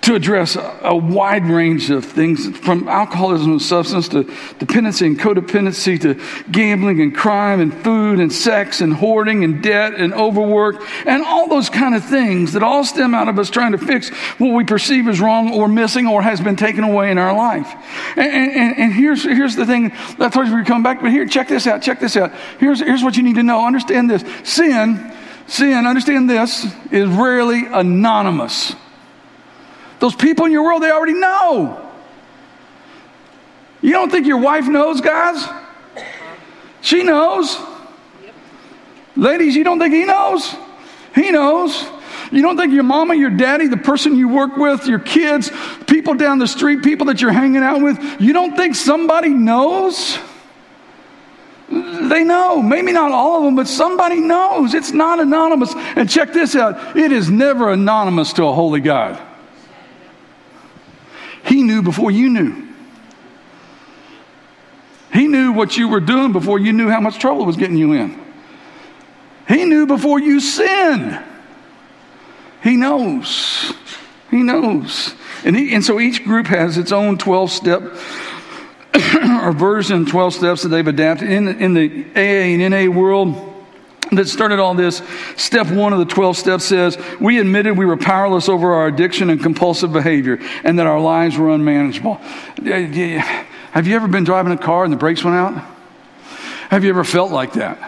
to 0.00 0.14
address 0.14 0.56
a, 0.56 0.96
wide 0.96 1.44
range 1.46 1.90
of 1.90 2.04
things 2.04 2.56
from 2.58 2.88
alcoholism 2.88 3.50
and 3.50 3.60
substance 3.60 4.08
to 4.08 4.22
dependency 4.58 5.04
and 5.04 5.18
codependency 5.18 6.00
to 6.00 6.14
gambling 6.50 7.00
and 7.00 7.14
crime 7.14 7.60
and 7.60 7.74
food 7.82 8.20
and 8.20 8.32
sex 8.32 8.80
and 8.80 8.94
hoarding 8.94 9.44
and 9.44 9.62
debt 9.62 9.94
and 9.94 10.14
overwork 10.14 10.80
and 11.06 11.24
all 11.24 11.48
those 11.48 11.68
kind 11.68 11.94
of 11.94 12.04
things 12.04 12.52
that 12.52 12.62
all 12.62 12.84
stem 12.84 13.14
out 13.14 13.28
of 13.28 13.38
us 13.38 13.50
trying 13.50 13.72
to 13.72 13.78
fix 13.78 14.08
what 14.38 14.54
we 14.54 14.64
perceive 14.64 15.08
as 15.08 15.20
wrong 15.20 15.52
or 15.52 15.68
missing 15.68 16.06
or 16.06 16.22
has 16.22 16.40
been 16.40 16.56
taken 16.56 16.84
away 16.84 17.10
in 17.10 17.18
our 17.18 17.36
life. 17.36 17.70
And, 18.16 18.52
and, 18.52 18.78
and 18.78 18.92
here's, 18.94 19.24
here's 19.24 19.56
the 19.56 19.66
thing 19.66 19.92
I 20.20 20.28
told 20.30 20.46
you 20.46 20.56
we 20.56 20.64
come 20.64 20.84
back, 20.84 21.02
but 21.02 21.10
here, 21.10 21.26
check 21.26 21.48
this 21.48 21.66
out, 21.66 21.82
check 21.82 21.98
this 22.00 22.16
out. 22.16 22.32
Here's, 22.60 22.78
here's 22.78 23.02
what 23.02 23.16
you 23.16 23.24
need 23.24 23.34
to 23.34 23.42
know. 23.42 23.66
Understand 23.66 24.08
this. 24.08 24.24
Sin 24.48 25.12
Sin, 25.46 25.86
understand 25.86 26.28
this, 26.28 26.66
is 26.90 27.08
rarely 27.08 27.66
anonymous. 27.66 28.74
Those 30.00 30.14
people 30.14 30.46
in 30.46 30.52
your 30.52 30.64
world, 30.64 30.82
they 30.82 30.90
already 30.90 31.14
know. 31.14 31.82
You 33.80 33.92
don't 33.92 34.10
think 34.10 34.26
your 34.26 34.38
wife 34.38 34.66
knows, 34.66 35.00
guys? 35.00 35.46
She 36.80 37.02
knows. 37.02 37.56
Ladies, 39.14 39.54
you 39.54 39.64
don't 39.64 39.78
think 39.78 39.94
he 39.94 40.04
knows? 40.04 40.54
He 41.14 41.30
knows. 41.30 41.88
You 42.32 42.42
don't 42.42 42.56
think 42.56 42.72
your 42.72 42.82
mama, 42.82 43.14
your 43.14 43.30
daddy, 43.30 43.68
the 43.68 43.76
person 43.76 44.16
you 44.16 44.28
work 44.28 44.56
with, 44.56 44.86
your 44.86 44.98
kids, 44.98 45.50
people 45.86 46.14
down 46.14 46.38
the 46.38 46.48
street, 46.48 46.82
people 46.82 47.06
that 47.06 47.22
you're 47.22 47.32
hanging 47.32 47.62
out 47.62 47.80
with, 47.80 48.20
you 48.20 48.32
don't 48.32 48.56
think 48.56 48.74
somebody 48.74 49.28
knows? 49.28 50.18
They 52.08 52.24
know. 52.24 52.62
Maybe 52.62 52.92
not 52.92 53.12
all 53.12 53.38
of 53.38 53.44
them, 53.44 53.56
but 53.56 53.68
somebody 53.68 54.20
knows. 54.20 54.74
It's 54.74 54.92
not 54.92 55.20
anonymous. 55.20 55.74
And 55.74 56.08
check 56.08 56.32
this 56.32 56.54
out 56.54 56.96
it 56.96 57.12
is 57.12 57.30
never 57.30 57.72
anonymous 57.72 58.32
to 58.34 58.44
a 58.44 58.52
holy 58.52 58.80
God. 58.80 59.20
He 61.44 61.62
knew 61.62 61.82
before 61.82 62.10
you 62.10 62.28
knew. 62.28 62.66
He 65.12 65.28
knew 65.28 65.52
what 65.52 65.76
you 65.76 65.88
were 65.88 66.00
doing 66.00 66.32
before 66.32 66.58
you 66.58 66.72
knew 66.72 66.90
how 66.90 67.00
much 67.00 67.18
trouble 67.18 67.46
was 67.46 67.56
getting 67.56 67.76
you 67.76 67.92
in. 67.92 68.20
He 69.48 69.64
knew 69.64 69.86
before 69.86 70.18
you 70.18 70.40
sinned. 70.40 71.18
He 72.62 72.76
knows. 72.76 73.72
He 74.30 74.42
knows. 74.42 75.14
And, 75.44 75.56
he, 75.56 75.74
and 75.74 75.84
so 75.84 76.00
each 76.00 76.24
group 76.24 76.48
has 76.48 76.76
its 76.76 76.90
own 76.90 77.16
12 77.16 77.50
step 77.50 77.82
or 79.42 79.52
version 79.52 80.06
12 80.06 80.34
steps 80.34 80.62
that 80.62 80.68
they've 80.68 80.86
adapted 80.86 81.30
in, 81.30 81.48
in 81.60 81.74
the 81.74 82.06
AA 82.14 82.64
and 82.64 82.70
NA 82.70 82.90
world 82.90 83.54
that 84.12 84.28
started 84.28 84.58
all 84.58 84.74
this. 84.74 85.02
Step 85.36 85.68
one 85.68 85.92
of 85.92 85.98
the 85.98 86.04
12 86.04 86.36
steps 86.36 86.64
says, 86.64 86.96
We 87.20 87.38
admitted 87.38 87.76
we 87.76 87.86
were 87.86 87.96
powerless 87.96 88.48
over 88.48 88.74
our 88.74 88.86
addiction 88.86 89.30
and 89.30 89.42
compulsive 89.42 89.92
behavior 89.92 90.38
and 90.64 90.78
that 90.78 90.86
our 90.86 91.00
lives 91.00 91.36
were 91.36 91.50
unmanageable. 91.50 92.14
Have 92.14 93.86
you 93.86 93.96
ever 93.96 94.08
been 94.08 94.24
driving 94.24 94.52
a 94.52 94.58
car 94.58 94.84
and 94.84 94.92
the 94.92 94.96
brakes 94.96 95.24
went 95.24 95.36
out? 95.36 95.64
Have 96.70 96.84
you 96.84 96.90
ever 96.90 97.04
felt 97.04 97.30
like 97.30 97.54
that? 97.54 97.78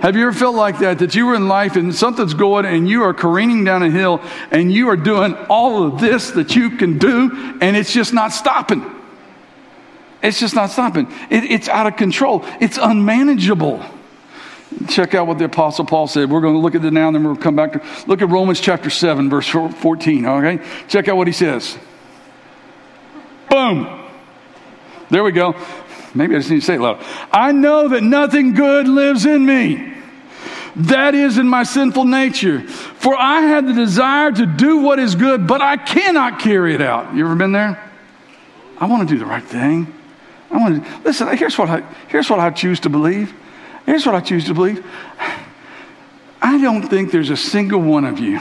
Have 0.00 0.16
you 0.16 0.22
ever 0.22 0.32
felt 0.32 0.56
like 0.56 0.78
that? 0.78 0.98
That 1.00 1.14
you 1.14 1.26
were 1.26 1.34
in 1.34 1.48
life 1.48 1.76
and 1.76 1.94
something's 1.94 2.34
going 2.34 2.64
and 2.64 2.88
you 2.88 3.02
are 3.02 3.14
careening 3.14 3.64
down 3.64 3.82
a 3.82 3.90
hill 3.90 4.20
and 4.50 4.72
you 4.72 4.88
are 4.88 4.96
doing 4.96 5.34
all 5.48 5.84
of 5.84 6.00
this 6.00 6.30
that 6.32 6.56
you 6.56 6.70
can 6.70 6.98
do 6.98 7.58
and 7.60 7.76
it's 7.76 7.92
just 7.92 8.12
not 8.12 8.32
stopping. 8.32 9.01
It's 10.22 10.38
just 10.38 10.54
not 10.54 10.70
stopping. 10.70 11.12
It, 11.30 11.44
it's 11.44 11.68
out 11.68 11.86
of 11.86 11.96
control. 11.96 12.44
It's 12.60 12.78
unmanageable. 12.78 13.84
Check 14.88 15.14
out 15.14 15.26
what 15.26 15.38
the 15.38 15.44
Apostle 15.44 15.84
Paul 15.84 16.06
said. 16.06 16.30
We're 16.30 16.40
going 16.40 16.54
to 16.54 16.60
look 16.60 16.74
at 16.74 16.84
it 16.84 16.92
now 16.92 17.08
and 17.08 17.16
then 17.16 17.24
we'll 17.24 17.36
come 17.36 17.56
back 17.56 17.72
to 17.72 17.82
look 18.06 18.22
at 18.22 18.28
Romans 18.30 18.60
chapter 18.60 18.90
7, 18.90 19.28
verse 19.28 19.48
14. 19.48 20.26
Okay? 20.26 20.64
Check 20.88 21.08
out 21.08 21.16
what 21.16 21.26
he 21.26 21.32
says. 21.32 21.76
Boom. 23.50 24.08
There 25.10 25.22
we 25.22 25.32
go. 25.32 25.54
Maybe 26.14 26.34
I 26.34 26.38
just 26.38 26.50
need 26.50 26.60
to 26.60 26.66
say 26.66 26.74
it 26.74 26.80
loud. 26.80 27.04
I 27.30 27.52
know 27.52 27.88
that 27.88 28.02
nothing 28.02 28.54
good 28.54 28.88
lives 28.88 29.26
in 29.26 29.44
me. 29.44 29.92
That 30.76 31.14
is 31.14 31.36
in 31.36 31.48
my 31.48 31.64
sinful 31.64 32.04
nature. 32.04 32.60
For 32.62 33.14
I 33.14 33.42
have 33.42 33.66
the 33.66 33.74
desire 33.74 34.32
to 34.32 34.46
do 34.46 34.78
what 34.78 34.98
is 34.98 35.14
good, 35.14 35.46
but 35.46 35.60
I 35.60 35.76
cannot 35.76 36.38
carry 36.38 36.74
it 36.74 36.80
out. 36.80 37.14
You 37.14 37.26
ever 37.26 37.34
been 37.34 37.52
there? 37.52 37.90
I 38.78 38.86
want 38.86 39.06
to 39.06 39.14
do 39.14 39.18
the 39.18 39.26
right 39.26 39.44
thing. 39.44 39.92
I 40.52 40.58
want 40.58 40.84
to 40.84 40.90
listen. 41.02 41.34
Here's 41.36 41.56
what 41.56 41.70
I 41.70 41.80
here's 42.08 42.28
what 42.28 42.38
I 42.38 42.50
choose 42.50 42.80
to 42.80 42.90
believe. 42.90 43.32
Here's 43.86 44.04
what 44.04 44.14
I 44.14 44.20
choose 44.20 44.44
to 44.44 44.54
believe. 44.54 44.84
I 46.42 46.60
don't 46.60 46.82
think 46.82 47.10
there's 47.10 47.30
a 47.30 47.36
single 47.36 47.80
one 47.80 48.04
of 48.04 48.18
you 48.18 48.40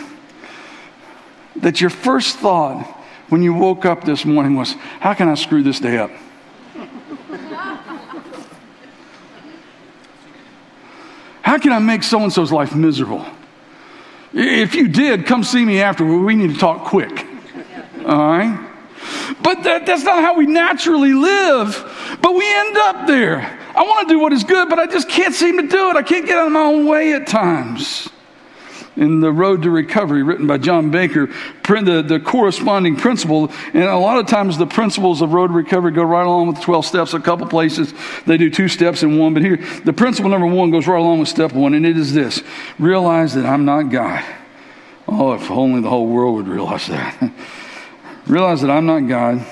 that 1.57 1.79
your 1.79 1.89
first 1.89 2.37
thought 2.37 2.83
when 3.29 3.41
you 3.41 3.53
woke 3.53 3.85
up 3.85 4.03
this 4.03 4.25
morning 4.25 4.55
was, 4.55 4.73
"How 4.99 5.13
can 5.13 5.29
I 5.29 5.35
screw 5.35 5.63
this 5.63 5.79
day 5.79 5.97
up?" 5.97 6.11
How 11.41 11.57
can 11.57 11.71
I 11.71 11.79
make 11.79 12.03
so 12.03 12.19
and 12.21 12.33
so's 12.33 12.51
life 12.51 12.75
miserable? 12.75 13.25
If 14.33 14.75
you 14.75 14.87
did, 14.89 15.25
come 15.25 15.43
see 15.43 15.63
me 15.63 15.81
after. 15.81 16.05
We 16.05 16.35
need 16.35 16.53
to 16.53 16.59
talk 16.59 16.85
quick. 16.85 17.25
All 18.05 18.17
right? 18.17 18.70
But 19.41 19.63
that, 19.63 19.85
that's 19.85 20.03
not 20.03 20.21
how 20.21 20.35
we 20.35 20.45
naturally 20.45 21.13
live. 21.13 22.17
But 22.21 22.35
we 22.35 22.51
end 22.51 22.77
up 22.77 23.07
there. 23.07 23.59
I 23.75 23.83
want 23.83 24.07
to 24.07 24.13
do 24.13 24.19
what 24.19 24.33
is 24.33 24.43
good, 24.43 24.69
but 24.69 24.79
I 24.79 24.85
just 24.85 25.09
can't 25.09 25.33
seem 25.33 25.57
to 25.57 25.67
do 25.67 25.89
it. 25.89 25.95
I 25.95 26.03
can't 26.03 26.25
get 26.25 26.37
out 26.37 26.47
of 26.47 26.53
my 26.53 26.61
own 26.61 26.85
way 26.87 27.13
at 27.13 27.27
times. 27.27 28.09
in 28.97 29.21
The 29.21 29.31
Road 29.31 29.63
to 29.63 29.69
Recovery, 29.69 30.21
written 30.21 30.45
by 30.45 30.57
John 30.57 30.91
Baker, 30.91 31.27
the, 31.63 32.03
the 32.05 32.19
corresponding 32.19 32.97
principle. 32.97 33.51
And 33.73 33.83
a 33.83 33.97
lot 33.97 34.17
of 34.17 34.27
times 34.27 34.57
the 34.57 34.67
principles 34.67 35.21
of 35.21 35.33
Road 35.33 35.47
to 35.47 35.53
Recovery 35.53 35.91
go 35.91 36.03
right 36.03 36.25
along 36.25 36.47
with 36.47 36.57
the 36.57 36.63
12 36.63 36.85
steps. 36.85 37.13
A 37.13 37.19
couple 37.19 37.47
places 37.47 37.93
they 38.25 38.37
do 38.37 38.49
two 38.49 38.67
steps 38.67 39.03
in 39.03 39.17
one, 39.17 39.33
but 39.33 39.41
here 39.41 39.57
the 39.85 39.93
principle 39.93 40.29
number 40.29 40.47
one 40.47 40.69
goes 40.71 40.87
right 40.87 40.99
along 40.99 41.19
with 41.19 41.29
step 41.29 41.53
one, 41.53 41.73
and 41.73 41.85
it 41.85 41.97
is 41.97 42.13
this 42.13 42.43
realize 42.77 43.33
that 43.35 43.45
I'm 43.45 43.63
not 43.63 43.83
God. 43.83 44.23
Oh, 45.07 45.33
if 45.33 45.49
only 45.49 45.81
the 45.81 45.89
whole 45.89 46.07
world 46.07 46.35
would 46.35 46.47
realize 46.47 46.87
that. 46.87 47.31
realize 48.31 48.61
that 48.61 48.71
I'm 48.71 48.85
not 48.85 49.01
God. 49.07 49.45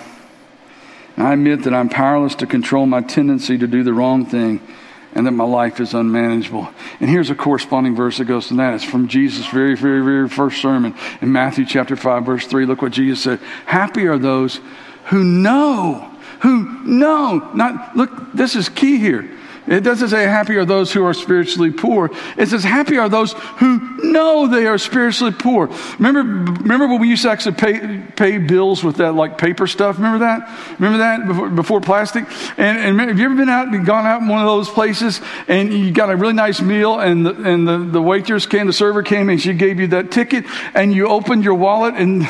I 1.17 1.33
admit 1.33 1.63
that 1.63 1.73
I'm 1.73 1.89
powerless 1.89 2.35
to 2.35 2.47
control 2.47 2.85
my 2.85 3.01
tendency 3.01 3.57
to 3.57 3.67
do 3.67 3.83
the 3.83 3.93
wrong 3.93 4.25
thing 4.25 4.65
and 5.13 5.27
that 5.27 5.31
my 5.31 5.43
life 5.43 5.81
is 5.81 5.93
unmanageable. 5.93 6.69
And 7.01 7.09
here's 7.09 7.29
a 7.29 7.35
corresponding 7.35 7.93
verse 7.93 8.19
that 8.19 8.25
goes 8.25 8.47
to 8.47 8.53
that. 8.55 8.75
It's 8.75 8.83
from 8.85 9.09
Jesus' 9.09 9.47
very, 9.47 9.75
very, 9.75 10.01
very 10.01 10.29
first 10.29 10.61
sermon 10.61 10.95
in 11.21 11.31
Matthew 11.31 11.65
chapter 11.65 11.97
5, 11.97 12.25
verse 12.25 12.47
3. 12.47 12.65
Look 12.65 12.81
what 12.81 12.93
Jesus 12.93 13.21
said. 13.21 13.39
Happy 13.65 14.07
are 14.07 14.17
those 14.17 14.61
who 15.05 15.23
know, 15.25 16.09
who 16.41 16.63
know. 16.85 17.51
Not 17.53 17.97
look, 17.97 18.31
this 18.33 18.55
is 18.55 18.69
key 18.69 18.97
here. 18.97 19.29
It 19.69 19.81
doesn't 19.81 20.09
say 20.09 20.23
happy 20.23 20.55
are 20.55 20.65
those 20.65 20.91
who 20.91 21.05
are 21.05 21.13
spiritually 21.13 21.69
poor. 21.69 22.09
It 22.37 22.47
says 22.47 22.63
happy 22.63 22.97
are 22.97 23.07
those 23.07 23.33
who 23.33 23.79
know 24.11 24.47
they 24.47 24.65
are 24.65 24.79
spiritually 24.79 25.31
poor. 25.31 25.67
Remember, 25.99 26.21
remember 26.63 26.87
when 26.87 26.99
we 26.99 27.07
used 27.07 27.21
to 27.21 27.29
actually 27.29 27.55
pay, 27.55 28.03
pay 28.15 28.37
bills 28.39 28.83
with 28.83 28.95
that 28.95 29.13
like 29.13 29.37
paper 29.37 29.67
stuff? 29.67 29.97
Remember 29.97 30.25
that? 30.25 30.49
Remember 30.79 30.97
that 30.97 31.27
before, 31.27 31.49
before 31.49 31.81
plastic? 31.81 32.25
And, 32.57 32.79
and 32.79 32.99
have 32.99 33.19
you 33.19 33.25
ever 33.25 33.35
been 33.35 33.47
out 33.47 33.67
and 33.67 33.85
gone 33.85 34.07
out 34.07 34.23
in 34.23 34.27
one 34.27 34.39
of 34.39 34.47
those 34.47 34.69
places 34.69 35.21
and 35.47 35.71
you 35.71 35.91
got 35.91 36.09
a 36.09 36.15
really 36.15 36.33
nice 36.33 36.61
meal 36.61 36.99
and 36.99 37.23
the, 37.23 37.35
and 37.35 37.67
the, 37.67 37.77
the 37.77 38.01
waitress 38.01 38.47
came, 38.47 38.65
the 38.65 38.73
server 38.73 39.03
came 39.03 39.29
and 39.29 39.39
she 39.39 39.53
gave 39.53 39.79
you 39.79 39.87
that 39.89 40.09
ticket 40.09 40.45
and 40.73 40.95
you 40.95 41.07
opened 41.07 41.43
your 41.43 41.53
wallet 41.53 41.93
and 41.93 42.27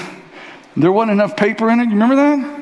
there 0.75 0.91
wasn't 0.91 1.13
enough 1.13 1.37
paper 1.37 1.69
in 1.69 1.79
it? 1.79 1.85
You 1.85 1.91
remember 1.91 2.17
that? 2.17 2.58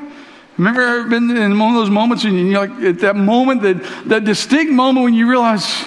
Remember 0.57 0.81
ever 0.81 1.07
been 1.07 1.35
in 1.35 1.59
one 1.59 1.75
of 1.75 1.75
those 1.75 1.89
moments 1.89 2.23
and 2.23 2.49
you're 2.49 2.67
like 2.67 2.83
at 2.83 2.99
that 2.99 3.15
moment, 3.15 3.61
that, 3.61 3.83
that 4.07 4.23
distinct 4.23 4.71
moment 4.71 5.03
when 5.03 5.13
you 5.13 5.29
realize, 5.29 5.85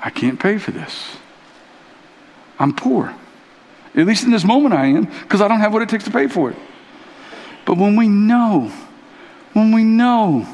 I 0.00 0.10
can't 0.10 0.40
pay 0.40 0.58
for 0.58 0.72
this. 0.72 1.16
I'm 2.58 2.74
poor. 2.74 3.14
At 3.94 4.06
least 4.06 4.24
in 4.24 4.30
this 4.30 4.44
moment 4.44 4.74
I 4.74 4.86
am, 4.86 5.04
because 5.04 5.40
I 5.40 5.48
don't 5.48 5.60
have 5.60 5.72
what 5.72 5.82
it 5.82 5.88
takes 5.88 6.04
to 6.04 6.10
pay 6.10 6.26
for 6.26 6.50
it. 6.50 6.56
But 7.64 7.76
when 7.76 7.94
we 7.94 8.08
know, 8.08 8.72
when 9.52 9.72
we 9.72 9.84
know 9.84 10.46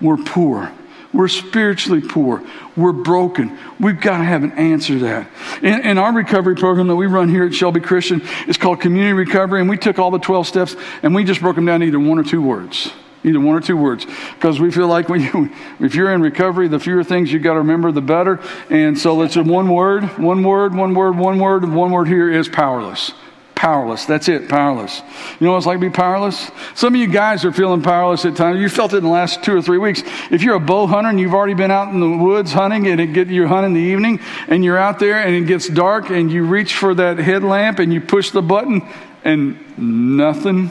we're 0.00 0.16
poor, 0.16 0.72
we're 1.12 1.28
spiritually 1.28 2.00
poor, 2.00 2.42
we're 2.76 2.92
broken, 2.92 3.58
we've 3.80 4.00
got 4.00 4.18
to 4.18 4.24
have 4.24 4.42
an 4.42 4.52
answer 4.52 4.94
to 4.94 4.98
that. 5.00 5.30
In, 5.62 5.98
our 5.98 6.12
recovery 6.12 6.54
program 6.54 6.86
that 6.88 6.96
we 6.96 7.06
run 7.06 7.28
here 7.28 7.44
at 7.44 7.54
Shelby 7.54 7.80
Christian, 7.80 8.22
it's 8.46 8.58
called 8.58 8.80
Community 8.80 9.14
Recovery, 9.14 9.60
and 9.60 9.70
we 9.70 9.78
took 9.78 9.98
all 9.98 10.10
the 10.10 10.18
12 10.18 10.46
steps 10.46 10.76
and 11.02 11.14
we 11.14 11.24
just 11.24 11.40
broke 11.40 11.56
them 11.56 11.64
down 11.64 11.82
either 11.82 11.98
one 11.98 12.18
or 12.18 12.24
two 12.24 12.42
words. 12.42 12.92
Either 13.24 13.40
one 13.40 13.56
or 13.56 13.60
two 13.60 13.76
words. 13.76 14.06
Because 14.34 14.60
we 14.60 14.70
feel 14.70 14.86
like 14.86 15.08
when 15.08 15.20
you, 15.20 15.50
if 15.80 15.94
you're 15.94 16.12
in 16.12 16.22
recovery, 16.22 16.68
the 16.68 16.78
fewer 16.78 17.02
things 17.02 17.32
you've 17.32 17.42
got 17.42 17.54
to 17.54 17.58
remember, 17.58 17.90
the 17.90 18.00
better. 18.00 18.38
And 18.70 18.96
so 18.96 19.20
it's 19.22 19.36
one 19.36 19.68
word, 19.68 20.04
one 20.18 20.44
word, 20.44 20.74
one 20.74 20.94
word, 20.94 21.16
one 21.16 21.38
word, 21.38 21.68
one 21.68 21.90
word 21.90 22.06
here 22.06 22.30
is 22.30 22.48
powerless. 22.48 23.12
Powerless. 23.58 24.04
That's 24.04 24.28
it, 24.28 24.48
powerless. 24.48 25.02
You 25.40 25.44
know 25.44 25.50
what 25.50 25.56
it's 25.56 25.66
like 25.66 25.80
to 25.80 25.80
be 25.80 25.90
powerless? 25.90 26.48
Some 26.76 26.94
of 26.94 27.00
you 27.00 27.08
guys 27.08 27.44
are 27.44 27.50
feeling 27.50 27.82
powerless 27.82 28.24
at 28.24 28.36
times. 28.36 28.60
You 28.60 28.68
felt 28.68 28.92
it 28.92 28.98
in 28.98 29.02
the 29.02 29.10
last 29.10 29.42
two 29.42 29.56
or 29.56 29.60
three 29.60 29.78
weeks. 29.78 30.00
If 30.30 30.44
you're 30.44 30.54
a 30.54 30.60
bow 30.60 30.86
hunter 30.86 31.10
and 31.10 31.18
you've 31.18 31.34
already 31.34 31.54
been 31.54 31.72
out 31.72 31.92
in 31.92 31.98
the 31.98 32.24
woods 32.24 32.52
hunting 32.52 32.86
and 32.86 33.00
it 33.00 33.08
get 33.08 33.26
you 33.26 33.48
hunt 33.48 33.66
in 33.66 33.74
the 33.74 33.80
evening 33.80 34.20
and 34.46 34.64
you're 34.64 34.78
out 34.78 35.00
there 35.00 35.16
and 35.16 35.34
it 35.34 35.48
gets 35.48 35.66
dark 35.66 36.08
and 36.08 36.30
you 36.30 36.44
reach 36.44 36.74
for 36.74 36.94
that 36.94 37.18
headlamp 37.18 37.80
and 37.80 37.92
you 37.92 38.00
push 38.00 38.30
the 38.30 38.42
button 38.42 38.88
and 39.24 39.76
nothing. 39.76 40.70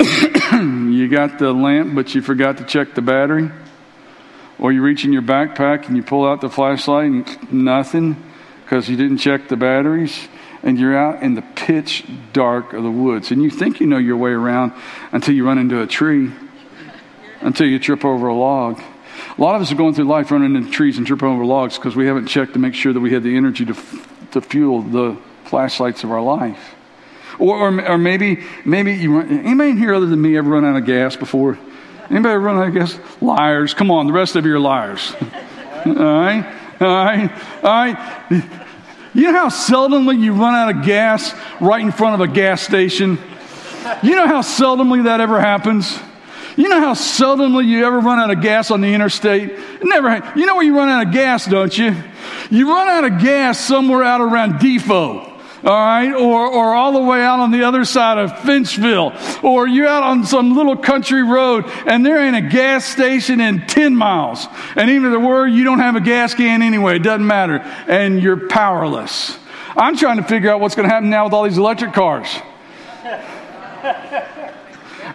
you 0.02 1.06
got 1.08 1.38
the 1.38 1.52
lamp, 1.52 1.94
but 1.94 2.12
you 2.12 2.22
forgot 2.22 2.58
to 2.58 2.64
check 2.64 2.96
the 2.96 3.02
battery. 3.02 3.52
Or 4.58 4.72
you 4.72 4.82
reach 4.82 5.04
in 5.04 5.12
your 5.12 5.22
backpack 5.22 5.86
and 5.86 5.96
you 5.96 6.02
pull 6.02 6.26
out 6.26 6.40
the 6.40 6.50
flashlight 6.50 7.04
and 7.04 7.52
nothing 7.52 8.16
because 8.64 8.88
you 8.88 8.96
didn't 8.96 9.18
check 9.18 9.46
the 9.46 9.56
batteries 9.56 10.26
and 10.62 10.78
you're 10.78 10.96
out 10.96 11.22
in 11.22 11.34
the 11.34 11.42
pitch 11.42 12.04
dark 12.32 12.72
of 12.72 12.82
the 12.82 12.90
woods. 12.90 13.30
And 13.30 13.42
you 13.42 13.50
think 13.50 13.80
you 13.80 13.86
know 13.86 13.98
your 13.98 14.16
way 14.16 14.30
around 14.30 14.72
until 15.10 15.34
you 15.34 15.46
run 15.46 15.58
into 15.58 15.82
a 15.82 15.86
tree, 15.86 16.30
until 17.40 17.66
you 17.66 17.78
trip 17.78 18.04
over 18.04 18.28
a 18.28 18.34
log. 18.34 18.80
A 19.36 19.40
lot 19.40 19.56
of 19.56 19.62
us 19.62 19.72
are 19.72 19.74
going 19.74 19.94
through 19.94 20.04
life 20.04 20.30
running 20.30 20.54
into 20.54 20.70
trees 20.70 20.98
and 20.98 21.06
tripping 21.06 21.28
over 21.28 21.44
logs 21.44 21.76
because 21.76 21.96
we 21.96 22.06
haven't 22.06 22.26
checked 22.26 22.52
to 22.52 22.58
make 22.58 22.74
sure 22.74 22.92
that 22.92 23.00
we 23.00 23.12
had 23.12 23.22
the 23.22 23.36
energy 23.36 23.64
to, 23.64 23.74
to 24.32 24.40
fuel 24.40 24.82
the 24.82 25.16
flashlights 25.44 26.04
of 26.04 26.10
our 26.10 26.22
life. 26.22 26.74
Or, 27.38 27.56
or, 27.56 27.92
or 27.92 27.98
maybe, 27.98 28.44
maybe 28.64 28.94
you 28.94 29.18
run, 29.18 29.28
anybody 29.40 29.70
in 29.70 29.78
here 29.78 29.94
other 29.94 30.06
than 30.06 30.20
me 30.20 30.36
ever 30.36 30.50
run 30.50 30.64
out 30.64 30.76
of 30.76 30.84
gas 30.84 31.16
before? 31.16 31.58
Anybody 32.10 32.36
run 32.36 32.56
out 32.56 32.68
of 32.68 32.74
gas? 32.74 32.98
Liars. 33.20 33.74
Come 33.74 33.90
on, 33.90 34.06
the 34.06 34.12
rest 34.12 34.36
of 34.36 34.44
you 34.44 34.54
are 34.54 34.60
liars. 34.60 35.14
All 35.86 35.94
right? 35.94 36.54
All 36.80 37.04
right? 37.04 37.30
All 37.62 37.70
right? 37.70 38.58
You 39.14 39.30
know 39.30 39.32
how 39.32 39.48
seldomly 39.48 40.20
you 40.20 40.32
run 40.32 40.54
out 40.54 40.74
of 40.74 40.84
gas 40.84 41.34
right 41.60 41.80
in 41.80 41.92
front 41.92 42.20
of 42.20 42.28
a 42.28 42.32
gas 42.32 42.62
station? 42.62 43.18
You 44.02 44.16
know 44.16 44.26
how 44.26 44.42
seldomly 44.42 45.04
that 45.04 45.20
ever 45.20 45.40
happens? 45.40 45.98
You 46.56 46.68
know 46.68 46.80
how 46.80 46.94
seldomly 46.94 47.66
you 47.66 47.84
ever 47.84 47.98
run 47.98 48.18
out 48.18 48.30
of 48.30 48.40
gas 48.40 48.70
on 48.70 48.80
the 48.80 48.92
interstate? 48.92 49.50
It 49.50 49.84
never. 49.84 50.32
You 50.36 50.46
know 50.46 50.54
where 50.54 50.64
you 50.64 50.76
run 50.76 50.88
out 50.88 51.06
of 51.06 51.12
gas, 51.12 51.46
don't 51.46 51.76
you? 51.76 51.94
You 52.50 52.70
run 52.70 52.88
out 52.88 53.04
of 53.10 53.20
gas 53.20 53.58
somewhere 53.58 54.02
out 54.02 54.20
around 54.20 54.60
Defoe 54.60 55.31
all 55.64 55.70
right, 55.70 56.12
or, 56.12 56.46
or 56.48 56.74
all 56.74 56.92
the 56.92 57.00
way 57.00 57.22
out 57.22 57.38
on 57.38 57.52
the 57.52 57.62
other 57.62 57.84
side 57.84 58.18
of 58.18 58.32
Finchville, 58.32 59.44
or 59.44 59.68
you're 59.68 59.86
out 59.86 60.02
on 60.02 60.24
some 60.24 60.56
little 60.56 60.76
country 60.76 61.22
road 61.22 61.64
and 61.86 62.04
there 62.04 62.18
ain't 62.18 62.34
a 62.34 62.48
gas 62.48 62.84
station 62.84 63.40
in 63.40 63.64
10 63.66 63.94
miles. 63.94 64.48
And 64.74 64.90
even 64.90 65.06
if 65.06 65.12
there 65.12 65.20
were, 65.20 65.46
you 65.46 65.62
don't 65.62 65.78
have 65.78 65.94
a 65.94 66.00
gas 66.00 66.34
can 66.34 66.62
anyway, 66.62 66.96
it 66.96 67.04
doesn't 67.04 67.26
matter, 67.26 67.58
and 67.86 68.20
you're 68.20 68.48
powerless. 68.48 69.38
I'm 69.76 69.96
trying 69.96 70.16
to 70.16 70.24
figure 70.24 70.50
out 70.50 70.58
what's 70.60 70.74
going 70.74 70.88
to 70.88 70.92
happen 70.92 71.10
now 71.10 71.24
with 71.24 71.32
all 71.32 71.44
these 71.44 71.58
electric 71.58 71.92
cars. 71.92 72.28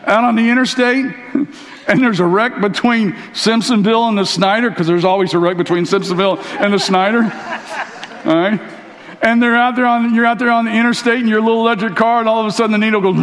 out 0.07 0.23
on 0.23 0.35
the 0.35 0.49
interstate, 0.49 1.05
and 1.87 2.01
there's 2.01 2.21
a 2.21 2.25
wreck 2.25 2.61
between 2.61 3.11
Simpsonville 3.33 4.07
and 4.07 4.17
the 4.17 4.25
Snyder, 4.25 4.69
because 4.69 4.87
there's 4.87 5.03
always 5.03 5.33
a 5.33 5.39
wreck 5.39 5.57
between 5.57 5.83
Simpsonville 5.83 6.41
and 6.61 6.73
the 6.73 6.79
Snyder. 6.79 7.23
All 8.25 8.35
right? 8.35 8.76
And 9.21 9.41
they're 9.41 9.55
out 9.55 9.75
there 9.75 9.85
on 9.85 10.13
you're 10.13 10.25
out 10.25 10.39
there 10.39 10.51
on 10.51 10.65
the 10.65 10.71
interstate 10.71 11.19
in 11.19 11.27
your 11.27 11.41
little 11.41 11.61
electric 11.61 11.95
car, 11.95 12.19
and 12.19 12.29
all 12.29 12.39
of 12.39 12.45
a 12.45 12.51
sudden 12.51 12.71
the 12.71 12.77
needle 12.77 13.01
goes. 13.01 13.15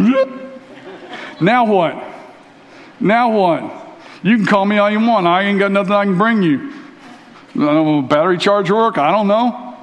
Now 1.41 1.65
what? 1.65 2.03
Now 2.99 3.31
what? 3.31 3.85
You 4.23 4.37
can 4.37 4.45
call 4.45 4.65
me 4.65 4.77
all 4.77 4.89
you 4.89 4.99
want. 4.99 5.27
I 5.27 5.43
ain't 5.43 5.59
got 5.59 5.71
nothing 5.71 5.91
I 5.91 6.05
can 6.05 6.17
bring 6.17 6.41
you. 6.41 6.73
I 7.55 7.59
don't 7.59 8.07
battery 8.07 8.37
charge 8.37 8.71
work? 8.71 8.97
I 8.97 9.11
don't 9.11 9.27
know. 9.27 9.77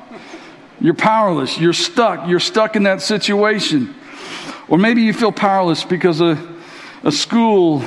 You're 0.81 0.95
powerless. 0.95 1.59
You're 1.59 1.73
stuck. 1.73 2.29
You're 2.29 2.41
stuck 2.41 2.75
in 2.75 2.83
that 2.83 3.03
situation. 3.03 3.95
Or 4.69 4.79
maybe 4.79 5.03
you 5.03 5.13
feel 5.13 5.31
powerless 5.31 5.85
because 5.85 6.21
a, 6.21 6.37
a 7.05 7.13
school 7.13 7.85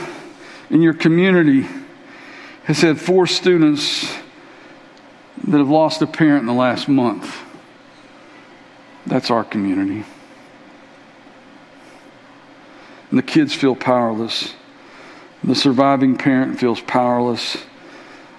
in 0.69 0.81
your 0.81 0.93
community 0.93 1.67
has 2.63 2.81
had 2.81 2.99
four 2.99 3.27
students 3.27 4.11
that 5.43 5.57
have 5.57 5.69
lost 5.69 6.01
a 6.01 6.07
parent 6.07 6.41
in 6.41 6.47
the 6.47 6.53
last 6.53 6.87
month. 6.87 7.44
That's 9.07 9.29
our 9.29 9.43
community. 9.43 10.03
And 13.09 13.19
the 13.19 13.23
kids 13.23 13.53
feel 13.53 13.75
powerless. 13.75 14.53
The 15.43 15.55
surviving 15.55 16.17
parent 16.17 16.59
feels 16.59 16.81
powerless. 16.81 17.57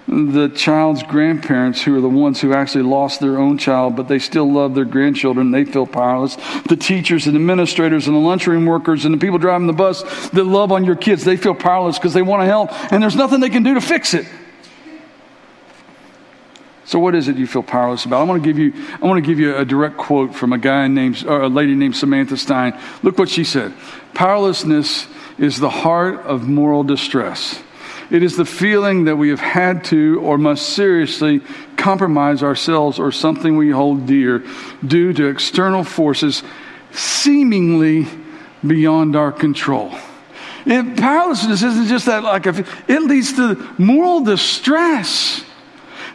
The 0.09 0.49
child's 0.49 1.03
grandparents, 1.03 1.81
who 1.81 1.97
are 1.97 2.01
the 2.01 2.07
ones 2.07 2.39
who 2.39 2.53
actually 2.53 2.83
lost 2.83 3.19
their 3.19 3.37
own 3.37 3.57
child, 3.57 3.95
but 3.97 4.07
they 4.07 4.19
still 4.19 4.49
love 4.49 4.73
their 4.73 4.85
grandchildren, 4.85 5.51
they 5.51 5.65
feel 5.65 5.85
powerless. 5.85 6.37
The 6.67 6.77
teachers 6.77 7.27
and 7.27 7.35
administrators 7.35 8.07
and 8.07 8.15
the 8.15 8.21
lunchroom 8.21 8.65
workers 8.65 9.03
and 9.03 9.13
the 9.13 9.17
people 9.17 9.37
driving 9.37 9.67
the 9.67 9.73
bus 9.73 10.29
that 10.29 10.45
love 10.45 10.71
on 10.71 10.85
your 10.85 10.95
kids, 10.95 11.25
they 11.25 11.35
feel 11.35 11.55
powerless 11.55 11.97
because 11.97 12.13
they 12.13 12.21
want 12.21 12.41
to 12.41 12.45
help, 12.45 12.71
and 12.91 13.03
there's 13.03 13.17
nothing 13.17 13.41
they 13.41 13.49
can 13.49 13.63
do 13.63 13.73
to 13.73 13.81
fix 13.81 14.13
it. 14.13 14.25
So, 16.87 16.99
what 16.99 17.15
is 17.15 17.27
it 17.27 17.35
you 17.35 17.47
feel 17.47 17.63
powerless 17.63 18.05
about? 18.05 18.21
I 18.21 18.23
want 18.23 18.41
to 18.41 18.49
give 18.49 18.57
you, 18.57 18.73
I 19.01 19.05
want 19.05 19.21
to 19.21 19.29
give 19.29 19.39
you 19.39 19.57
a 19.57 19.65
direct 19.65 19.97
quote 19.97 20.33
from 20.33 20.53
a 20.53 20.57
guy 20.57 20.87
named, 20.87 21.25
or 21.27 21.41
a 21.41 21.49
lady 21.49 21.75
named 21.75 21.97
Samantha 21.97 22.37
Stein. 22.37 22.79
Look 23.03 23.19
what 23.19 23.27
she 23.27 23.43
said. 23.43 23.73
Powerlessness 24.13 25.05
is 25.37 25.59
the 25.59 25.69
heart 25.69 26.21
of 26.21 26.47
moral 26.47 26.85
distress. 26.85 27.61
It 28.09 28.23
is 28.23 28.37
the 28.37 28.45
feeling 28.45 29.03
that 29.03 29.17
we 29.17 29.27
have 29.29 29.41
had 29.41 29.83
to 29.85 30.21
or 30.21 30.37
must 30.37 30.69
seriously 30.69 31.41
compromise 31.75 32.41
ourselves 32.41 32.99
or 32.99 33.11
something 33.11 33.57
we 33.57 33.69
hold 33.69 34.05
dear 34.05 34.45
due 34.85 35.11
to 35.11 35.27
external 35.27 35.83
forces 35.83 36.41
seemingly 36.91 38.07
beyond 38.65 39.17
our 39.17 39.33
control. 39.33 39.93
And 40.65 40.97
powerlessness 40.97 41.63
isn't 41.63 41.87
just 41.87 42.05
that, 42.05 42.23
like, 42.23 42.45
it 42.45 43.01
leads 43.01 43.33
to 43.33 43.55
moral 43.77 44.21
distress. 44.21 45.43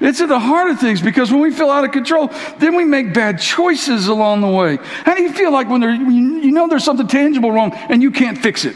It's 0.03 0.21
at 0.21 0.29
the 0.29 0.41
heart 0.41 0.69
of 0.69 0.81
things 0.81 1.01
because 1.01 1.31
when 1.31 1.41
we 1.41 1.53
feel 1.53 1.71
out 1.71 1.85
of 1.85 1.93
control, 1.93 2.29
then 2.59 2.75
we 2.75 2.85
make 2.85 3.15
bad 3.15 3.41
choices 3.41 4.09
along 4.09 4.41
the 4.41 4.49
way. 4.49 4.79
How 4.83 5.15
do 5.15 5.23
you 5.23 5.33
feel 5.33 5.53
like 5.53 5.69
when 5.69 5.81
there, 5.81 5.95
you 5.95 6.51
know 6.51 6.67
there's 6.67 6.83
something 6.83 7.07
tangible 7.07 7.53
wrong 7.53 7.73
and 7.73 8.03
you 8.03 8.11
can't 8.11 8.37
fix 8.37 8.65
it? 8.65 8.75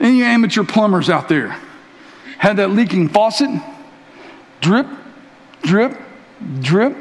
And 0.00 0.16
you 0.16 0.24
amateur 0.24 0.64
plumbers 0.64 1.10
out 1.10 1.28
there 1.28 1.60
had 2.38 2.56
that 2.56 2.70
leaking 2.70 3.10
faucet, 3.10 3.50
drip, 4.62 4.86
drip, 5.62 6.00
drip, 6.60 6.96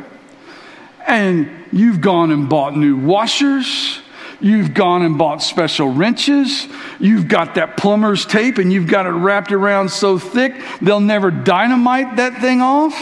and 1.07 1.49
you've 1.71 2.01
gone 2.01 2.31
and 2.31 2.49
bought 2.49 2.75
new 2.75 2.97
washers. 2.97 4.01
You've 4.43 4.73
gone 4.73 5.03
and 5.03 5.17
bought 5.17 5.41
special 5.41 5.87
wrenches. 5.87 6.67
You've 6.99 7.29
got 7.29 7.55
that 7.55 7.77
plumber's 7.77 8.25
tape 8.25 8.57
and 8.57 8.73
you've 8.73 8.87
got 8.87 9.05
it 9.05 9.11
wrapped 9.11 9.53
around 9.53 9.87
so 9.89 10.19
thick 10.19 10.61
they'll 10.81 10.99
never 10.99 11.31
dynamite 11.31 12.17
that 12.17 12.41
thing 12.41 12.61
off. 12.61 12.93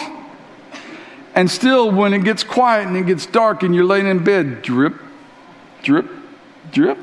And 1.34 1.50
still, 1.50 1.90
when 1.90 2.14
it 2.14 2.24
gets 2.24 2.44
quiet 2.44 2.88
and 2.88 2.96
it 2.96 3.08
gets 3.08 3.26
dark 3.26 3.64
and 3.64 3.74
you're 3.74 3.86
laying 3.86 4.06
in 4.06 4.24
bed, 4.24 4.62
drip, 4.62 5.02
drip, 5.82 6.08
drip, 6.72 7.00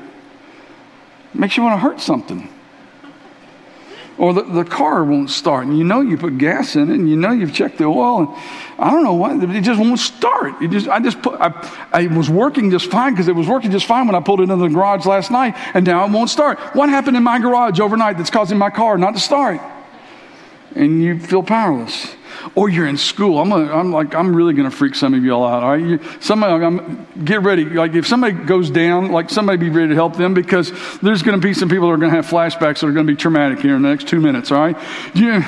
makes 1.33 1.57
you 1.57 1.63
want 1.63 1.73
to 1.73 1.79
hurt 1.79 1.99
something. 1.99 2.47
Or 4.19 4.33
the, 4.33 4.43
the 4.43 4.65
car 4.65 5.05
won't 5.05 5.29
start, 5.29 5.65
and 5.65 5.77
you 5.77 5.85
know 5.85 6.01
you 6.01 6.17
put 6.17 6.37
gas 6.37 6.75
in 6.75 6.91
it, 6.91 6.95
and 6.95 7.09
you 7.09 7.15
know 7.15 7.31
you've 7.31 7.53
checked 7.53 7.77
the 7.77 7.85
oil, 7.85 8.19
and 8.19 8.27
I 8.77 8.91
don't 8.91 9.05
know 9.05 9.13
why 9.13 9.41
it 9.41 9.61
just 9.61 9.79
won't 9.79 9.97
start. 9.97 10.61
It 10.61 10.71
just, 10.71 10.89
I 10.89 10.99
just 10.99 11.21
put, 11.21 11.39
I, 11.39 11.53
I 11.93 12.07
was 12.07 12.29
working 12.29 12.69
just 12.69 12.91
fine 12.91 13.13
because 13.13 13.29
it 13.29 13.35
was 13.35 13.47
working 13.47 13.71
just 13.71 13.85
fine 13.85 14.07
when 14.07 14.15
I 14.15 14.19
pulled 14.19 14.41
it 14.41 14.43
into 14.43 14.57
the 14.57 14.67
garage 14.67 15.05
last 15.05 15.31
night, 15.31 15.55
and 15.73 15.85
now 15.85 16.05
it 16.05 16.11
won't 16.11 16.29
start. 16.29 16.59
What 16.75 16.89
happened 16.89 17.15
in 17.15 17.23
my 17.23 17.39
garage 17.39 17.79
overnight 17.79 18.17
that's 18.17 18.29
causing 18.29 18.57
my 18.57 18.69
car 18.69 18.97
not 18.97 19.13
to 19.13 19.21
start? 19.21 19.61
And 20.75 21.01
you 21.01 21.19
feel 21.19 21.43
powerless. 21.43 22.15
Or 22.55 22.69
you're 22.69 22.87
in 22.87 22.97
school. 22.97 23.39
I'm, 23.39 23.91
like, 23.91 24.15
I'm 24.15 24.35
really 24.35 24.53
going 24.53 24.69
to 24.69 24.75
freak 24.75 24.95
some 24.95 25.13
of 25.13 25.23
y'all 25.23 25.45
out. 25.45 25.63
All 25.63 25.71
right, 25.71 25.81
you, 25.81 25.99
somebody, 26.21 26.63
I'm, 26.63 27.07
get 27.25 27.41
ready. 27.41 27.65
Like, 27.65 27.95
if 27.95 28.07
somebody 28.07 28.33
goes 28.33 28.69
down, 28.69 29.11
like 29.11 29.29
somebody 29.29 29.57
be 29.57 29.69
ready 29.69 29.89
to 29.89 29.95
help 29.95 30.15
them 30.15 30.33
because 30.33 30.71
there's 30.99 31.21
going 31.21 31.39
to 31.39 31.45
be 31.45 31.53
some 31.53 31.67
people 31.69 31.87
that 31.87 31.93
are 31.95 31.97
going 31.97 32.11
to 32.11 32.15
have 32.15 32.27
flashbacks 32.27 32.79
that 32.79 32.83
are 32.83 32.91
going 32.91 33.05
to 33.05 33.11
be 33.11 33.17
traumatic 33.17 33.59
here 33.59 33.75
in 33.75 33.81
the 33.81 33.89
next 33.89 34.07
two 34.07 34.21
minutes. 34.21 34.51
All 34.51 34.59
right, 34.59 34.77
you, 35.15 35.43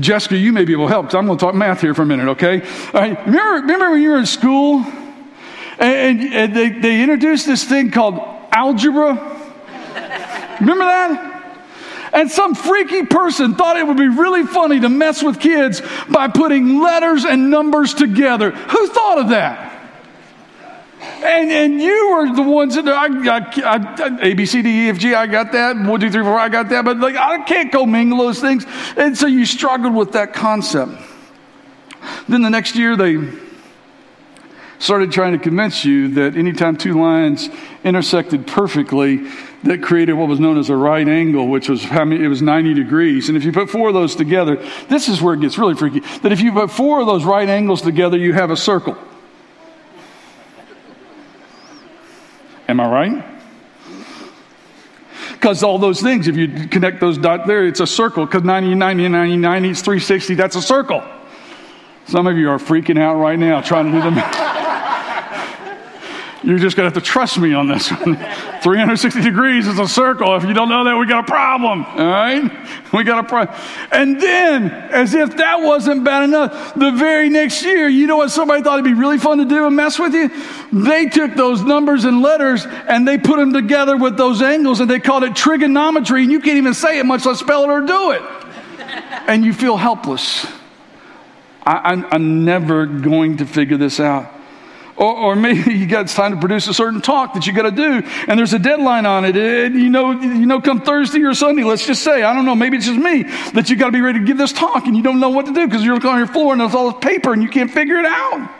Jessica, 0.00 0.36
you 0.36 0.52
may 0.52 0.64
be 0.64 0.72
able 0.72 0.86
to 0.86 0.92
help 0.92 1.14
I'm 1.14 1.26
going 1.26 1.38
to 1.38 1.44
talk 1.44 1.54
math 1.54 1.80
here 1.80 1.94
for 1.94 2.02
a 2.02 2.06
minute. 2.06 2.28
Okay, 2.28 2.60
all 2.60 3.00
right. 3.00 3.18
Remember, 3.26 3.60
remember 3.60 3.90
when 3.92 4.02
you 4.02 4.10
were 4.10 4.18
in 4.18 4.26
school 4.26 4.78
and, 5.78 6.20
and, 6.20 6.34
and 6.34 6.56
they, 6.56 6.70
they 6.70 7.02
introduced 7.02 7.46
this 7.46 7.62
thing 7.64 7.90
called 7.90 8.18
algebra. 8.50 9.14
Remember 10.60 10.84
that? 10.84 11.35
And 12.12 12.30
some 12.30 12.54
freaky 12.54 13.04
person 13.04 13.54
thought 13.54 13.76
it 13.76 13.86
would 13.86 13.96
be 13.96 14.08
really 14.08 14.44
funny 14.44 14.80
to 14.80 14.88
mess 14.88 15.22
with 15.22 15.40
kids 15.40 15.82
by 16.08 16.28
putting 16.28 16.80
letters 16.80 17.24
and 17.24 17.50
numbers 17.50 17.94
together. 17.94 18.50
Who 18.50 18.86
thought 18.88 19.18
of 19.18 19.28
that? 19.30 19.72
And, 21.00 21.50
and 21.50 21.80
you 21.80 22.10
were 22.10 22.34
the 22.34 22.42
ones 22.42 22.74
that 22.74 22.88
I 22.88 23.08
got 23.22 23.58
I, 23.58 24.18
A, 24.22 24.34
B, 24.34 24.46
C, 24.46 24.62
D, 24.62 24.86
E, 24.86 24.88
F, 24.88 24.98
G, 24.98 25.14
I 25.14 25.26
got 25.26 25.52
that. 25.52 25.76
One, 25.76 26.00
two, 26.00 26.10
three, 26.10 26.22
four, 26.22 26.38
I 26.38 26.48
got 26.48 26.68
that. 26.70 26.84
But 26.84 26.98
like, 26.98 27.16
I 27.16 27.42
can't 27.44 27.72
go 27.72 27.86
mingle 27.86 28.18
those 28.18 28.40
things. 28.40 28.64
And 28.96 29.16
so 29.16 29.26
you 29.26 29.46
struggled 29.46 29.94
with 29.94 30.12
that 30.12 30.32
concept. 30.34 30.92
Then 32.28 32.42
the 32.42 32.50
next 32.50 32.76
year, 32.76 32.96
they 32.96 33.16
started 34.78 35.10
trying 35.12 35.32
to 35.32 35.38
convince 35.38 35.84
you 35.84 36.08
that 36.08 36.36
anytime 36.36 36.76
two 36.76 37.00
lines 37.00 37.48
intersected 37.84 38.46
perfectly, 38.46 39.28
that 39.62 39.82
created 39.82 40.14
what 40.14 40.28
was 40.28 40.38
known 40.38 40.58
as 40.58 40.70
a 40.70 40.76
right 40.76 41.08
angle, 41.08 41.48
which 41.48 41.68
was 41.68 41.82
how 41.82 42.04
many, 42.04 42.24
it 42.24 42.28
was 42.28 42.42
90 42.42 42.74
degrees. 42.74 43.28
And 43.28 43.36
if 43.36 43.44
you 43.44 43.52
put 43.52 43.70
four 43.70 43.88
of 43.88 43.94
those 43.94 44.14
together, 44.14 44.56
this 44.88 45.08
is 45.08 45.20
where 45.20 45.34
it 45.34 45.40
gets 45.40 45.58
really 45.58 45.74
freaky. 45.74 46.00
That 46.20 46.32
if 46.32 46.40
you 46.40 46.52
put 46.52 46.70
four 46.70 47.00
of 47.00 47.06
those 47.06 47.24
right 47.24 47.48
angles 47.48 47.82
together, 47.82 48.16
you 48.16 48.32
have 48.32 48.50
a 48.50 48.56
circle. 48.56 48.96
Am 52.68 52.80
I 52.80 52.88
right? 52.90 53.24
Because 55.32 55.62
all 55.62 55.78
those 55.78 56.00
things, 56.00 56.28
if 56.28 56.36
you 56.36 56.66
connect 56.68 57.00
those 57.00 57.18
dots 57.18 57.46
there, 57.46 57.66
it's 57.66 57.80
a 57.80 57.86
circle. 57.86 58.26
Because 58.26 58.42
90, 58.42 58.74
90, 58.74 59.08
90, 59.08 59.36
90 59.36 59.70
is 59.70 59.80
360, 59.80 60.34
that's 60.34 60.56
a 60.56 60.62
circle. 60.62 61.04
Some 62.06 62.26
of 62.26 62.36
you 62.36 62.50
are 62.50 62.58
freaking 62.58 62.98
out 62.98 63.16
right 63.16 63.38
now 63.38 63.60
trying 63.60 63.86
to 63.86 63.92
do 63.92 64.00
them. 64.00 64.45
You're 66.46 66.60
just 66.60 66.76
going 66.76 66.88
to 66.88 66.94
have 66.94 67.02
to 67.02 67.04
trust 67.04 67.38
me 67.38 67.54
on 67.54 67.66
this 67.66 67.90
one. 67.90 68.14
360 68.62 69.20
degrees 69.20 69.66
is 69.66 69.80
a 69.80 69.88
circle. 69.88 70.36
If 70.36 70.44
you 70.44 70.54
don't 70.54 70.68
know 70.68 70.84
that, 70.84 70.96
we 70.96 71.04
got 71.04 71.24
a 71.24 71.26
problem. 71.26 71.84
All 71.84 72.06
right? 72.06 72.92
We 72.92 73.02
got 73.02 73.24
a 73.24 73.28
problem. 73.28 73.58
And 73.90 74.20
then, 74.20 74.70
as 74.70 75.12
if 75.14 75.38
that 75.38 75.62
wasn't 75.62 76.04
bad 76.04 76.22
enough, 76.22 76.72
the 76.74 76.92
very 76.92 77.30
next 77.30 77.64
year, 77.64 77.88
you 77.88 78.06
know 78.06 78.18
what 78.18 78.30
somebody 78.30 78.62
thought 78.62 78.74
it'd 78.78 78.84
be 78.84 78.94
really 78.94 79.18
fun 79.18 79.38
to 79.38 79.44
do 79.44 79.66
and 79.66 79.74
mess 79.74 79.98
with 79.98 80.14
you? 80.14 80.30
They 80.72 81.06
took 81.06 81.34
those 81.34 81.62
numbers 81.62 82.04
and 82.04 82.22
letters 82.22 82.64
and 82.64 83.08
they 83.08 83.18
put 83.18 83.38
them 83.38 83.52
together 83.52 83.96
with 83.96 84.16
those 84.16 84.40
angles 84.40 84.78
and 84.78 84.88
they 84.88 85.00
called 85.00 85.24
it 85.24 85.34
trigonometry. 85.34 86.22
And 86.22 86.30
you 86.30 86.38
can't 86.38 86.58
even 86.58 86.74
say 86.74 87.00
it, 87.00 87.06
much 87.06 87.26
less 87.26 87.40
spell 87.40 87.64
it 87.64 87.70
or 87.70 87.80
do 87.80 88.12
it. 88.12 88.22
And 89.26 89.44
you 89.44 89.52
feel 89.52 89.76
helpless. 89.76 90.46
I, 91.64 92.06
I'm 92.12 92.44
never 92.44 92.86
going 92.86 93.38
to 93.38 93.46
figure 93.46 93.76
this 93.76 93.98
out. 93.98 94.35
Or, 94.96 95.14
or, 95.14 95.36
maybe 95.36 95.74
you 95.74 95.86
got 95.86 96.08
time 96.08 96.32
to 96.32 96.38
produce 96.38 96.68
a 96.68 96.74
certain 96.74 97.02
talk 97.02 97.34
that 97.34 97.46
you 97.46 97.52
got 97.52 97.62
to 97.62 97.70
do, 97.70 98.02
and 98.28 98.38
there's 98.38 98.54
a 98.54 98.58
deadline 98.58 99.04
on 99.04 99.26
it. 99.26 99.36
And 99.36 99.74
you 99.74 99.90
know, 99.90 100.12
you 100.12 100.46
know, 100.46 100.58
come 100.58 100.80
Thursday 100.80 101.22
or 101.22 101.34
Sunday, 101.34 101.64
let's 101.64 101.86
just 101.86 102.02
say, 102.02 102.22
I 102.22 102.32
don't 102.32 102.46
know, 102.46 102.54
maybe 102.54 102.78
it's 102.78 102.86
just 102.86 102.98
me 102.98 103.24
that 103.52 103.68
you 103.68 103.76
got 103.76 103.86
to 103.86 103.92
be 103.92 104.00
ready 104.00 104.20
to 104.20 104.24
give 104.24 104.38
this 104.38 104.54
talk, 104.54 104.86
and 104.86 104.96
you 104.96 105.02
don't 105.02 105.20
know 105.20 105.28
what 105.28 105.44
to 105.46 105.52
do 105.52 105.66
because 105.66 105.84
you're 105.84 105.94
looking 105.94 106.08
on 106.08 106.16
your 106.16 106.26
floor 106.26 106.52
and 106.52 106.62
there's 106.62 106.74
all 106.74 106.92
this 106.92 107.00
paper 107.04 107.34
and 107.34 107.42
you 107.42 107.48
can't 107.50 107.70
figure 107.70 107.96
it 107.96 108.06
out. 108.06 108.50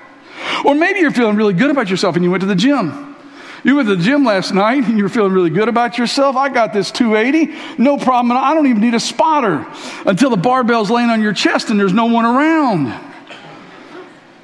Or 0.66 0.74
maybe 0.74 1.00
you're 1.00 1.10
feeling 1.10 1.36
really 1.36 1.54
good 1.54 1.70
about 1.70 1.88
yourself 1.88 2.16
and 2.16 2.24
you 2.24 2.30
went 2.30 2.42
to 2.42 2.46
the 2.46 2.54
gym. 2.54 3.16
You 3.64 3.76
went 3.76 3.88
to 3.88 3.96
the 3.96 4.02
gym 4.04 4.24
last 4.24 4.52
night 4.52 4.84
and 4.84 4.96
you 4.96 5.04
were 5.04 5.08
feeling 5.08 5.32
really 5.32 5.50
good 5.50 5.68
about 5.68 5.98
yourself. 5.98 6.36
I 6.36 6.50
got 6.50 6.72
this 6.72 6.90
280, 6.90 7.82
no 7.82 7.96
problem. 7.96 8.32
I 8.32 8.54
don't 8.54 8.66
even 8.66 8.82
need 8.82 8.94
a 8.94 9.00
spotter 9.00 9.66
until 10.04 10.30
the 10.30 10.36
barbell's 10.36 10.90
laying 10.90 11.10
on 11.10 11.22
your 11.22 11.32
chest 11.32 11.70
and 11.70 11.80
there's 11.80 11.92
no 11.92 12.06
one 12.06 12.24
around. 12.24 12.94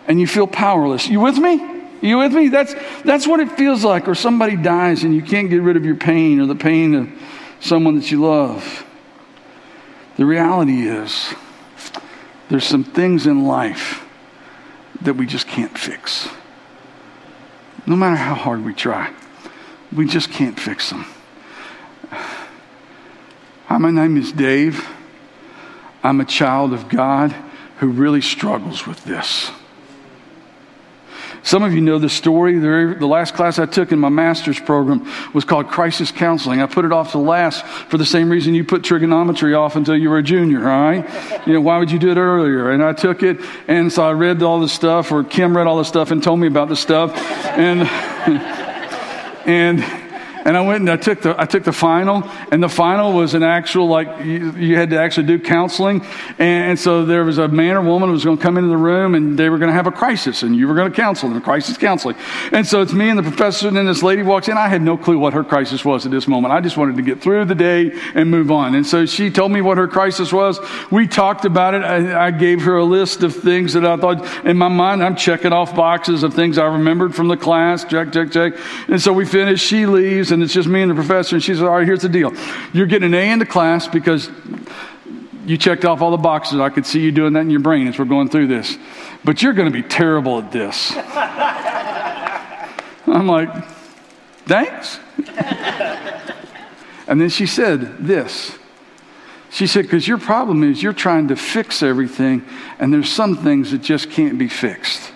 And 0.09 0.19
you 0.19 0.27
feel 0.27 0.47
powerless. 0.47 1.07
You 1.07 1.21
with 1.21 1.39
me? 1.39 1.72
You 2.03 2.19
with 2.19 2.35
me? 2.35 2.49
That's, 2.49 2.75
that's 3.05 3.27
what 3.27 3.41
it 3.41 3.53
feels 3.53 3.85
like. 3.85 4.09
Or 4.09 4.15
somebody 4.15 4.57
dies 4.57 5.05
and 5.05 5.15
you 5.15 5.23
can't 5.23 5.49
get 5.49 5.63
rid 5.63 5.77
of 5.77 5.85
your 5.85 5.95
pain 5.95 6.41
or 6.41 6.47
the 6.47 6.57
pain 6.57 6.95
of 6.95 7.09
someone 7.61 7.95
that 7.95 8.11
you 8.11 8.21
love. 8.23 8.85
The 10.17 10.27
reality 10.27 10.87
is, 10.87 11.33
there's 12.49 12.65
some 12.65 12.85
things 12.85 13.27
in 13.27 13.45
life 13.47 14.05
that 15.01 15.15
we 15.15 15.27
just 15.27 15.47
can't 15.47 15.77
fix. 15.79 16.29
No 17.87 17.97
matter 17.97 18.17
how 18.17 18.35
hard 18.35 18.65
we 18.65 18.75
try, 18.75 19.13
we 19.95 20.07
just 20.07 20.31
can't 20.31 20.59
fix 20.59 20.91
them. 20.91 21.07
Hi, 22.11 23.79
my 23.79 23.91
name 23.91 24.17
is 24.17 24.33
Dave. 24.33 24.87
I'm 26.03 26.21
a 26.21 26.25
child 26.25 26.73
of 26.73 26.89
God 26.89 27.33
who 27.79 27.89
really 27.89 28.21
struggles 28.21 28.87
with 28.87 29.05
this. 29.05 29.51
Some 31.43 31.63
of 31.63 31.75
you 31.75 31.81
know 31.81 31.99
the 31.99 32.09
story. 32.09 32.59
The, 32.59 33.07
last 33.07 33.35
class 33.35 33.59
I 33.59 33.67
took 33.67 33.91
in 33.93 33.99
my 33.99 34.09
master's 34.09 34.61
program 34.61 35.11
was 35.35 35.45
called 35.45 35.69
Crisis 35.69 36.11
Counseling. 36.11 36.63
I 36.63 36.67
put 36.67 36.85
it 36.85 36.93
off 36.93 37.13
to 37.13 37.19
last 37.19 37.67
for 37.67 37.99
the 37.99 38.07
same 38.07 38.31
reason 38.31 38.55
you 38.55 38.65
put 38.65 38.85
trigonometry 38.85 39.55
off 39.55 39.77
until 39.77 39.97
you 39.97 40.09
were 40.11 40.19
a 40.19 40.23
junior, 40.23 40.69
all 40.69 40.81
right? 40.81 41.47
You 41.47 41.55
know, 41.55 41.61
why 41.61 41.79
would 41.79 41.91
you 41.91 41.99
do 41.99 42.11
it 42.11 42.17
earlier? 42.17 42.71
And 42.71 42.83
I 42.83 42.93
took 42.93 43.23
it, 43.23 43.41
and 43.67 43.93
so 43.93 44.05
I 44.05 44.13
read 44.13 44.43
all 44.43 44.61
the 44.61 44.69
stuff, 44.69 45.11
or 45.11 45.25
Kim 45.25 45.57
read 45.57 45.67
all 45.67 45.79
the 45.79 45.85
stuff 45.85 46.11
and 46.11 46.23
told 46.23 46.39
me 46.39 46.47
about 46.47 46.69
the 46.69 46.77
stuff. 46.77 47.17
And, 47.57 47.83
and, 49.47 50.02
and 50.45 50.57
I 50.57 50.61
went 50.61 50.81
and 50.81 50.91
I 50.91 50.97
took 50.97 51.23
the 51.23 51.41
I 51.41 51.45
took 51.45 51.65
the 51.65 51.73
final, 51.73 52.29
and 52.51 52.63
the 52.63 52.69
final 52.69 53.13
was 53.13 53.35
an 53.35 53.43
actual 53.43 53.89
like 53.89 54.25
you, 54.25 54.53
you 54.53 54.77
had 54.77 54.91
to 54.91 54.99
actually 54.99 55.27
do 55.27 55.39
counseling, 55.39 56.03
and, 56.39 56.71
and, 56.71 56.79
so 56.79 57.05
there 57.05 57.25
was 57.25 57.39
a 57.39 57.49
man 57.49 57.77
or 57.77 57.83
woman 57.83 58.09
who 58.09 58.13
was 58.13 58.25
going 58.25 58.37
to 58.37 58.43
come 58.43 58.57
into 58.57 58.69
the 58.69 58.77
room, 58.77 59.15
and 59.15 59.39
they 59.39 59.49
were 59.49 59.59
going 59.59 59.69
to 59.69 59.75
have 59.75 59.87
a 59.87 59.93
crisis, 59.93 60.43
and 60.43 60.57
you 60.57 60.67
were 60.67 60.75
going 60.75 60.91
to 60.91 60.97
counsel 60.97 61.29
them, 61.29 61.41
crisis 61.41 61.77
counseling, 61.77 62.17
and 62.51 62.67
so 62.67 62.83
it's 62.83 62.93
me 62.93 63.09
and 63.09 63.19
the 63.19 63.23
professor, 63.23 63.69
and 63.69 63.77
then 63.77 63.87
this 63.87 64.03
lady 64.03 64.23
walks 64.23 64.49
in. 64.49 64.57
I 64.57 64.69
had 64.69 64.83
no 64.83 64.97
clue 64.97 65.19
what 65.19 65.33
her 65.35 65.45
crisis 65.45 65.85
was 65.85 66.05
at 66.05 66.11
this 66.11 66.27
moment. 66.27 66.53
I 66.53 66.61
just 66.61 66.77
wanted 66.77 66.97
to 66.97 67.03
get 67.03 67.21
through 67.21 67.45
the 67.45 67.55
day 67.55 67.93
and 68.15 68.31
move 68.31 68.51
on, 68.51 68.75
and 68.75 68.87
so 68.87 69.07
she 69.07 69.31
told 69.31 69.53
me 69.53 69.61
what 69.61 69.79
her 69.79 69.89
crisis 69.89 70.33
was. 70.33 70.59
We 70.91 71.07
talked 71.07 71.45
about 71.45 71.75
it. 71.75 71.83
I, 71.83 72.27
I 72.27 72.31
gave 72.31 72.63
her 72.63 72.77
a 72.77 72.85
list 72.85 73.23
of 73.23 73.35
things 73.35 73.75
that 73.75 73.85
I 73.85 73.97
thought 73.97 74.45
in 74.45 74.59
my 74.59 74.69
mind. 74.69 75.03
I'm 75.03 75.17
checking 75.17 75.53
off 75.53 75.75
boxes 75.77 76.23
of 76.23 76.35
things 76.35 76.59
I 76.59 76.67
remembered 76.67 77.15
from 77.15 77.29
the 77.29 77.37
class. 77.37 77.85
Check, 77.85 78.13
check, 78.13 78.33
check, 78.33 78.55
and 78.89 79.01
so 79.01 79.13
we 79.13 79.25
finished. 79.25 79.65
She 79.65 79.87
leaves 79.87 80.32
and 80.33 80.43
it's 80.43 80.53
just 80.53 80.69
me 80.69 80.83
and 80.83 80.91
the 80.91 80.95
professor. 80.95 81.37
And 81.37 81.43
she 81.43 81.53
says, 81.53 81.63
All 81.63 81.71
right, 81.71 81.87
here's 81.87 82.03
the 82.03 82.09
deal. 82.09 82.33
You're 82.73 82.87
getting 82.87 83.07
an 83.07 83.15
A 83.15 83.31
into 83.31 83.47
class 83.47 83.87
because 83.87 84.29
you 85.47 85.57
checked 85.57 85.85
off 85.85 86.03
all 86.03 86.11
the 86.11 86.17
boxes. 86.17 86.59
I 86.61 86.71
could 86.71 86.87
see 86.87 87.01
you 87.01 87.13
doing 87.13 87.35
that 87.35 87.41
in 87.41 87.51
your 87.51 87.61
brain 87.61 87.87
as 87.87 87.99
we're 87.99 88.05
going 88.05 88.29
through 88.29 88.49
this. 88.49 88.77
But 89.25 89.43
you're 89.43 89.53
going 89.53 89.71
to 89.71 89.73
be 89.73 89.87
terrible 89.87 90.39
at 90.39 90.51
this. 90.51 90.93
I'm 93.07 93.27
like, 93.27 93.51
Thanks. 94.47 94.99
and 97.07 97.21
then 97.21 97.29
she 97.29 97.47
said 97.47 97.99
this. 97.99 98.59
She 99.51 99.67
said, 99.67 99.83
because 99.83 100.09
your 100.09 100.19
problem 100.19 100.65
is 100.65 100.83
you're 100.83 100.95
trying 100.95 101.29
to 101.29 101.37
fix 101.37 101.83
everything, 101.83 102.45
and 102.79 102.93
there's 102.93 103.13
some 103.13 103.37
things 103.37 103.71
that 103.71 103.83
just 103.83 104.11
can't 104.11 104.39
be 104.39 104.49
fixed. 104.49 105.13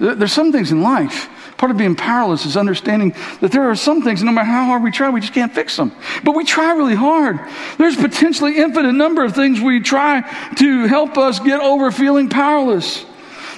There's 0.00 0.32
some 0.32 0.52
things 0.52 0.72
in 0.72 0.82
life. 0.82 1.28
Part 1.58 1.72
of 1.72 1.76
being 1.76 1.96
powerless 1.96 2.46
is 2.46 2.56
understanding 2.56 3.14
that 3.40 3.50
there 3.50 3.68
are 3.68 3.74
some 3.74 4.00
things, 4.00 4.22
no 4.22 4.30
matter 4.30 4.46
how 4.46 4.66
hard 4.66 4.80
we 4.84 4.92
try, 4.92 5.10
we 5.10 5.20
just 5.20 5.32
can't 5.32 5.52
fix 5.52 5.76
them. 5.76 5.90
But 6.22 6.36
we 6.36 6.44
try 6.44 6.72
really 6.72 6.94
hard. 6.94 7.40
There's 7.78 7.96
potentially 7.96 8.58
infinite 8.58 8.92
number 8.92 9.24
of 9.24 9.34
things 9.34 9.60
we 9.60 9.80
try 9.80 10.20
to 10.56 10.86
help 10.86 11.18
us 11.18 11.40
get 11.40 11.60
over 11.60 11.90
feeling 11.90 12.28
powerless. 12.28 13.04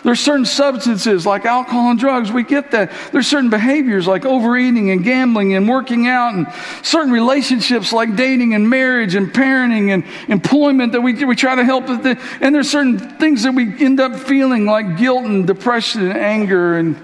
There's 0.02 0.18
certain 0.18 0.46
substances 0.46 1.26
like 1.26 1.44
alcohol 1.44 1.90
and 1.90 2.00
drugs, 2.00 2.32
we 2.32 2.42
get 2.42 2.70
that. 2.70 2.90
There's 3.12 3.26
certain 3.26 3.50
behaviors 3.50 4.06
like 4.06 4.24
overeating 4.24 4.90
and 4.92 5.04
gambling 5.04 5.52
and 5.52 5.68
working 5.68 6.08
out, 6.08 6.32
and 6.32 6.46
certain 6.82 7.12
relationships 7.12 7.92
like 7.92 8.16
dating 8.16 8.54
and 8.54 8.70
marriage 8.70 9.14
and 9.14 9.30
parenting 9.30 9.90
and 9.90 10.04
employment 10.28 10.92
that 10.92 11.02
we, 11.02 11.22
we 11.22 11.36
try 11.36 11.54
to 11.54 11.64
help 11.64 11.86
with. 11.86 12.02
The, 12.02 12.18
and 12.40 12.54
there's 12.54 12.70
certain 12.70 12.98
things 13.18 13.42
that 13.42 13.52
we 13.52 13.78
end 13.84 14.00
up 14.00 14.16
feeling 14.16 14.64
like 14.64 14.96
guilt 14.96 15.26
and 15.26 15.46
depression 15.46 16.00
and 16.08 16.16
anger 16.16 16.78
and 16.78 16.96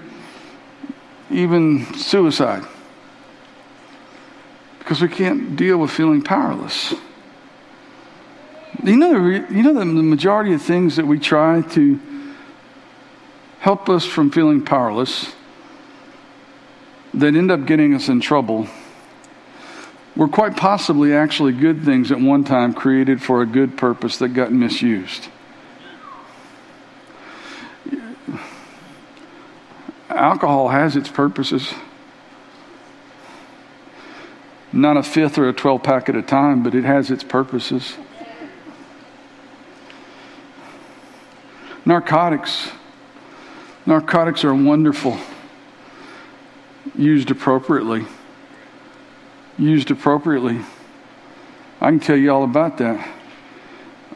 even 1.29 1.85
suicide. 1.95 2.63
Because 4.79 5.01
we 5.01 5.09
can't 5.09 5.55
deal 5.55 5.77
with 5.77 5.91
feeling 5.91 6.21
powerless. 6.21 6.93
You 8.83 8.95
know, 8.95 9.13
the 9.13 9.53
you 9.53 9.63
know 9.63 9.73
the 9.73 9.79
the 9.79 10.03
majority 10.03 10.53
of 10.53 10.61
things 10.61 10.95
that 10.95 11.05
we 11.05 11.19
try 11.19 11.61
to 11.61 11.99
help 13.59 13.89
us 13.89 14.05
from 14.05 14.31
feeling 14.31 14.63
powerless 14.63 15.33
that 17.13 17.35
end 17.35 17.51
up 17.51 17.65
getting 17.65 17.93
us 17.93 18.07
in 18.07 18.21
trouble 18.21 18.67
were 20.15 20.27
quite 20.27 20.55
possibly 20.55 21.13
actually 21.13 21.51
good 21.51 21.83
things 21.83 22.11
at 22.11 22.19
one 22.19 22.43
time 22.43 22.73
created 22.73 23.21
for 23.21 23.41
a 23.41 23.45
good 23.45 23.77
purpose 23.77 24.17
that 24.17 24.29
got 24.29 24.51
misused. 24.51 25.27
Alcohol 30.17 30.69
has 30.69 30.95
its 30.95 31.09
purposes. 31.09 31.73
Not 34.73 34.97
a 34.97 35.03
fifth 35.03 35.37
or 35.37 35.47
a 35.47 35.53
12 35.53 35.83
pack 35.83 36.09
at 36.09 36.15
a 36.15 36.21
time, 36.21 36.63
but 36.63 36.75
it 36.75 36.83
has 36.83 37.09
its 37.09 37.23
purposes. 37.23 37.97
Narcotics. 41.85 42.71
Narcotics 43.85 44.43
are 44.43 44.53
wonderful, 44.53 45.17
used 46.97 47.31
appropriately. 47.31 48.05
Used 49.57 49.89
appropriately. 49.91 50.59
I 51.79 51.91
can 51.91 52.01
tell 52.01 52.17
you 52.17 52.33
all 52.33 52.43
about 52.43 52.77
that. 52.79 53.16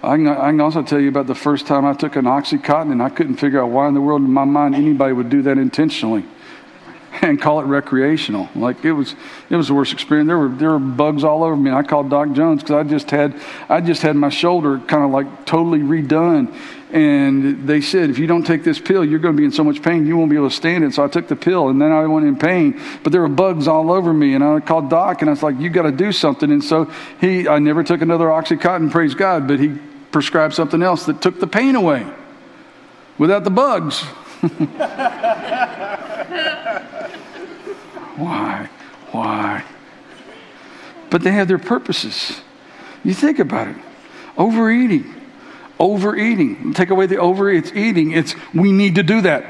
I 0.03 0.17
can, 0.17 0.27
I 0.27 0.49
can 0.49 0.61
also 0.61 0.81
tell 0.81 0.99
you 0.99 1.09
about 1.09 1.27
the 1.27 1.35
first 1.35 1.67
time 1.67 1.85
I 1.85 1.93
took 1.93 2.15
an 2.15 2.25
Oxycontin 2.25 2.91
and 2.91 3.03
I 3.03 3.09
couldn't 3.09 3.37
figure 3.37 3.61
out 3.61 3.69
why 3.69 3.87
in 3.87 3.93
the 3.93 4.01
world 4.01 4.21
in 4.21 4.31
my 4.31 4.45
mind 4.45 4.73
anybody 4.73 5.13
would 5.13 5.29
do 5.29 5.43
that 5.43 5.59
intentionally 5.59 6.25
and 7.21 7.39
call 7.39 7.59
it 7.59 7.65
recreational. 7.65 8.49
Like 8.55 8.83
it 8.83 8.93
was, 8.93 9.15
it 9.49 9.55
was 9.55 9.67
the 9.67 9.73
worst 9.73 9.93
experience. 9.93 10.27
There 10.27 10.39
were 10.39 10.49
there 10.49 10.71
were 10.71 10.79
bugs 10.79 11.23
all 11.23 11.43
over 11.43 11.55
me. 11.55 11.71
I 11.71 11.83
called 11.83 12.09
Doc 12.09 12.31
Jones 12.31 12.63
because 12.63 12.85
I 12.85 12.89
just 12.89 13.11
had 13.11 13.39
I 13.69 13.81
just 13.81 14.01
had 14.01 14.15
my 14.15 14.29
shoulder 14.29 14.79
kind 14.79 15.03
of 15.03 15.11
like 15.11 15.45
totally 15.45 15.79
redone, 15.79 16.55
and 16.91 17.67
they 17.67 17.81
said 17.81 18.09
if 18.09 18.17
you 18.17 18.27
don't 18.27 18.45
take 18.45 18.63
this 18.63 18.79
pill, 18.79 19.03
you're 19.03 19.19
going 19.19 19.35
to 19.35 19.37
be 19.37 19.45
in 19.45 19.51
so 19.51 19.63
much 19.63 19.83
pain 19.83 20.07
you 20.07 20.17
won't 20.17 20.29
be 20.29 20.35
able 20.35 20.49
to 20.49 20.55
stand 20.55 20.83
it. 20.83 20.93
So 20.93 21.03
I 21.03 21.07
took 21.07 21.27
the 21.27 21.35
pill, 21.35 21.69
and 21.69 21.81
then 21.81 21.91
I 21.91 22.07
went 22.07 22.25
in 22.25 22.37
pain. 22.37 22.79
But 23.03 23.11
there 23.11 23.21
were 23.21 23.29
bugs 23.29 23.67
all 23.67 23.91
over 23.91 24.13
me, 24.13 24.33
and 24.33 24.43
I 24.43 24.59
called 24.61 24.89
Doc, 24.89 25.21
and 25.21 25.29
I 25.29 25.33
was 25.33 25.43
like, 25.43 25.59
you 25.59 25.69
got 25.69 25.83
to 25.83 25.91
do 25.91 26.11
something. 26.11 26.51
And 26.51 26.63
so 26.63 26.91
he, 27.19 27.47
I 27.47 27.59
never 27.59 27.83
took 27.83 28.01
another 28.01 28.27
OxyContin, 28.27 28.89
praise 28.89 29.13
God, 29.13 29.47
but 29.47 29.59
he 29.59 29.77
prescribed 30.11 30.53
something 30.53 30.81
else 30.83 31.05
that 31.05 31.21
took 31.21 31.39
the 31.39 31.47
pain 31.47 31.75
away 31.75 32.05
without 33.17 33.43
the 33.43 33.49
bugs. 33.49 34.01
Why? 38.17 38.69
Why? 39.11 39.63
But 41.09 41.23
they 41.23 41.31
have 41.31 41.47
their 41.47 41.57
purposes. 41.59 42.41
You 43.03 43.13
think 43.13 43.39
about 43.39 43.67
it. 43.67 43.75
Overeating. 44.37 45.13
Overeating. 45.79 46.73
Take 46.73 46.89
away 46.89 47.07
the 47.07 47.17
over 47.17 47.49
it's 47.51 47.71
eating. 47.73 48.11
It's 48.11 48.35
we 48.53 48.71
need 48.71 48.95
to 48.95 49.03
do 49.03 49.21
that. 49.21 49.45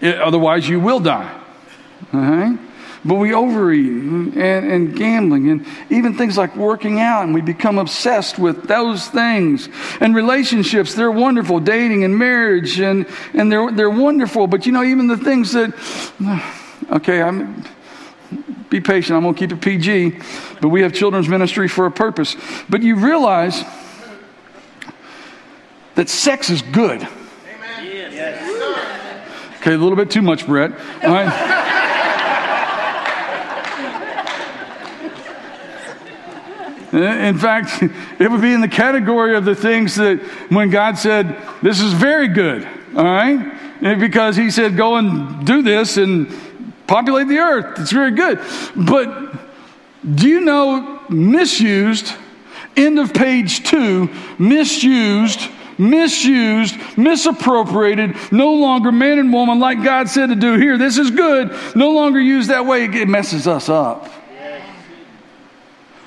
It- 0.00 0.20
otherwise 0.20 0.68
you 0.68 0.80
will 0.80 1.00
die. 1.00 1.40
All 2.12 2.20
right? 2.20 2.58
But 3.06 3.16
we 3.16 3.32
overeat 3.32 3.86
and, 3.86 4.36
and 4.36 4.96
gambling 4.96 5.48
and 5.48 5.66
even 5.90 6.16
things 6.16 6.36
like 6.36 6.56
working 6.56 7.00
out, 7.00 7.22
and 7.22 7.32
we 7.32 7.40
become 7.40 7.78
obsessed 7.78 8.36
with 8.36 8.64
those 8.64 9.06
things. 9.08 9.68
And 10.00 10.14
relationships, 10.14 10.94
they're 10.94 11.12
wonderful. 11.12 11.60
Dating 11.60 12.02
and 12.02 12.18
marriage, 12.18 12.80
and, 12.80 13.06
and 13.32 13.50
they're, 13.52 13.70
they're 13.70 13.90
wonderful. 13.90 14.48
But 14.48 14.66
you 14.66 14.72
know, 14.72 14.82
even 14.82 15.06
the 15.06 15.16
things 15.16 15.52
that, 15.52 15.72
okay, 16.90 17.22
I'm, 17.22 17.64
be 18.70 18.80
patient, 18.80 19.16
I'm 19.16 19.22
going 19.22 19.34
to 19.34 19.38
keep 19.38 19.52
it 19.52 19.60
PG, 19.60 20.18
but 20.60 20.70
we 20.70 20.82
have 20.82 20.92
children's 20.92 21.28
ministry 21.28 21.68
for 21.68 21.86
a 21.86 21.92
purpose. 21.92 22.34
But 22.68 22.82
you 22.82 22.96
realize 22.96 23.62
that 25.94 26.08
sex 26.08 26.50
is 26.50 26.60
good. 26.62 27.06
Okay, 29.66 29.74
a 29.74 29.78
little 29.78 29.96
bit 29.96 30.10
too 30.10 30.22
much, 30.22 30.46
Brett. 30.46 30.72
All 31.04 31.10
right. 31.10 31.55
Uh, 36.96 37.00
in 37.00 37.36
fact, 37.36 37.82
it 38.18 38.30
would 38.30 38.40
be 38.40 38.54
in 38.54 38.62
the 38.62 38.68
category 38.68 39.36
of 39.36 39.44
the 39.44 39.54
things 39.54 39.96
that 39.96 40.18
when 40.48 40.70
God 40.70 40.96
said, 40.96 41.36
This 41.62 41.80
is 41.80 41.92
very 41.92 42.28
good, 42.28 42.66
all 42.96 43.04
right? 43.04 43.52
Eh, 43.82 43.94
because 43.96 44.34
He 44.36 44.50
said, 44.50 44.76
Go 44.76 44.96
and 44.96 45.46
do 45.46 45.62
this 45.62 45.98
and 45.98 46.32
populate 46.86 47.28
the 47.28 47.38
earth. 47.38 47.78
It's 47.78 47.92
very 47.92 48.12
good. 48.12 48.40
But 48.74 49.34
do 50.14 50.26
you 50.26 50.40
know, 50.40 51.02
misused, 51.10 52.14
end 52.76 52.98
of 52.98 53.12
page 53.12 53.64
two, 53.64 54.08
misused, 54.38 55.50
misused, 55.78 56.76
misappropriated, 56.96 58.16
no 58.32 58.54
longer 58.54 58.90
man 58.90 59.18
and 59.18 59.32
woman 59.32 59.58
like 59.58 59.82
God 59.82 60.08
said 60.08 60.28
to 60.28 60.34
do 60.34 60.56
here. 60.56 60.78
This 60.78 60.96
is 60.96 61.10
good. 61.10 61.54
No 61.74 61.90
longer 61.90 62.20
used 62.20 62.48
that 62.48 62.64
way. 62.64 62.84
It 62.84 63.08
messes 63.08 63.46
us 63.46 63.68
up. 63.68 64.10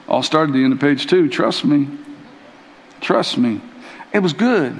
All 0.09 0.23
started 0.23 0.53
at 0.53 0.57
the 0.57 0.63
end 0.63 0.73
of 0.73 0.79
page 0.79 1.07
two. 1.07 1.29
Trust 1.29 1.63
me. 1.63 1.87
Trust 2.99 3.37
me. 3.37 3.61
It 4.11 4.19
was 4.19 4.33
good. 4.33 4.79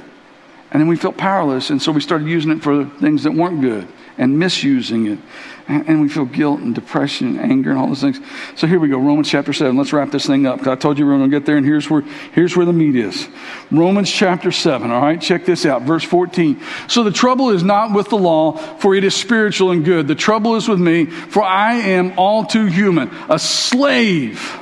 And 0.71 0.79
then 0.79 0.87
we 0.87 0.97
felt 0.97 1.17
powerless, 1.17 1.71
and 1.71 1.81
so 1.81 1.91
we 1.91 1.99
started 1.99 2.27
using 2.27 2.51
it 2.51 2.61
for 2.61 2.85
things 2.85 3.23
that 3.23 3.33
weren't 3.33 3.61
good 3.61 3.87
and 4.19 4.37
misusing 4.37 5.07
it. 5.07 5.19
And 5.67 6.01
we 6.01 6.09
feel 6.09 6.25
guilt 6.25 6.59
and 6.59 6.75
depression 6.75 7.27
and 7.27 7.39
anger 7.39 7.71
and 7.71 7.79
all 7.79 7.87
those 7.87 8.01
things. 8.01 8.19
So 8.55 8.67
here 8.67 8.79
we 8.79 8.87
go, 8.87 8.97
Romans 8.97 9.29
chapter 9.29 9.53
7. 9.53 9.77
Let's 9.77 9.93
wrap 9.93 10.11
this 10.11 10.25
thing 10.27 10.45
up. 10.45 10.59
'cause 10.59 10.67
I 10.67 10.75
told 10.75 10.99
you 10.99 11.05
we 11.05 11.11
we're 11.11 11.19
going 11.19 11.31
to 11.31 11.35
get 11.35 11.45
there, 11.45 11.57
and 11.57 11.65
here's 11.65 11.89
where, 11.89 12.03
here's 12.33 12.55
where 12.55 12.65
the 12.65 12.73
meat 12.73 12.95
is. 12.95 13.27
Romans 13.71 14.11
chapter 14.11 14.51
7, 14.51 14.91
all 14.91 15.01
right? 15.01 15.19
Check 15.21 15.45
this 15.45 15.65
out, 15.65 15.83
verse 15.83 16.03
14. 16.03 16.59
So 16.87 17.03
the 17.03 17.11
trouble 17.11 17.49
is 17.49 17.63
not 17.63 17.93
with 17.93 18.09
the 18.09 18.17
law, 18.17 18.53
for 18.53 18.93
it 18.93 19.03
is 19.03 19.15
spiritual 19.15 19.71
and 19.71 19.85
good. 19.85 20.07
The 20.07 20.15
trouble 20.15 20.55
is 20.55 20.67
with 20.67 20.79
me, 20.79 21.05
for 21.05 21.43
I 21.43 21.75
am 21.75 22.13
all 22.17 22.45
too 22.45 22.65
human, 22.65 23.09
a 23.29 23.39
slave, 23.39 24.59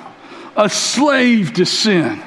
a 0.57 0.69
slave 0.69 1.53
to 1.53 1.65
sin 1.65 2.21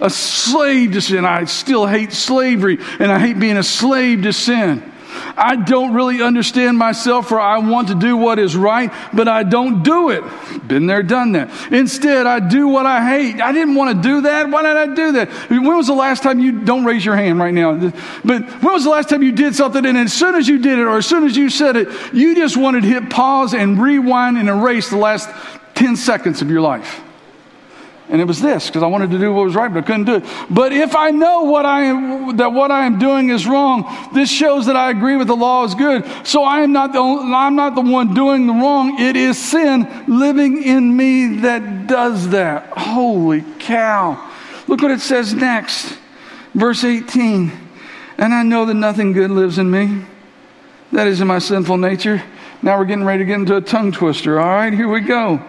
a 0.00 0.10
slave 0.10 0.92
to 0.92 1.00
sin. 1.00 1.24
I 1.24 1.44
still 1.44 1.86
hate 1.86 2.12
slavery 2.12 2.78
and 2.98 3.10
I 3.10 3.18
hate 3.18 3.38
being 3.38 3.56
a 3.56 3.62
slave 3.62 4.22
to 4.22 4.32
sin. 4.32 4.90
I 5.36 5.54
don't 5.54 5.94
really 5.94 6.22
understand 6.22 6.76
myself 6.76 7.28
for 7.28 7.40
I 7.40 7.58
want 7.58 7.88
to 7.88 7.94
do 7.94 8.16
what 8.16 8.40
is 8.40 8.56
right, 8.56 8.92
but 9.12 9.28
I 9.28 9.44
don't 9.44 9.84
do 9.84 10.10
it. 10.10 10.24
Been 10.66 10.86
there, 10.86 11.04
done 11.04 11.32
that. 11.32 11.50
Instead, 11.72 12.26
I 12.26 12.40
do 12.40 12.66
what 12.66 12.84
I 12.84 13.08
hate. 13.08 13.40
I 13.40 13.52
didn't 13.52 13.76
want 13.76 13.96
to 13.96 14.08
do 14.08 14.22
that. 14.22 14.50
Why 14.50 14.62
did 14.62 14.76
I 14.76 14.94
do 14.94 15.12
that? 15.12 15.30
When 15.50 15.64
was 15.64 15.86
the 15.86 15.94
last 15.94 16.24
time 16.24 16.40
you, 16.40 16.64
don't 16.64 16.84
raise 16.84 17.04
your 17.04 17.14
hand 17.14 17.38
right 17.38 17.54
now, 17.54 17.74
but 18.24 18.42
when 18.42 18.72
was 18.72 18.82
the 18.82 18.90
last 18.90 19.08
time 19.08 19.22
you 19.22 19.32
did 19.32 19.54
something 19.54 19.86
and 19.86 19.96
as 19.96 20.12
soon 20.12 20.34
as 20.34 20.48
you 20.48 20.58
did 20.58 20.80
it 20.80 20.82
or 20.82 20.98
as 20.98 21.06
soon 21.06 21.24
as 21.24 21.36
you 21.36 21.48
said 21.48 21.76
it, 21.76 21.88
you 22.12 22.34
just 22.34 22.56
wanted 22.56 22.82
to 22.82 22.88
hit 22.88 23.08
pause 23.08 23.54
and 23.54 23.80
rewind 23.80 24.36
and 24.36 24.48
erase 24.48 24.90
the 24.90 24.96
last 24.96 25.28
10 25.76 25.94
seconds 25.94 26.42
of 26.42 26.50
your 26.50 26.60
life? 26.60 27.03
And 28.08 28.20
it 28.20 28.26
was 28.26 28.40
this 28.40 28.66
because 28.66 28.82
I 28.82 28.86
wanted 28.86 29.10
to 29.12 29.18
do 29.18 29.32
what 29.32 29.44
was 29.44 29.54
right, 29.54 29.72
but 29.72 29.84
I 29.84 29.86
couldn't 29.86 30.04
do 30.04 30.16
it. 30.16 30.24
But 30.50 30.72
if 30.72 30.94
I 30.94 31.10
know 31.10 31.44
what 31.44 31.64
I 31.64 31.84
am, 31.84 32.36
that 32.36 32.52
what 32.52 32.70
I 32.70 32.84
am 32.84 32.98
doing 32.98 33.30
is 33.30 33.46
wrong, 33.46 34.10
this 34.12 34.30
shows 34.30 34.66
that 34.66 34.76
I 34.76 34.90
agree 34.90 35.16
with 35.16 35.26
the 35.26 35.36
law 35.36 35.64
is 35.64 35.74
good. 35.74 36.04
So 36.22 36.42
I 36.42 36.60
am 36.60 36.72
not 36.72 36.92
the 36.92 36.98
only, 36.98 37.32
I'm 37.32 37.56
not 37.56 37.74
the 37.74 37.80
one 37.80 38.12
doing 38.12 38.46
the 38.46 38.52
wrong. 38.52 39.00
It 39.00 39.16
is 39.16 39.38
sin 39.38 40.04
living 40.06 40.62
in 40.62 40.94
me 40.94 41.38
that 41.38 41.86
does 41.86 42.28
that. 42.28 42.68
Holy 42.76 43.42
cow! 43.58 44.30
Look 44.68 44.82
what 44.82 44.90
it 44.90 45.00
says 45.00 45.32
next, 45.32 45.96
verse 46.52 46.84
18. 46.84 47.52
And 48.18 48.34
I 48.34 48.42
know 48.42 48.66
that 48.66 48.74
nothing 48.74 49.12
good 49.12 49.30
lives 49.30 49.58
in 49.58 49.70
me. 49.70 50.04
That 50.92 51.06
is 51.06 51.22
in 51.22 51.26
my 51.26 51.38
sinful 51.38 51.78
nature. 51.78 52.22
Now 52.62 52.78
we're 52.78 52.84
getting 52.84 53.04
ready 53.04 53.20
to 53.20 53.24
get 53.24 53.34
into 53.40 53.56
a 53.56 53.60
tongue 53.60 53.92
twister. 53.92 54.38
All 54.38 54.46
right, 54.46 54.72
here 54.72 54.88
we 54.88 55.00
go. 55.00 55.42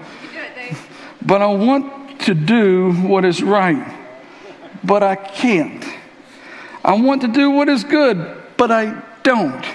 But 1.22 1.42
I 1.42 1.48
want 1.48 1.95
to 2.26 2.34
do 2.34 2.94
what 2.94 3.26
is 3.26 3.42
right, 3.42 3.96
but 4.84 5.04
I 5.04 5.16
can't. 5.16 5.84
I 6.84 6.94
want 6.96 7.22
to 7.22 7.28
do 7.28 7.50
what 7.50 7.70
is 7.70 7.84
good, 7.84 8.44
but 8.58 8.72
I 8.72 9.02
don't. 9.24 9.66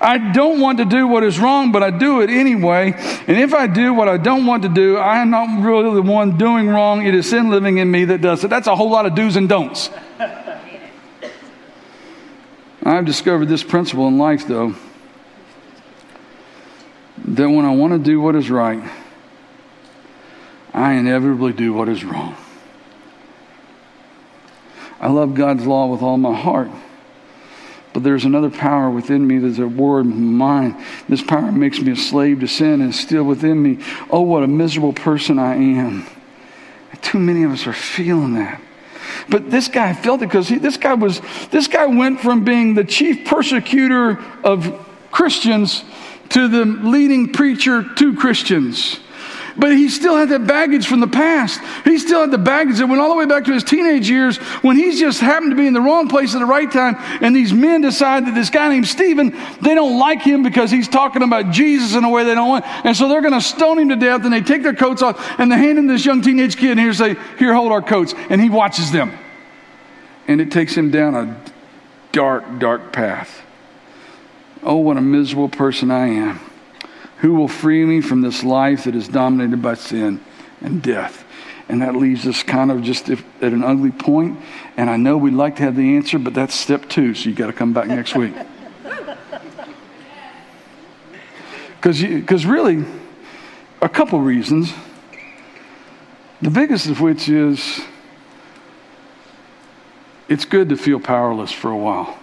I 0.00 0.32
don't 0.32 0.60
want 0.60 0.78
to 0.78 0.84
do 0.84 1.06
what 1.06 1.22
is 1.22 1.38
wrong, 1.38 1.72
but 1.72 1.82
I 1.82 1.90
do 1.90 2.20
it 2.20 2.30
anyway. 2.30 2.92
And 3.26 3.38
if 3.38 3.54
I 3.54 3.66
do 3.66 3.94
what 3.94 4.08
I 4.08 4.16
don't 4.16 4.44
want 4.44 4.64
to 4.64 4.68
do, 4.68 4.96
I 4.96 5.18
am 5.18 5.30
not 5.30 5.62
really 5.62 5.94
the 5.94 6.02
one 6.02 6.36
doing 6.36 6.68
wrong. 6.68 7.06
It 7.06 7.14
is 7.14 7.30
sin 7.30 7.50
living 7.50 7.78
in 7.78 7.90
me 7.90 8.04
that 8.06 8.20
does 8.20 8.44
it. 8.44 8.48
That's 8.48 8.66
a 8.66 8.76
whole 8.76 8.90
lot 8.90 9.06
of 9.06 9.14
do's 9.14 9.36
and 9.36 9.48
don'ts. 9.48 9.90
I've 12.82 13.04
discovered 13.04 13.46
this 13.46 13.62
principle 13.62 14.08
in 14.08 14.18
life, 14.18 14.46
though 14.46 14.74
that 17.36 17.48
when 17.48 17.64
I 17.64 17.74
want 17.74 17.92
to 17.92 17.98
do 17.98 18.20
what 18.20 18.34
is 18.34 18.50
right, 18.50 18.82
I 20.78 20.94
inevitably 20.94 21.52
do 21.52 21.72
what 21.72 21.88
is 21.88 22.04
wrong. 22.04 22.36
I 25.00 25.08
love 25.08 25.34
God's 25.34 25.66
law 25.66 25.86
with 25.86 26.02
all 26.02 26.18
my 26.18 26.34
heart. 26.34 26.70
But 27.92 28.02
there's 28.02 28.24
another 28.24 28.50
power 28.50 28.90
within 28.90 29.26
me. 29.26 29.38
There's 29.38 29.58
a 29.58 29.66
word 29.66 30.04
mine. 30.04 30.82
This 31.08 31.22
power 31.22 31.50
makes 31.50 31.80
me 31.80 31.92
a 31.92 31.96
slave 31.96 32.40
to 32.40 32.46
sin 32.46 32.80
and 32.80 32.94
still 32.94 33.24
within 33.24 33.62
me. 33.62 33.78
Oh, 34.10 34.20
what 34.20 34.42
a 34.42 34.46
miserable 34.46 34.92
person 34.92 35.38
I 35.38 35.54
am. 35.54 36.06
Too 37.00 37.18
many 37.18 37.44
of 37.44 37.52
us 37.52 37.66
are 37.66 37.72
feeling 37.72 38.34
that. 38.34 38.60
But 39.28 39.50
this 39.50 39.68
guy 39.68 39.94
felt 39.94 40.22
it 40.22 40.26
because 40.26 40.48
this 40.48 40.76
guy 40.76 40.94
was 40.94 41.20
this 41.50 41.66
guy 41.66 41.86
went 41.86 42.20
from 42.20 42.44
being 42.44 42.74
the 42.74 42.84
chief 42.84 43.26
persecutor 43.26 44.18
of 44.44 44.86
Christians 45.10 45.84
to 46.30 46.48
the 46.48 46.64
leading 46.64 47.32
preacher 47.32 47.82
to 47.82 48.14
Christians. 48.16 49.00
But 49.58 49.72
he 49.72 49.88
still 49.88 50.16
had 50.16 50.28
that 50.28 50.46
baggage 50.46 50.86
from 50.86 51.00
the 51.00 51.08
past. 51.08 51.60
He 51.84 51.98
still 51.98 52.20
had 52.20 52.30
the 52.30 52.38
baggage 52.38 52.78
that 52.78 52.86
went 52.86 53.00
all 53.00 53.08
the 53.08 53.16
way 53.16 53.26
back 53.26 53.44
to 53.46 53.52
his 53.52 53.64
teenage 53.64 54.08
years 54.08 54.36
when 54.62 54.76
he 54.76 54.96
just 54.96 55.20
happened 55.20 55.50
to 55.50 55.56
be 55.56 55.66
in 55.66 55.72
the 55.72 55.80
wrong 55.80 56.08
place 56.08 56.32
at 56.34 56.38
the 56.38 56.46
right 56.46 56.70
time. 56.70 56.94
And 57.20 57.34
these 57.34 57.52
men 57.52 57.80
decide 57.80 58.26
that 58.26 58.36
this 58.36 58.50
guy 58.50 58.68
named 58.68 58.86
Stephen, 58.86 59.36
they 59.60 59.74
don't 59.74 59.98
like 59.98 60.22
him 60.22 60.44
because 60.44 60.70
he's 60.70 60.86
talking 60.86 61.22
about 61.22 61.50
Jesus 61.50 61.96
in 61.96 62.04
a 62.04 62.10
way 62.10 62.22
they 62.22 62.36
don't 62.36 62.48
want. 62.48 62.66
And 62.66 62.96
so 62.96 63.08
they're 63.08 63.20
going 63.20 63.34
to 63.34 63.40
stone 63.40 63.80
him 63.80 63.88
to 63.88 63.96
death. 63.96 64.24
And 64.24 64.32
they 64.32 64.42
take 64.42 64.62
their 64.62 64.76
coats 64.76 65.02
off 65.02 65.18
and 65.40 65.50
they 65.50 65.56
hand 65.56 65.76
him 65.76 65.88
this 65.88 66.04
young 66.04 66.22
teenage 66.22 66.56
kid 66.56 66.72
and 66.72 66.80
here 66.80 66.92
say, 66.92 67.16
Here, 67.38 67.52
hold 67.52 67.72
our 67.72 67.82
coats. 67.82 68.14
And 68.30 68.40
he 68.40 68.50
watches 68.50 68.92
them. 68.92 69.12
And 70.28 70.40
it 70.40 70.52
takes 70.52 70.76
him 70.76 70.92
down 70.92 71.16
a 71.16 71.40
dark, 72.12 72.60
dark 72.60 72.92
path. 72.92 73.42
Oh, 74.62 74.76
what 74.76 74.96
a 74.96 75.00
miserable 75.00 75.48
person 75.48 75.90
I 75.90 76.06
am. 76.08 76.47
Who 77.18 77.34
will 77.34 77.48
free 77.48 77.84
me 77.84 78.00
from 78.00 78.20
this 78.20 78.44
life 78.44 78.84
that 78.84 78.94
is 78.94 79.08
dominated 79.08 79.60
by 79.60 79.74
sin 79.74 80.20
and 80.60 80.82
death? 80.82 81.24
And 81.68 81.82
that 81.82 81.94
leaves 81.94 82.26
us 82.26 82.42
kind 82.42 82.70
of 82.70 82.82
just 82.82 83.10
at 83.10 83.18
an 83.40 83.62
ugly 83.62 83.90
point. 83.90 84.40
And 84.76 84.88
I 84.88 84.96
know 84.96 85.18
we'd 85.18 85.34
like 85.34 85.56
to 85.56 85.62
have 85.62 85.76
the 85.76 85.96
answer, 85.96 86.18
but 86.18 86.32
that's 86.32 86.54
step 86.54 86.88
two, 86.88 87.14
so 87.14 87.28
you 87.28 87.34
got 87.34 87.48
to 87.48 87.52
come 87.52 87.72
back 87.72 87.88
next 87.88 88.14
week. 88.14 88.34
Because 91.80 92.44
really, 92.44 92.84
a 93.80 93.88
couple 93.88 94.20
reasons. 94.20 94.72
The 96.42 96.50
biggest 96.50 96.88
of 96.88 97.00
which 97.00 97.28
is 97.28 97.80
it's 100.28 100.44
good 100.44 100.68
to 100.70 100.76
feel 100.76 100.98
powerless 100.98 101.52
for 101.52 101.70
a 101.70 101.76
while. 101.76 102.17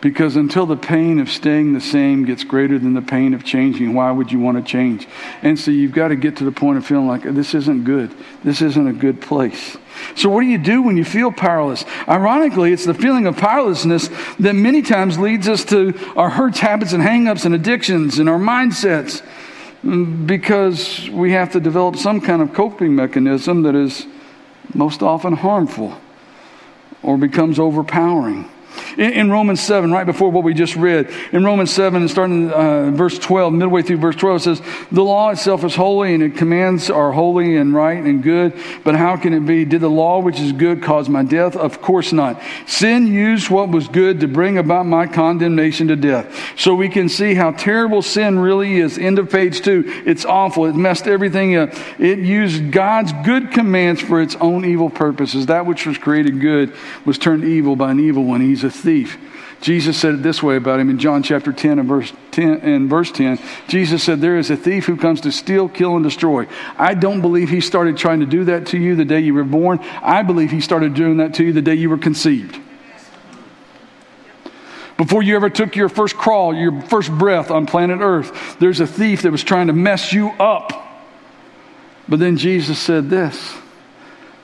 Because 0.00 0.36
until 0.36 0.64
the 0.64 0.76
pain 0.76 1.20
of 1.20 1.28
staying 1.28 1.74
the 1.74 1.80
same 1.80 2.24
gets 2.24 2.42
greater 2.42 2.78
than 2.78 2.94
the 2.94 3.02
pain 3.02 3.34
of 3.34 3.44
changing, 3.44 3.92
why 3.92 4.10
would 4.10 4.32
you 4.32 4.38
want 4.38 4.56
to 4.56 4.62
change? 4.62 5.06
And 5.42 5.58
so 5.58 5.70
you've 5.70 5.92
got 5.92 6.08
to 6.08 6.16
get 6.16 6.36
to 6.38 6.44
the 6.44 6.52
point 6.52 6.78
of 6.78 6.86
feeling 6.86 7.06
like 7.06 7.22
this 7.22 7.54
isn't 7.54 7.84
good. 7.84 8.14
This 8.42 8.62
isn't 8.62 8.86
a 8.86 8.94
good 8.94 9.20
place. 9.20 9.76
So, 10.14 10.30
what 10.30 10.40
do 10.40 10.46
you 10.46 10.56
do 10.56 10.80
when 10.80 10.96
you 10.96 11.04
feel 11.04 11.30
powerless? 11.30 11.84
Ironically, 12.08 12.72
it's 12.72 12.86
the 12.86 12.94
feeling 12.94 13.26
of 13.26 13.36
powerlessness 13.36 14.08
that 14.38 14.54
many 14.54 14.80
times 14.80 15.18
leads 15.18 15.48
us 15.48 15.64
to 15.66 15.92
our 16.16 16.30
hurts, 16.30 16.60
habits, 16.60 16.94
and 16.94 17.02
hangups 17.02 17.44
and 17.44 17.54
addictions 17.54 18.18
and 18.18 18.28
our 18.28 18.38
mindsets 18.38 19.22
because 19.82 21.08
we 21.10 21.32
have 21.32 21.52
to 21.52 21.60
develop 21.60 21.96
some 21.96 22.20
kind 22.20 22.40
of 22.40 22.54
coping 22.54 22.94
mechanism 22.94 23.62
that 23.62 23.74
is 23.74 24.06
most 24.74 25.02
often 25.02 25.34
harmful 25.34 25.98
or 27.02 27.18
becomes 27.18 27.58
overpowering. 27.58 28.48
In, 28.96 29.12
in, 29.12 29.30
Romans 29.30 29.60
7, 29.60 29.90
right 29.92 30.06
before 30.06 30.30
what 30.30 30.44
we 30.44 30.54
just 30.54 30.76
read, 30.76 31.10
in 31.32 31.44
Romans 31.44 31.70
7, 31.70 32.08
starting 32.08 32.50
uh, 32.50 32.90
verse 32.90 33.18
12, 33.18 33.52
midway 33.52 33.82
through 33.82 33.98
verse 33.98 34.16
12, 34.16 34.36
it 34.36 34.44
says, 34.44 34.62
The 34.90 35.02
law 35.02 35.30
itself 35.30 35.64
is 35.64 35.74
holy 35.74 36.14
and 36.14 36.22
it 36.22 36.36
commands 36.36 36.90
are 36.90 37.12
holy 37.12 37.56
and 37.56 37.74
right 37.74 38.02
and 38.02 38.22
good. 38.22 38.58
But 38.84 38.96
how 38.96 39.16
can 39.16 39.34
it 39.34 39.46
be? 39.46 39.64
Did 39.64 39.80
the 39.80 39.90
law 39.90 40.20
which 40.20 40.40
is 40.40 40.52
good 40.52 40.82
cause 40.82 41.08
my 41.08 41.22
death? 41.22 41.56
Of 41.56 41.80
course 41.80 42.12
not. 42.12 42.40
Sin 42.66 43.06
used 43.06 43.50
what 43.50 43.68
was 43.68 43.88
good 43.88 44.20
to 44.20 44.28
bring 44.28 44.58
about 44.58 44.86
my 44.86 45.06
condemnation 45.06 45.88
to 45.88 45.96
death. 45.96 46.34
So 46.56 46.74
we 46.74 46.88
can 46.88 47.08
see 47.08 47.34
how 47.34 47.52
terrible 47.52 48.02
sin 48.02 48.38
really 48.38 48.78
is. 48.78 48.98
End 48.98 49.18
of 49.18 49.30
page 49.30 49.60
2. 49.62 50.02
It's 50.06 50.24
awful. 50.24 50.66
It 50.66 50.74
messed 50.74 51.06
everything 51.06 51.56
up. 51.56 51.70
It 51.98 52.18
used 52.18 52.70
God's 52.70 53.12
good 53.24 53.50
commands 53.50 54.00
for 54.00 54.20
its 54.20 54.36
own 54.36 54.64
evil 54.64 54.90
purposes. 54.90 55.46
That 55.46 55.66
which 55.66 55.86
was 55.86 55.98
created 55.98 56.40
good 56.40 56.74
was 57.04 57.18
turned 57.18 57.44
evil 57.44 57.76
by 57.76 57.90
an 57.90 58.00
evil 58.00 58.24
one. 58.24 58.40
He's 58.40 58.64
a 58.64 58.69
thief. 58.70 59.18
Jesus 59.60 59.98
said 59.98 60.14
it 60.14 60.22
this 60.22 60.42
way 60.42 60.56
about 60.56 60.80
him 60.80 60.88
in 60.88 60.98
John 60.98 61.22
chapter 61.22 61.52
10 61.52 61.78
and 61.78 61.88
verse 61.88 62.12
10 62.30 62.60
and 62.60 62.88
verse 62.88 63.12
10. 63.12 63.38
Jesus 63.68 64.02
said, 64.02 64.20
There 64.20 64.38
is 64.38 64.50
a 64.50 64.56
thief 64.56 64.86
who 64.86 64.96
comes 64.96 65.20
to 65.22 65.32
steal, 65.32 65.68
kill, 65.68 65.96
and 65.96 66.04
destroy. 66.04 66.46
I 66.78 66.94
don't 66.94 67.20
believe 67.20 67.50
he 67.50 67.60
started 67.60 67.98
trying 67.98 68.20
to 68.20 68.26
do 68.26 68.44
that 68.44 68.68
to 68.68 68.78
you 68.78 68.96
the 68.96 69.04
day 69.04 69.20
you 69.20 69.34
were 69.34 69.44
born. 69.44 69.78
I 70.02 70.22
believe 70.22 70.50
he 70.50 70.62
started 70.62 70.94
doing 70.94 71.18
that 71.18 71.34
to 71.34 71.44
you 71.44 71.52
the 71.52 71.60
day 71.60 71.74
you 71.74 71.90
were 71.90 71.98
conceived. 71.98 72.58
Before 74.96 75.22
you 75.22 75.36
ever 75.36 75.50
took 75.50 75.76
your 75.76 75.88
first 75.88 76.16
crawl, 76.16 76.54
your 76.54 76.80
first 76.82 77.10
breath 77.10 77.50
on 77.50 77.66
planet 77.66 78.00
Earth, 78.00 78.58
there's 78.58 78.80
a 78.80 78.86
thief 78.86 79.22
that 79.22 79.30
was 79.30 79.42
trying 79.42 79.66
to 79.66 79.72
mess 79.72 80.12
you 80.12 80.28
up. 80.30 80.72
But 82.08 82.18
then 82.18 82.36
Jesus 82.36 82.78
said 82.78 83.08
this, 83.08 83.56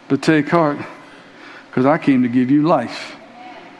but 0.08 0.22
take 0.22 0.48
heart, 0.48 0.78
because 1.68 1.84
I 1.84 1.98
came 1.98 2.22
to 2.22 2.28
give 2.28 2.50
you 2.50 2.62
life. 2.62 3.15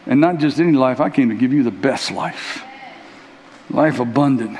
And 0.07 0.20
not 0.20 0.38
just 0.38 0.61
any 0.61 0.72
life, 0.72 1.00
I 1.00 1.11
came 1.11 1.28
to 1.28 1.34
give 1.34 1.52
you 1.52 1.62
the 1.62 1.70
best 1.70 2.11
life. 2.11 2.62
Life 3.68 3.98
abundant. 3.98 4.59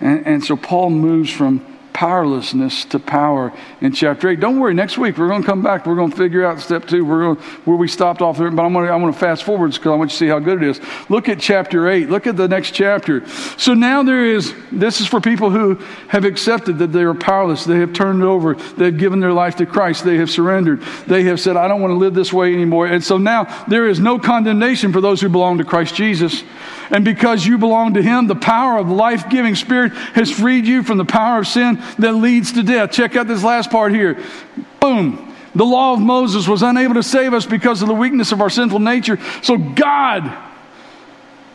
And, 0.00 0.26
and 0.26 0.44
so 0.44 0.56
Paul 0.56 0.90
moves 0.90 1.30
from 1.30 1.71
powerlessness 2.02 2.84
to 2.86 2.98
power 2.98 3.52
in 3.80 3.92
chapter 3.92 4.28
8. 4.28 4.40
Don't 4.40 4.58
worry, 4.58 4.74
next 4.74 4.98
week 4.98 5.16
we're 5.16 5.28
going 5.28 5.42
to 5.42 5.46
come 5.46 5.62
back. 5.62 5.86
We're 5.86 5.94
going 5.94 6.10
to 6.10 6.16
figure 6.16 6.44
out 6.44 6.58
step 6.58 6.88
two. 6.88 7.04
We're 7.04 7.34
going 7.34 7.36
where 7.64 7.76
we 7.76 7.86
stopped 7.86 8.20
off 8.20 8.38
there, 8.38 8.50
but 8.50 8.64
I'm 8.64 8.72
going 8.72 8.88
to, 8.88 8.92
I'm 8.92 9.00
going 9.02 9.12
to 9.12 9.18
fast 9.20 9.44
forward 9.44 9.70
because 9.70 9.86
I 9.86 9.94
want 9.94 10.10
you 10.10 10.14
to 10.14 10.18
see 10.18 10.26
how 10.26 10.40
good 10.40 10.64
it 10.64 10.68
is. 10.68 10.80
Look 11.08 11.28
at 11.28 11.38
chapter 11.38 11.88
8. 11.88 12.10
Look 12.10 12.26
at 12.26 12.36
the 12.36 12.48
next 12.48 12.72
chapter. 12.72 13.24
So 13.56 13.74
now 13.74 14.02
there 14.02 14.26
is, 14.26 14.52
this 14.72 15.00
is 15.00 15.06
for 15.06 15.20
people 15.20 15.50
who 15.50 15.76
have 16.08 16.24
accepted 16.24 16.78
that 16.78 16.88
they 16.88 17.04
are 17.04 17.14
powerless. 17.14 17.64
They 17.64 17.78
have 17.78 17.92
turned 17.92 18.24
over. 18.24 18.54
They've 18.54 18.98
given 18.98 19.20
their 19.20 19.32
life 19.32 19.54
to 19.58 19.66
Christ. 19.66 20.04
They 20.04 20.16
have 20.16 20.28
surrendered. 20.28 20.82
They 21.06 21.22
have 21.22 21.38
said, 21.38 21.56
I 21.56 21.68
don't 21.68 21.80
want 21.80 21.92
to 21.92 21.98
live 21.98 22.14
this 22.14 22.32
way 22.32 22.52
anymore. 22.52 22.88
And 22.88 23.04
so 23.04 23.16
now 23.16 23.44
there 23.66 23.86
is 23.86 24.00
no 24.00 24.18
condemnation 24.18 24.92
for 24.92 25.00
those 25.00 25.20
who 25.20 25.28
belong 25.28 25.58
to 25.58 25.64
Christ 25.64 25.94
Jesus. 25.94 26.42
And 26.90 27.04
because 27.04 27.46
you 27.46 27.58
belong 27.58 27.94
to 27.94 28.02
Him, 28.02 28.26
the 28.26 28.34
power 28.34 28.76
of 28.76 28.90
life 28.90 29.28
giving 29.30 29.54
Spirit 29.54 29.92
has 30.14 30.32
freed 30.32 30.66
you 30.66 30.82
from 30.82 30.98
the 30.98 31.04
power 31.04 31.38
of 31.38 31.46
sin 31.46 31.80
that 31.98 32.12
leads 32.12 32.52
to 32.52 32.62
death. 32.62 32.92
Check 32.92 33.16
out 33.16 33.26
this 33.26 33.42
last 33.42 33.70
part 33.70 33.92
here. 33.92 34.22
Boom. 34.80 35.34
The 35.54 35.64
law 35.64 35.92
of 35.92 36.00
Moses 36.00 36.48
was 36.48 36.62
unable 36.62 36.94
to 36.94 37.02
save 37.02 37.34
us 37.34 37.44
because 37.44 37.82
of 37.82 37.88
the 37.88 37.94
weakness 37.94 38.32
of 38.32 38.40
our 38.40 38.50
sinful 38.50 38.78
nature. 38.78 39.18
So 39.42 39.58
God, 39.58 40.34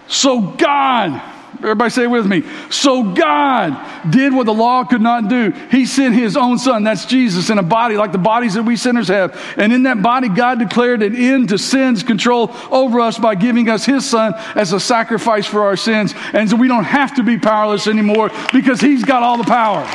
so 0.08 0.42
God, 0.42 1.22
Everybody 1.60 1.90
say 1.90 2.04
it 2.04 2.08
with 2.08 2.28
me. 2.28 2.44
So 2.70 3.02
God 3.02 4.12
did 4.12 4.32
what 4.32 4.46
the 4.46 4.54
law 4.54 4.84
could 4.84 5.02
not 5.02 5.28
do. 5.28 5.52
He 5.72 5.88
sent 5.88 6.14
his 6.14 6.38
own 6.38 6.60
son, 6.60 6.84
that's 6.84 7.06
Jesus, 7.06 7.50
in 7.50 7.58
a 7.58 7.64
body 7.64 7.98
like 7.98 8.12
the 8.12 8.20
bodies 8.20 8.54
that 8.54 8.64
we 8.64 8.76
sinners 8.76 9.08
have. 9.08 9.40
And 9.58 9.74
in 9.74 9.84
that 9.84 10.04
body, 10.04 10.30
God 10.30 10.60
declared 10.60 11.02
an 11.02 11.16
end 11.16 11.50
to 11.50 11.58
sin's 11.58 12.04
control 12.04 12.52
over 12.70 13.00
us 13.00 13.18
by 13.18 13.34
giving 13.34 13.70
us 13.70 13.86
his 13.86 14.08
son 14.08 14.36
as 14.56 14.72
a 14.72 14.80
sacrifice 14.80 15.48
for 15.48 15.64
our 15.64 15.76
sins. 15.76 16.14
And 16.34 16.48
so 16.48 16.56
we 16.56 16.68
don't 16.68 16.84
have 16.84 17.16
to 17.16 17.24
be 17.24 17.40
powerless 17.40 17.88
anymore 17.88 18.30
because 18.54 18.80
he's 18.80 19.04
got 19.04 19.24
all 19.24 19.38
the 19.38 19.44
power. 19.44 19.88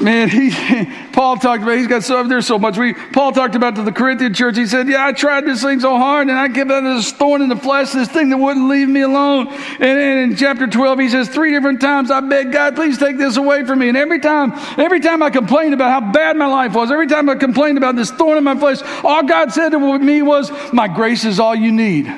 Man, 0.00 0.30
he, 0.30 0.50
Paul 1.12 1.36
talked 1.36 1.62
about, 1.62 1.76
he's 1.76 1.86
got 1.86 2.02
so, 2.02 2.26
there's 2.26 2.46
so 2.46 2.58
much. 2.58 2.78
We, 2.78 2.94
Paul 2.94 3.32
talked 3.32 3.54
about 3.54 3.76
to 3.76 3.82
the 3.82 3.92
Corinthian 3.92 4.32
church. 4.32 4.56
He 4.56 4.66
said, 4.66 4.88
Yeah, 4.88 5.06
I 5.06 5.12
tried 5.12 5.44
this 5.44 5.62
thing 5.62 5.80
so 5.80 5.96
hard 5.96 6.28
and 6.28 6.38
I 6.38 6.48
kept 6.48 6.70
on 6.70 6.84
this 6.84 7.12
thorn 7.12 7.42
in 7.42 7.48
the 7.48 7.56
flesh, 7.56 7.90
this 7.90 8.08
thing 8.08 8.30
that 8.30 8.38
wouldn't 8.38 8.68
leave 8.68 8.88
me 8.88 9.02
alone. 9.02 9.48
And, 9.48 9.82
and 9.82 10.32
in 10.32 10.36
chapter 10.36 10.66
12, 10.66 10.98
he 10.98 11.08
says, 11.10 11.28
Three 11.28 11.52
different 11.52 11.80
times 11.80 12.10
I 12.10 12.20
begged 12.20 12.52
God, 12.52 12.74
please 12.76 12.96
take 12.98 13.18
this 13.18 13.36
away 13.36 13.64
from 13.64 13.80
me. 13.80 13.88
And 13.88 13.96
every 13.96 14.20
time, 14.20 14.52
every 14.78 15.00
time 15.00 15.22
I 15.22 15.30
complained 15.30 15.74
about 15.74 15.90
how 15.90 16.12
bad 16.12 16.36
my 16.36 16.46
life 16.46 16.74
was, 16.74 16.90
every 16.90 17.06
time 17.06 17.28
I 17.28 17.34
complained 17.34 17.76
about 17.76 17.96
this 17.96 18.10
thorn 18.10 18.38
in 18.38 18.44
my 18.44 18.56
flesh, 18.56 18.80
all 19.04 19.22
God 19.22 19.52
said 19.52 19.70
to 19.70 19.98
me 19.98 20.22
was, 20.22 20.50
My 20.72 20.88
grace 20.88 21.24
is 21.24 21.38
all 21.38 21.54
you 21.54 21.72
need. 21.72 22.12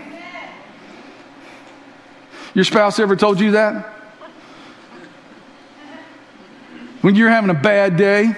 Your 2.54 2.64
spouse 2.64 2.98
ever 2.98 3.16
told 3.16 3.40
you 3.40 3.52
that? 3.52 3.91
When 7.02 7.14
you're 7.14 7.28
having 7.28 7.50
a 7.50 7.54
bad 7.54 7.96
day. 7.96 8.34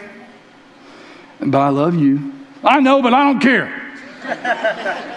But 1.41 1.59
I 1.59 1.69
love 1.69 1.95
you. 1.95 2.33
I 2.63 2.81
know, 2.81 3.01
but 3.03 3.15
I 3.15 3.25
don't 3.25 3.41
care. 3.41 3.81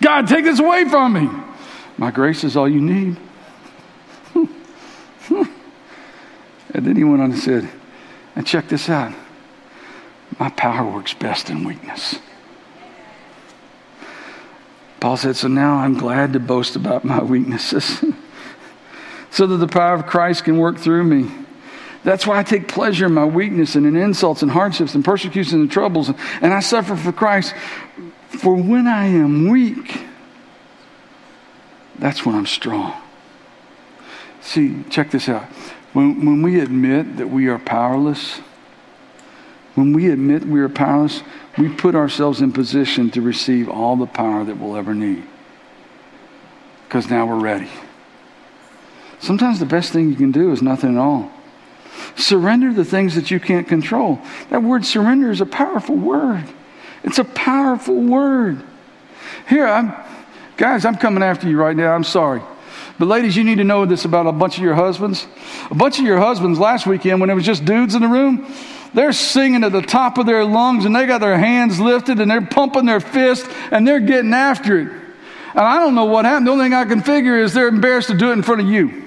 God, 0.00 0.26
take 0.26 0.44
this 0.44 0.58
away 0.58 0.88
from 0.88 1.12
me. 1.12 1.28
My 1.98 2.10
grace 2.10 2.42
is 2.44 2.56
all 2.56 2.68
you 2.68 2.80
need. 2.80 3.18
and 4.34 4.46
then 6.72 6.96
he 6.96 7.04
went 7.04 7.20
on 7.20 7.32
and 7.32 7.38
said, 7.38 7.68
and 8.34 8.46
check 8.46 8.68
this 8.68 8.88
out 8.88 9.12
my 10.40 10.48
power 10.48 10.90
works 10.90 11.12
best 11.12 11.50
in 11.50 11.64
weakness. 11.64 12.18
Paul 14.98 15.18
said, 15.18 15.36
So 15.36 15.48
now 15.48 15.76
I'm 15.76 15.98
glad 15.98 16.32
to 16.32 16.40
boast 16.40 16.76
about 16.76 17.04
my 17.04 17.22
weaknesses 17.22 18.02
so 19.30 19.46
that 19.46 19.56
the 19.56 19.68
power 19.68 19.94
of 19.94 20.06
Christ 20.06 20.44
can 20.44 20.58
work 20.58 20.78
through 20.78 21.04
me. 21.04 21.30
That's 22.02 22.26
why 22.26 22.38
I 22.38 22.42
take 22.42 22.66
pleasure 22.66 23.06
in 23.06 23.14
my 23.14 23.26
weakness 23.26 23.74
and 23.74 23.86
in 23.86 23.94
insults 23.94 24.42
and 24.42 24.50
hardships 24.50 24.94
and 24.94 25.04
persecutions 25.04 25.54
and 25.54 25.70
troubles, 25.70 26.10
and 26.40 26.54
I 26.54 26.60
suffer 26.60 26.96
for 26.96 27.12
Christ. 27.12 27.54
For 28.28 28.54
when 28.54 28.86
I 28.86 29.06
am 29.06 29.48
weak, 29.48 30.00
that's 31.98 32.24
when 32.24 32.34
I'm 32.34 32.46
strong. 32.46 32.94
See, 34.40 34.84
check 34.88 35.10
this 35.10 35.28
out. 35.28 35.44
When, 35.92 36.24
when 36.24 36.42
we 36.42 36.60
admit 36.60 37.18
that 37.18 37.28
we 37.28 37.48
are 37.48 37.58
powerless, 37.58 38.40
when 39.74 39.92
we 39.92 40.10
admit 40.10 40.44
we 40.44 40.60
are 40.60 40.68
powerless, 40.68 41.22
we 41.58 41.68
put 41.68 41.94
ourselves 41.94 42.40
in 42.40 42.52
position 42.52 43.10
to 43.10 43.20
receive 43.20 43.68
all 43.68 43.96
the 43.96 44.06
power 44.06 44.44
that 44.44 44.56
we'll 44.56 44.76
ever 44.76 44.94
need. 44.94 45.24
Because 46.86 47.10
now 47.10 47.26
we're 47.26 47.38
ready. 47.38 47.68
Sometimes 49.20 49.60
the 49.60 49.66
best 49.66 49.92
thing 49.92 50.08
you 50.08 50.16
can 50.16 50.32
do 50.32 50.50
is 50.50 50.62
nothing 50.62 50.96
at 50.96 51.00
all. 51.00 51.30
Surrender 52.16 52.72
the 52.72 52.84
things 52.84 53.14
that 53.14 53.30
you 53.30 53.38
can't 53.38 53.68
control. 53.68 54.18
That 54.48 54.62
word 54.62 54.84
surrender 54.84 55.30
is 55.30 55.40
a 55.40 55.46
powerful 55.46 55.96
word. 55.96 56.44
It's 57.04 57.18
a 57.18 57.24
powerful 57.24 58.00
word. 58.00 58.62
Here, 59.48 59.66
I'm, 59.66 59.94
guys, 60.56 60.84
I'm 60.84 60.96
coming 60.96 61.22
after 61.22 61.48
you 61.48 61.58
right 61.58 61.76
now. 61.76 61.92
I'm 61.92 62.04
sorry. 62.04 62.42
But 62.98 63.06
ladies, 63.06 63.36
you 63.36 63.44
need 63.44 63.58
to 63.58 63.64
know 63.64 63.86
this 63.86 64.04
about 64.04 64.26
a 64.26 64.32
bunch 64.32 64.58
of 64.58 64.62
your 64.62 64.74
husbands. 64.74 65.26
A 65.70 65.74
bunch 65.74 65.98
of 65.98 66.04
your 66.04 66.18
husbands 66.18 66.58
last 66.58 66.86
weekend, 66.86 67.20
when 67.20 67.30
it 67.30 67.34
was 67.34 67.44
just 67.44 67.64
dudes 67.64 67.94
in 67.94 68.02
the 68.02 68.08
room, 68.08 68.52
they're 68.92 69.12
singing 69.12 69.64
at 69.64 69.72
the 69.72 69.82
top 69.82 70.18
of 70.18 70.26
their 70.26 70.44
lungs 70.44 70.84
and 70.84 70.94
they 70.94 71.06
got 71.06 71.20
their 71.20 71.38
hands 71.38 71.80
lifted 71.80 72.20
and 72.20 72.30
they're 72.30 72.44
pumping 72.44 72.86
their 72.86 73.00
fist 73.00 73.46
and 73.70 73.86
they're 73.86 74.00
getting 74.00 74.34
after 74.34 74.80
it. 74.80 74.88
And 74.88 75.60
I 75.60 75.78
don't 75.78 75.94
know 75.94 76.06
what 76.06 76.24
happened. 76.24 76.46
The 76.46 76.50
only 76.50 76.64
thing 76.66 76.74
I 76.74 76.84
can 76.84 77.02
figure 77.02 77.38
is 77.38 77.54
they're 77.54 77.68
embarrassed 77.68 78.08
to 78.08 78.16
do 78.16 78.30
it 78.30 78.34
in 78.34 78.42
front 78.42 78.60
of 78.60 78.66
you. 78.66 79.06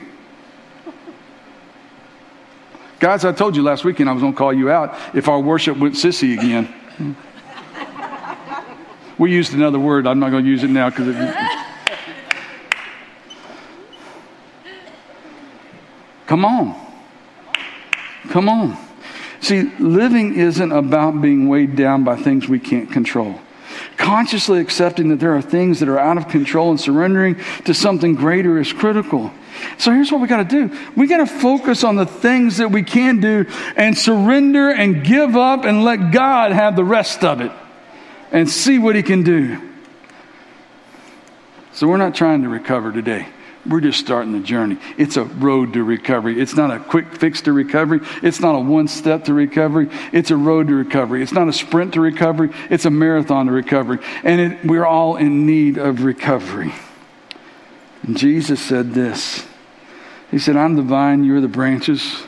Guys, 3.03 3.25
I 3.25 3.33
told 3.33 3.57
you 3.57 3.63
last 3.63 3.83
weekend 3.83 4.09
I 4.09 4.13
was 4.13 4.21
going 4.21 4.31
to 4.31 4.37
call 4.37 4.53
you 4.53 4.71
out 4.71 4.97
if 5.13 5.27
our 5.27 5.37
worship 5.37 5.75
went 5.75 5.95
sissy 5.95 6.39
again. 6.39 6.73
we 9.17 9.29
used 9.29 9.53
another 9.53 9.77
word. 9.77 10.07
I'm 10.07 10.19
not 10.19 10.31
going 10.31 10.45
to 10.45 10.49
use 10.49 10.63
it 10.63 10.69
now 10.69 10.89
because 10.89 11.09
it. 11.09 11.35
Come 16.27 16.45
on. 16.45 16.81
Come 18.29 18.47
on. 18.47 18.77
See, 19.41 19.63
living 19.79 20.35
isn't 20.35 20.71
about 20.71 21.21
being 21.21 21.49
weighed 21.49 21.75
down 21.75 22.05
by 22.05 22.15
things 22.15 22.47
we 22.47 22.57
can't 22.57 22.89
control. 22.89 23.37
Consciously 23.97 24.61
accepting 24.61 25.09
that 25.09 25.19
there 25.19 25.35
are 25.35 25.41
things 25.41 25.81
that 25.81 25.89
are 25.89 25.99
out 25.99 26.17
of 26.17 26.29
control 26.29 26.69
and 26.69 26.79
surrendering 26.79 27.35
to 27.65 27.73
something 27.73 28.15
greater 28.15 28.57
is 28.59 28.71
critical. 28.71 29.33
So 29.77 29.91
here's 29.91 30.11
what 30.11 30.21
we 30.21 30.27
got 30.27 30.49
to 30.49 30.67
do 30.67 30.77
we 30.95 31.07
got 31.07 31.17
to 31.17 31.25
focus 31.25 31.83
on 31.83 31.95
the 31.95 32.05
things 32.05 32.57
that 32.57 32.71
we 32.71 32.83
can 32.83 33.19
do 33.19 33.45
and 33.75 33.97
surrender 33.97 34.69
and 34.69 35.03
give 35.03 35.35
up 35.35 35.65
and 35.65 35.83
let 35.83 36.11
God 36.11 36.51
have 36.51 36.75
the 36.75 36.83
rest 36.83 37.23
of 37.23 37.41
it 37.41 37.51
and 38.31 38.49
see 38.49 38.79
what 38.79 38.95
He 38.95 39.03
can 39.03 39.23
do. 39.23 39.59
So 41.73 41.87
we're 41.87 41.97
not 41.97 42.15
trying 42.15 42.43
to 42.43 42.49
recover 42.49 42.91
today. 42.91 43.27
We're 43.65 43.79
just 43.79 43.99
starting 43.99 44.33
the 44.33 44.41
journey. 44.41 44.77
It's 44.97 45.15
a 45.15 45.23
road 45.23 45.73
to 45.73 45.83
recovery. 45.83 46.39
It's 46.39 46.55
not 46.55 46.69
a 46.69 46.79
quick 46.79 47.15
fix 47.15 47.41
to 47.43 47.53
recovery. 47.53 48.01
It's 48.21 48.41
not 48.41 48.55
a 48.55 48.59
one 48.59 48.89
step 48.89 49.25
to 49.25 49.33
recovery. 49.33 49.89
It's 50.11 50.31
a 50.31 50.37
road 50.37 50.67
to 50.67 50.75
recovery. 50.75 51.23
It's 51.23 51.31
not 51.31 51.47
a 51.47 51.53
sprint 51.53 51.93
to 51.93 52.01
recovery. 52.01 52.49
It's 52.69 52.83
a 52.83 52.89
marathon 52.89 53.45
to 53.45 53.53
recovery. 53.53 53.99
And 54.23 54.41
it, 54.41 54.65
we're 54.65 54.85
all 54.85 55.15
in 55.15 55.45
need 55.45 55.77
of 55.77 56.03
recovery. 56.03 56.73
And 58.03 58.17
Jesus 58.17 58.59
said 58.59 58.93
this 58.93 59.47
He 60.33 60.39
said, 60.39 60.55
I'm 60.55 60.73
the 60.73 60.81
vine, 60.81 61.23
you're 61.23 61.41
the 61.41 61.47
branches. 61.47 62.23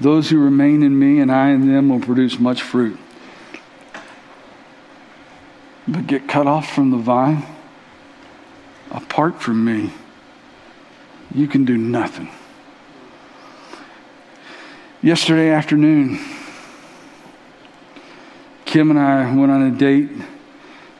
Those 0.00 0.30
who 0.30 0.38
remain 0.38 0.84
in 0.84 0.96
me 0.96 1.18
and 1.18 1.32
I 1.32 1.48
in 1.48 1.66
them 1.66 1.88
will 1.88 1.98
produce 1.98 2.38
much 2.38 2.62
fruit. 2.62 2.96
But 5.88 6.06
get 6.06 6.28
cut 6.28 6.46
off 6.46 6.72
from 6.72 6.92
the 6.92 6.98
vine, 6.98 7.44
apart 8.92 9.42
from 9.42 9.64
me 9.64 9.92
you 11.34 11.48
can 11.48 11.64
do 11.64 11.76
nothing. 11.76 12.30
Yesterday 15.02 15.50
afternoon, 15.50 16.20
Kim 18.64 18.90
and 18.90 19.00
I 19.00 19.34
went 19.34 19.50
on 19.50 19.62
a 19.62 19.76
date 19.76 20.08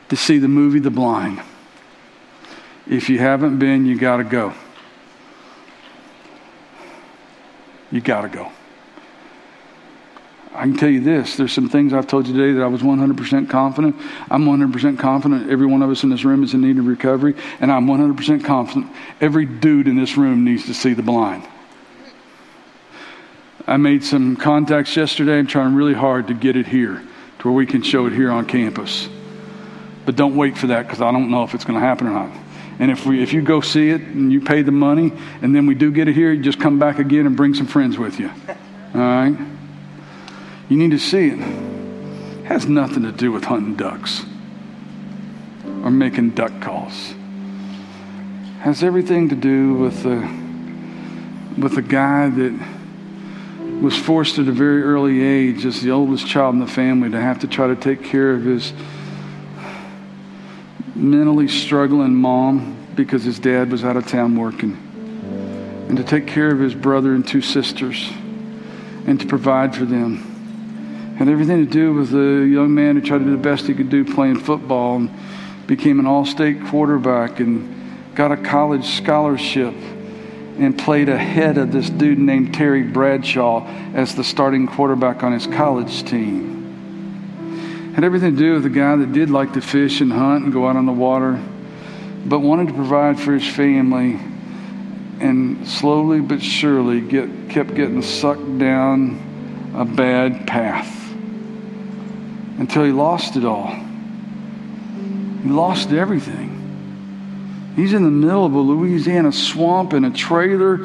to 0.09 0.17
see 0.17 0.37
the 0.37 0.49
movie 0.49 0.79
The 0.79 0.91
Blind. 0.91 1.41
If 2.89 3.07
you 3.07 3.19
haven't 3.19 3.57
been, 3.57 3.85
you 3.85 3.97
got 3.97 4.17
to 4.17 4.25
go. 4.25 4.53
You 7.93 8.01
got 8.01 8.21
to 8.21 8.27
go. 8.27 8.51
I 10.51 10.63
can 10.63 10.75
tell 10.75 10.89
you 10.89 10.99
this 10.99 11.37
there's 11.37 11.53
some 11.53 11.69
things 11.69 11.93
I've 11.93 12.07
told 12.07 12.27
you 12.27 12.33
today 12.33 12.53
that 12.53 12.63
I 12.63 12.67
was 12.67 12.81
100% 12.81 13.49
confident. 13.51 13.95
I'm 14.31 14.45
100% 14.45 14.97
confident 14.97 15.51
every 15.51 15.67
one 15.67 15.83
of 15.83 15.91
us 15.91 16.03
in 16.03 16.09
this 16.09 16.25
room 16.25 16.43
is 16.43 16.55
in 16.55 16.61
need 16.61 16.79
of 16.79 16.87
recovery, 16.87 17.35
and 17.59 17.71
I'm 17.71 17.85
100% 17.85 18.43
confident 18.43 18.91
every 19.21 19.45
dude 19.45 19.87
in 19.87 19.95
this 19.95 20.17
room 20.17 20.43
needs 20.43 20.65
to 20.65 20.73
see 20.73 20.93
the 20.93 21.03
blind. 21.03 21.47
I 23.67 23.77
made 23.77 24.03
some 24.03 24.37
contacts 24.37 24.95
yesterday. 24.95 25.37
I'm 25.37 25.45
trying 25.45 25.75
really 25.75 25.93
hard 25.93 26.27
to 26.29 26.33
get 26.33 26.55
it 26.55 26.65
here 26.65 26.95
to 27.39 27.47
where 27.47 27.53
we 27.53 27.67
can 27.67 27.83
show 27.83 28.07
it 28.07 28.13
here 28.13 28.31
on 28.31 28.47
campus. 28.47 29.07
But 30.03 30.15
don't 30.15 30.35
wait 30.35 30.57
for 30.57 30.67
that 30.67 30.87
because 30.87 31.01
I 31.01 31.11
don't 31.11 31.29
know 31.29 31.43
if 31.43 31.53
it's 31.53 31.63
going 31.63 31.79
to 31.79 31.85
happen 31.85 32.07
or 32.07 32.11
not. 32.11 32.42
And 32.79 32.89
if, 32.89 33.05
we, 33.05 33.21
if 33.21 33.33
you 33.33 33.41
go 33.41 33.61
see 33.61 33.89
it 33.89 34.01
and 34.01 34.31
you 34.31 34.41
pay 34.41 34.61
the 34.61 34.71
money 34.71 35.11
and 35.41 35.55
then 35.55 35.67
we 35.67 35.75
do 35.75 35.91
get 35.91 36.07
it 36.07 36.15
here, 36.15 36.31
you 36.31 36.41
just 36.41 36.59
come 36.59 36.79
back 36.79 36.99
again 36.99 37.27
and 37.27 37.37
bring 37.37 37.53
some 37.53 37.67
friends 37.67 37.97
with 37.97 38.19
you. 38.19 38.29
All 38.95 39.01
right? 39.01 39.37
You 40.69 40.77
need 40.77 40.91
to 40.91 40.99
see 40.99 41.27
it. 41.27 41.39
it. 41.39 42.45
has 42.45 42.65
nothing 42.65 43.03
to 43.03 43.11
do 43.11 43.31
with 43.31 43.43
hunting 43.43 43.75
ducks 43.75 44.25
or 45.83 45.91
making 45.91 46.31
duck 46.31 46.61
calls. 46.61 47.11
It 47.11 48.61
has 48.61 48.83
everything 48.83 49.29
to 49.29 49.35
do 49.35 49.75
with 49.75 50.03
the 50.03 50.43
with 51.57 51.77
a 51.77 51.81
guy 51.81 52.29
that 52.29 52.59
was 53.81 53.95
forced 53.97 54.39
at 54.39 54.47
a 54.47 54.51
very 54.51 54.81
early 54.81 55.21
age 55.21 55.65
as 55.65 55.81
the 55.81 55.91
oldest 55.91 56.25
child 56.25 56.55
in 56.55 56.59
the 56.59 56.67
family 56.67 57.09
to 57.11 57.19
have 57.19 57.39
to 57.39 57.47
try 57.47 57.67
to 57.67 57.75
take 57.75 58.03
care 58.03 58.31
of 58.31 58.43
his 58.43 58.73
mentally 60.95 61.47
struggling 61.47 62.13
mom 62.13 62.77
because 62.95 63.23
his 63.23 63.39
dad 63.39 63.71
was 63.71 63.83
out 63.83 63.97
of 63.97 64.07
town 64.07 64.35
working 64.35 64.77
and 65.87 65.97
to 65.97 66.03
take 66.03 66.27
care 66.27 66.51
of 66.51 66.59
his 66.59 66.75
brother 66.75 67.13
and 67.13 67.27
two 67.27 67.41
sisters 67.41 68.11
and 69.07 69.19
to 69.19 69.25
provide 69.25 69.75
for 69.75 69.85
them 69.85 70.33
had 71.17 71.27
everything 71.27 71.65
to 71.65 71.71
do 71.71 71.93
with 71.93 72.11
a 72.13 72.47
young 72.47 72.73
man 72.73 72.95
who 72.95 73.01
tried 73.01 73.19
to 73.19 73.25
do 73.25 73.31
the 73.31 73.37
best 73.37 73.67
he 73.67 73.73
could 73.73 73.89
do 73.89 74.03
playing 74.03 74.39
football 74.39 74.97
and 74.97 75.11
became 75.67 75.99
an 75.99 76.07
all 76.07 76.25
state 76.25 76.63
quarterback 76.65 77.39
and 77.39 78.15
got 78.15 78.31
a 78.31 78.37
college 78.37 78.85
scholarship 78.85 79.73
and 80.57 80.77
played 80.77 81.09
ahead 81.09 81.57
of 81.57 81.71
this 81.71 81.89
dude 81.89 82.19
named 82.19 82.53
Terry 82.53 82.83
Bradshaw 82.83 83.65
as 83.93 84.15
the 84.15 84.23
starting 84.23 84.67
quarterback 84.67 85.23
on 85.23 85.33
his 85.33 85.47
college 85.47 86.03
team. 86.03 86.62
Had 87.93 88.03
everything 88.03 88.35
to 88.35 88.39
do 88.39 88.53
with 88.53 88.65
a 88.65 88.71
guy 88.71 88.95
that 88.95 89.13
did 89.13 89.29
like 89.29 89.53
to 89.53 89.61
fish 89.61 90.01
and 90.01 90.11
hunt 90.11 90.45
and 90.45 90.51
go 90.51 90.67
out 90.67 90.75
on 90.75 90.87
the 90.87 90.91
water, 90.91 91.39
but 92.25 92.39
wanted 92.39 92.69
to 92.69 92.73
provide 92.73 93.19
for 93.19 93.33
his 93.33 93.47
family 93.47 94.19
and 95.19 95.67
slowly 95.67 96.19
but 96.19 96.41
surely 96.41 97.01
get, 97.01 97.29
kept 97.49 97.75
getting 97.75 98.01
sucked 98.01 98.57
down 98.57 99.71
a 99.75 99.85
bad 99.85 100.47
path 100.47 101.11
until 102.57 102.83
he 102.83 102.91
lost 102.91 103.35
it 103.35 103.45
all. 103.45 103.67
He 105.43 105.49
lost 105.49 105.91
everything. 105.91 107.73
He's 107.75 107.93
in 107.93 108.03
the 108.03 108.09
middle 108.09 108.43
of 108.43 108.53
a 108.53 108.59
Louisiana 108.59 109.31
swamp 109.31 109.93
in 109.93 110.03
a 110.03 110.11
trailer 110.11 110.77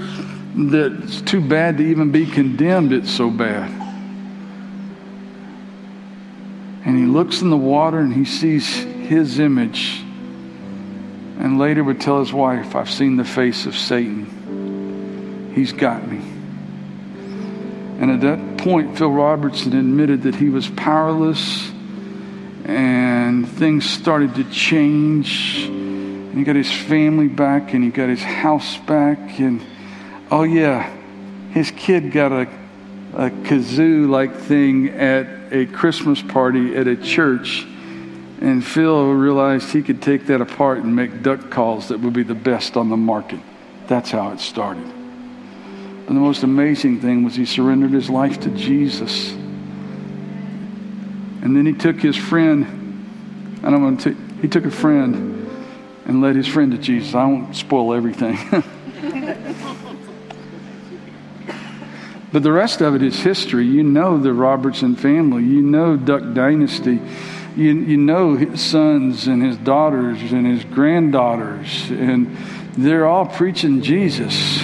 that's 0.55 1.23
too 1.23 1.41
bad 1.41 1.79
to 1.79 1.85
even 1.85 2.13
be 2.13 2.27
condemned, 2.27 2.93
it's 2.93 3.11
so 3.11 3.31
bad. 3.31 3.88
And 6.89 6.97
he 6.99 7.05
looks 7.05 7.43
in 7.43 7.51
the 7.51 7.57
water 7.57 7.99
and 7.99 8.15
he 8.15 8.25
sees 8.25 8.67
his 8.75 9.39
image. 9.39 10.01
And 11.39 11.59
later 11.59 11.85
would 11.85 12.01
tell 12.01 12.19
his 12.19 12.33
wife, 12.33 12.75
I've 12.75 12.89
seen 12.89 13.17
the 13.17 13.27
face 13.27 13.67
of 13.67 13.77
Satan. 13.77 15.53
He's 15.55 15.75
got 15.75 16.09
me. 16.09 16.17
And 18.01 18.11
at 18.11 18.23
that 18.23 18.57
point, 18.57 18.97
Phil 18.97 19.11
Robertson 19.11 19.77
admitted 19.77 20.23
that 20.23 20.37
he 20.37 20.49
was 20.49 20.67
powerless 20.69 21.71
and 22.65 23.47
things 23.47 23.85
started 23.85 24.37
to 24.37 24.45
change. 24.45 25.67
And 25.67 26.39
he 26.39 26.43
got 26.43 26.57
his 26.57 26.73
family 26.73 27.29
back 27.29 27.75
and 27.75 27.85
he 27.85 27.91
got 27.91 28.09
his 28.09 28.23
house 28.23 28.79
back. 28.79 29.39
And 29.39 29.61
oh, 30.31 30.45
yeah, 30.45 30.91
his 31.51 31.71
kid 31.71 32.13
got 32.13 32.33
a, 32.33 32.49
a 33.13 33.29
kazoo 33.29 34.09
like 34.09 34.35
thing 34.35 34.89
at 34.89 35.38
a 35.51 35.67
Christmas 35.67 36.23
party 36.23 36.77
at 36.77 36.87
a 36.87 36.97
church. 36.97 37.67
And 38.41 38.65
Phil 38.65 39.13
realized 39.13 39.71
he 39.73 39.83
could 39.83 40.01
take 40.01 40.27
that 40.27 40.41
apart 40.41 40.79
and 40.79 40.95
make 40.95 41.23
duck 41.23 41.51
calls 41.51 41.89
that 41.89 42.01
would 42.01 42.13
be 42.13 42.23
the 42.23 42.35
best 42.35 42.77
on 42.77 42.89
the 42.89 42.97
market. 42.97 43.41
That's 43.89 44.11
how 44.11 44.31
it 44.33 44.41
started. 44.41 44.85
And 44.85 46.17
the 46.17 46.21
most 46.21 46.43
amazing 46.43 47.01
thing 47.01 47.25
was 47.25 47.35
he 47.35 47.45
surrendered 47.45 47.91
his 47.91 48.09
life 48.09 48.41
to 48.41 48.51
Jesus. 48.51 49.33
And 51.43 51.57
then 51.57 51.67
he 51.67 51.73
took 51.73 52.01
his 52.01 52.17
friend, 52.17 53.61
I 53.63 53.71
don't 53.71 53.83
want 53.83 54.01
to 54.03 54.17
he 54.41 54.49
took 54.49 54.65
a 54.65 54.71
friend 54.71 55.51
and 56.07 56.21
led 56.23 56.37
his 56.37 56.47
friend 56.47 56.73
to 56.73 56.79
Jesus. 56.79 57.15
I 57.15 57.25
won't 57.27 57.57
spoil 57.57 57.93
everything. 57.93 58.39
but 62.33 62.43
the 62.43 62.53
rest 62.53 62.81
of 62.81 62.95
it 62.95 63.03
is 63.03 63.19
history. 63.21 63.67
You 63.67 63.83
know 63.83 64.19
the 64.19 64.33
Robertson 64.33 64.97
family. 64.97 65.45
You 65.45 65.63
know 65.63 65.97
Duck 65.97 66.35
Dynasty. 66.35 67.01
You, 67.57 67.73
you 67.73 67.97
know 67.97 68.37
his 68.37 68.61
sons 68.61 69.27
and 69.27 69.43
his 69.43 69.57
daughters 69.57 70.33
and 70.33 70.47
his 70.47 70.65
granddaughters. 70.65 71.91
And 71.91 72.37
they're 72.77 73.07
all 73.07 73.27
preaching 73.27 73.83
Jesus. 73.83 74.63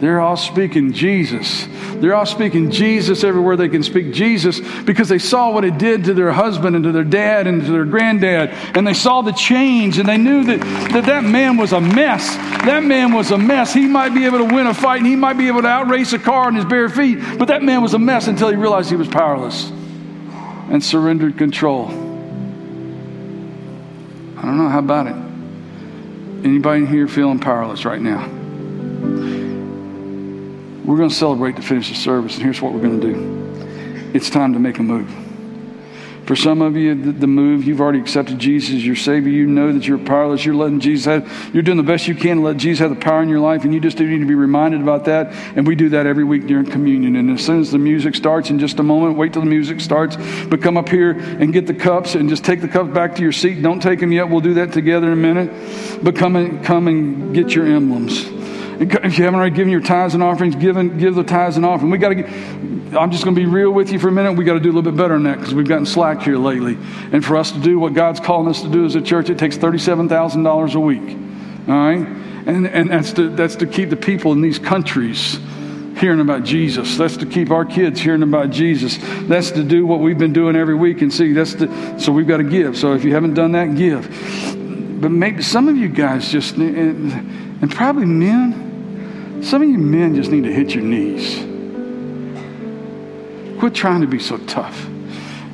They're 0.00 0.20
all 0.20 0.36
speaking 0.36 0.92
Jesus. 0.92 1.66
They're 2.00 2.14
all 2.14 2.26
speaking 2.26 2.70
Jesus 2.70 3.24
everywhere 3.24 3.56
they 3.56 3.68
can 3.68 3.82
speak 3.82 4.12
Jesus 4.12 4.60
because 4.82 5.08
they 5.08 5.18
saw 5.18 5.50
what 5.50 5.64
it 5.64 5.78
did 5.78 6.04
to 6.04 6.14
their 6.14 6.32
husband 6.32 6.76
and 6.76 6.84
to 6.84 6.92
their 6.92 7.04
dad 7.04 7.46
and 7.46 7.64
to 7.64 7.70
their 7.70 7.84
granddad. 7.84 8.50
And 8.76 8.86
they 8.86 8.94
saw 8.94 9.22
the 9.22 9.32
change 9.32 9.98
and 9.98 10.08
they 10.08 10.16
knew 10.16 10.44
that 10.44 10.60
that, 10.92 11.06
that 11.06 11.24
man 11.24 11.56
was 11.56 11.72
a 11.72 11.80
mess. 11.80 12.36
That 12.64 12.84
man 12.84 13.12
was 13.12 13.30
a 13.30 13.38
mess. 13.38 13.72
He 13.72 13.86
might 13.86 14.14
be 14.14 14.26
able 14.26 14.38
to 14.38 14.54
win 14.54 14.66
a 14.66 14.74
fight 14.74 14.98
and 14.98 15.06
he 15.06 15.16
might 15.16 15.38
be 15.38 15.48
able 15.48 15.62
to 15.62 15.68
outrace 15.68 16.12
a 16.12 16.18
car 16.18 16.46
on 16.46 16.54
his 16.54 16.64
bare 16.64 16.88
feet, 16.88 17.18
but 17.38 17.48
that 17.48 17.62
man 17.62 17.82
was 17.82 17.94
a 17.94 17.98
mess 17.98 18.28
until 18.28 18.48
he 18.48 18.56
realized 18.56 18.90
he 18.90 18.96
was 18.96 19.08
powerless 19.08 19.70
and 20.70 20.82
surrendered 20.82 21.36
control. 21.36 21.88
I 24.36 24.42
don't 24.42 24.56
know. 24.56 24.68
How 24.68 24.78
about 24.78 25.06
it? 25.08 25.16
Anybody 26.46 26.86
here 26.86 27.08
feeling 27.08 27.40
powerless 27.40 27.84
right 27.84 28.00
now? 28.00 28.37
We're 30.88 30.96
going 30.96 31.10
to 31.10 31.14
celebrate 31.14 31.56
to 31.56 31.62
finish 31.62 31.90
the 31.90 31.96
service, 31.96 32.36
and 32.36 32.42
here's 32.42 32.62
what 32.62 32.72
we're 32.72 32.80
going 32.80 32.98
to 32.98 33.12
do 33.12 34.14
it's 34.14 34.30
time 34.30 34.54
to 34.54 34.58
make 34.58 34.78
a 34.78 34.82
move. 34.82 35.14
For 36.24 36.34
some 36.34 36.62
of 36.62 36.76
you, 36.76 36.94
the, 36.94 37.26
move, 37.26 37.64
you've 37.64 37.82
already 37.82 38.00
accepted 38.00 38.38
Jesus 38.38 38.76
as 38.76 38.86
your 38.86 38.96
Savior. 38.96 39.30
You 39.30 39.46
know 39.46 39.70
that 39.70 39.86
you're 39.86 39.98
powerless. 39.98 40.46
You're 40.46 40.54
letting 40.54 40.80
Jesus 40.80 41.04
have, 41.04 41.50
you're 41.52 41.62
doing 41.62 41.76
the 41.76 41.82
best 41.82 42.08
you 42.08 42.14
can 42.14 42.38
to 42.38 42.42
let 42.42 42.56
Jesus 42.56 42.78
have 42.78 42.88
the 42.88 42.96
power 42.96 43.22
in 43.22 43.28
your 43.28 43.38
life, 43.38 43.64
and 43.64 43.74
you 43.74 43.80
just 43.80 43.98
do 43.98 44.06
need 44.06 44.20
to 44.20 44.26
be 44.26 44.34
reminded 44.34 44.80
about 44.80 45.04
that. 45.04 45.34
And 45.56 45.66
we 45.66 45.74
do 45.74 45.90
that 45.90 46.06
every 46.06 46.24
week 46.24 46.46
during 46.46 46.64
communion. 46.64 47.16
And 47.16 47.30
as 47.30 47.44
soon 47.44 47.60
as 47.60 47.70
the 47.70 47.76
music 47.76 48.14
starts, 48.14 48.48
in 48.48 48.58
just 48.58 48.78
a 48.78 48.82
moment, 48.82 49.18
wait 49.18 49.34
till 49.34 49.42
the 49.42 49.48
music 49.48 49.80
starts, 49.80 50.16
but 50.46 50.62
come 50.62 50.78
up 50.78 50.88
here 50.88 51.10
and 51.10 51.52
get 51.52 51.66
the 51.66 51.74
cups 51.74 52.14
and 52.14 52.30
just 52.30 52.46
take 52.46 52.62
the 52.62 52.68
cups 52.68 52.94
back 52.94 53.14
to 53.16 53.22
your 53.22 53.32
seat. 53.32 53.60
Don't 53.60 53.82
take 53.82 54.00
them 54.00 54.12
yet. 54.12 54.30
We'll 54.30 54.40
do 54.40 54.54
that 54.54 54.72
together 54.72 55.08
in 55.08 55.12
a 55.12 55.16
minute. 55.16 56.02
But 56.02 56.16
come 56.16 56.34
and, 56.36 56.64
come 56.64 56.88
and 56.88 57.34
get 57.34 57.54
your 57.54 57.66
emblems. 57.66 58.37
If 58.80 59.18
you 59.18 59.24
haven't 59.24 59.40
already 59.40 59.56
given 59.56 59.72
your 59.72 59.80
tithes 59.80 60.14
and 60.14 60.22
offerings, 60.22 60.54
give, 60.54 60.76
and, 60.76 60.98
give 61.00 61.14
the 61.14 61.24
tithes 61.24 61.56
and 61.56 61.66
offering. 61.66 61.90
We 61.90 61.98
got 61.98 62.10
to 62.10 62.22
I'm 62.96 63.10
just 63.10 63.24
going 63.24 63.34
to 63.34 63.40
be 63.40 63.46
real 63.46 63.70
with 63.70 63.92
you 63.92 63.98
for 63.98 64.08
a 64.08 64.12
minute. 64.12 64.32
We 64.32 64.44
got 64.44 64.54
to 64.54 64.60
do 64.60 64.70
a 64.70 64.72
little 64.72 64.90
bit 64.90 64.96
better 64.96 65.14
than 65.14 65.24
that 65.24 65.38
because 65.38 65.54
we've 65.54 65.68
gotten 65.68 65.84
slack 65.84 66.22
here 66.22 66.38
lately. 66.38 66.78
And 67.12 67.24
for 67.24 67.36
us 67.36 67.52
to 67.52 67.58
do 67.58 67.78
what 67.78 67.92
God's 67.92 68.20
calling 68.20 68.48
us 68.48 68.62
to 68.62 68.68
do 68.68 68.84
as 68.84 68.94
a 68.94 69.02
church, 69.02 69.28
it 69.28 69.38
takes 69.38 69.58
$37,000 69.58 70.74
a 70.74 70.80
week. 70.80 71.18
All 71.68 71.74
right? 71.74 72.06
And, 72.46 72.66
and 72.66 72.90
that's, 72.90 73.12
to, 73.14 73.28
that's 73.28 73.56
to 73.56 73.66
keep 73.66 73.90
the 73.90 73.96
people 73.96 74.32
in 74.32 74.40
these 74.40 74.58
countries 74.58 75.38
hearing 75.98 76.20
about 76.20 76.44
Jesus. 76.44 76.96
That's 76.96 77.18
to 77.18 77.26
keep 77.26 77.50
our 77.50 77.64
kids 77.64 78.00
hearing 78.00 78.22
about 78.22 78.50
Jesus. 78.50 78.98
That's 79.28 79.50
to 79.50 79.62
do 79.62 79.84
what 79.84 80.00
we've 80.00 80.18
been 80.18 80.32
doing 80.32 80.56
every 80.56 80.76
week 80.76 81.02
and 81.02 81.12
see. 81.12 81.32
That's 81.32 81.54
the, 81.54 81.98
so 81.98 82.12
we've 82.12 82.28
got 82.28 82.38
to 82.38 82.44
give. 82.44 82.78
So 82.78 82.94
if 82.94 83.04
you 83.04 83.12
haven't 83.12 83.34
done 83.34 83.52
that, 83.52 83.74
give. 83.74 84.08
But 85.00 85.10
maybe 85.10 85.42
some 85.42 85.68
of 85.68 85.76
you 85.76 85.88
guys 85.88 86.32
just, 86.32 86.56
and, 86.56 87.12
and 87.60 87.70
probably 87.70 88.06
men, 88.06 88.67
some 89.42 89.62
of 89.62 89.68
you 89.68 89.78
men 89.78 90.14
just 90.14 90.30
need 90.30 90.44
to 90.44 90.52
hit 90.52 90.74
your 90.74 90.84
knees. 90.84 91.44
Quit 93.58 93.74
trying 93.74 94.00
to 94.02 94.06
be 94.06 94.18
so 94.18 94.38
tough. 94.38 94.86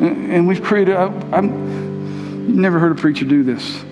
And 0.01 0.47
we've 0.47 0.63
created, 0.63 0.97
I'm, 0.97 1.51
you've 2.49 2.57
never 2.57 2.79
heard 2.79 2.93
a 2.93 3.01
preacher 3.01 3.25
do 3.25 3.43
this. 3.43 3.83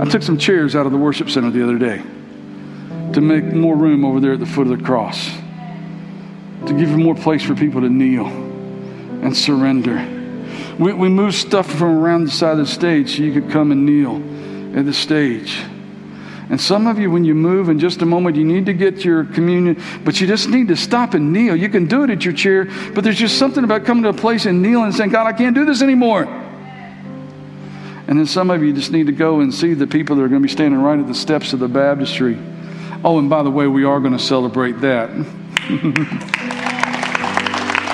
I 0.00 0.04
took 0.04 0.22
some 0.22 0.38
chairs 0.38 0.76
out 0.76 0.86
of 0.86 0.92
the 0.92 0.98
worship 0.98 1.28
center 1.30 1.50
the 1.50 1.62
other 1.62 1.78
day 1.78 2.02
to 3.12 3.20
make 3.20 3.44
more 3.44 3.74
room 3.74 4.04
over 4.04 4.20
there 4.20 4.34
at 4.34 4.40
the 4.40 4.46
foot 4.46 4.68
of 4.68 4.78
the 4.78 4.84
cross, 4.84 5.30
to 6.66 6.74
give 6.78 6.90
you 6.90 6.98
more 6.98 7.14
place 7.14 7.42
for 7.42 7.54
people 7.54 7.80
to 7.80 7.88
kneel 7.88 8.26
and 8.26 9.36
surrender. 9.36 9.96
We, 10.78 10.92
we 10.92 11.08
moved 11.08 11.34
stuff 11.34 11.68
from 11.68 11.98
around 11.98 12.24
the 12.24 12.30
side 12.30 12.52
of 12.52 12.58
the 12.58 12.66
stage 12.66 13.16
so 13.16 13.22
you 13.22 13.32
could 13.32 13.50
come 13.50 13.72
and 13.72 13.84
kneel 13.84 14.16
at 14.78 14.84
the 14.84 14.92
stage. 14.92 15.60
And 16.50 16.58
some 16.58 16.86
of 16.86 16.98
you, 16.98 17.10
when 17.10 17.24
you 17.24 17.34
move 17.34 17.68
in 17.68 17.78
just 17.78 18.00
a 18.00 18.06
moment, 18.06 18.36
you 18.36 18.44
need 18.44 18.66
to 18.66 18.72
get 18.72 19.04
your 19.04 19.24
communion, 19.24 19.82
but 20.04 20.18
you 20.20 20.26
just 20.26 20.48
need 20.48 20.68
to 20.68 20.76
stop 20.76 21.12
and 21.12 21.30
kneel. 21.32 21.54
You 21.54 21.68
can 21.68 21.86
do 21.86 22.04
it 22.04 22.10
at 22.10 22.24
your 22.24 22.32
chair, 22.32 22.64
but 22.94 23.04
there's 23.04 23.18
just 23.18 23.38
something 23.38 23.64
about 23.64 23.84
coming 23.84 24.02
to 24.04 24.08
a 24.08 24.14
place 24.14 24.46
and 24.46 24.62
kneeling 24.62 24.86
and 24.86 24.94
saying, 24.94 25.10
God, 25.10 25.26
I 25.26 25.34
can't 25.34 25.54
do 25.54 25.66
this 25.66 25.82
anymore. 25.82 26.24
And 28.06 28.18
then 28.18 28.24
some 28.24 28.48
of 28.50 28.62
you 28.62 28.72
just 28.72 28.90
need 28.90 29.08
to 29.08 29.12
go 29.12 29.40
and 29.40 29.52
see 29.52 29.74
the 29.74 29.86
people 29.86 30.16
that 30.16 30.22
are 30.22 30.28
going 30.28 30.40
to 30.40 30.46
be 30.46 30.52
standing 30.52 30.80
right 30.80 30.98
at 30.98 31.06
the 31.06 31.14
steps 31.14 31.52
of 31.52 31.60
the 31.60 31.68
baptistry. 31.68 32.38
Oh, 33.04 33.18
and 33.18 33.28
by 33.28 33.42
the 33.42 33.50
way, 33.50 33.66
we 33.66 33.84
are 33.84 34.00
going 34.00 34.14
to 34.14 34.18
celebrate 34.18 34.80
that. 34.80 35.10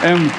and, 0.05 0.31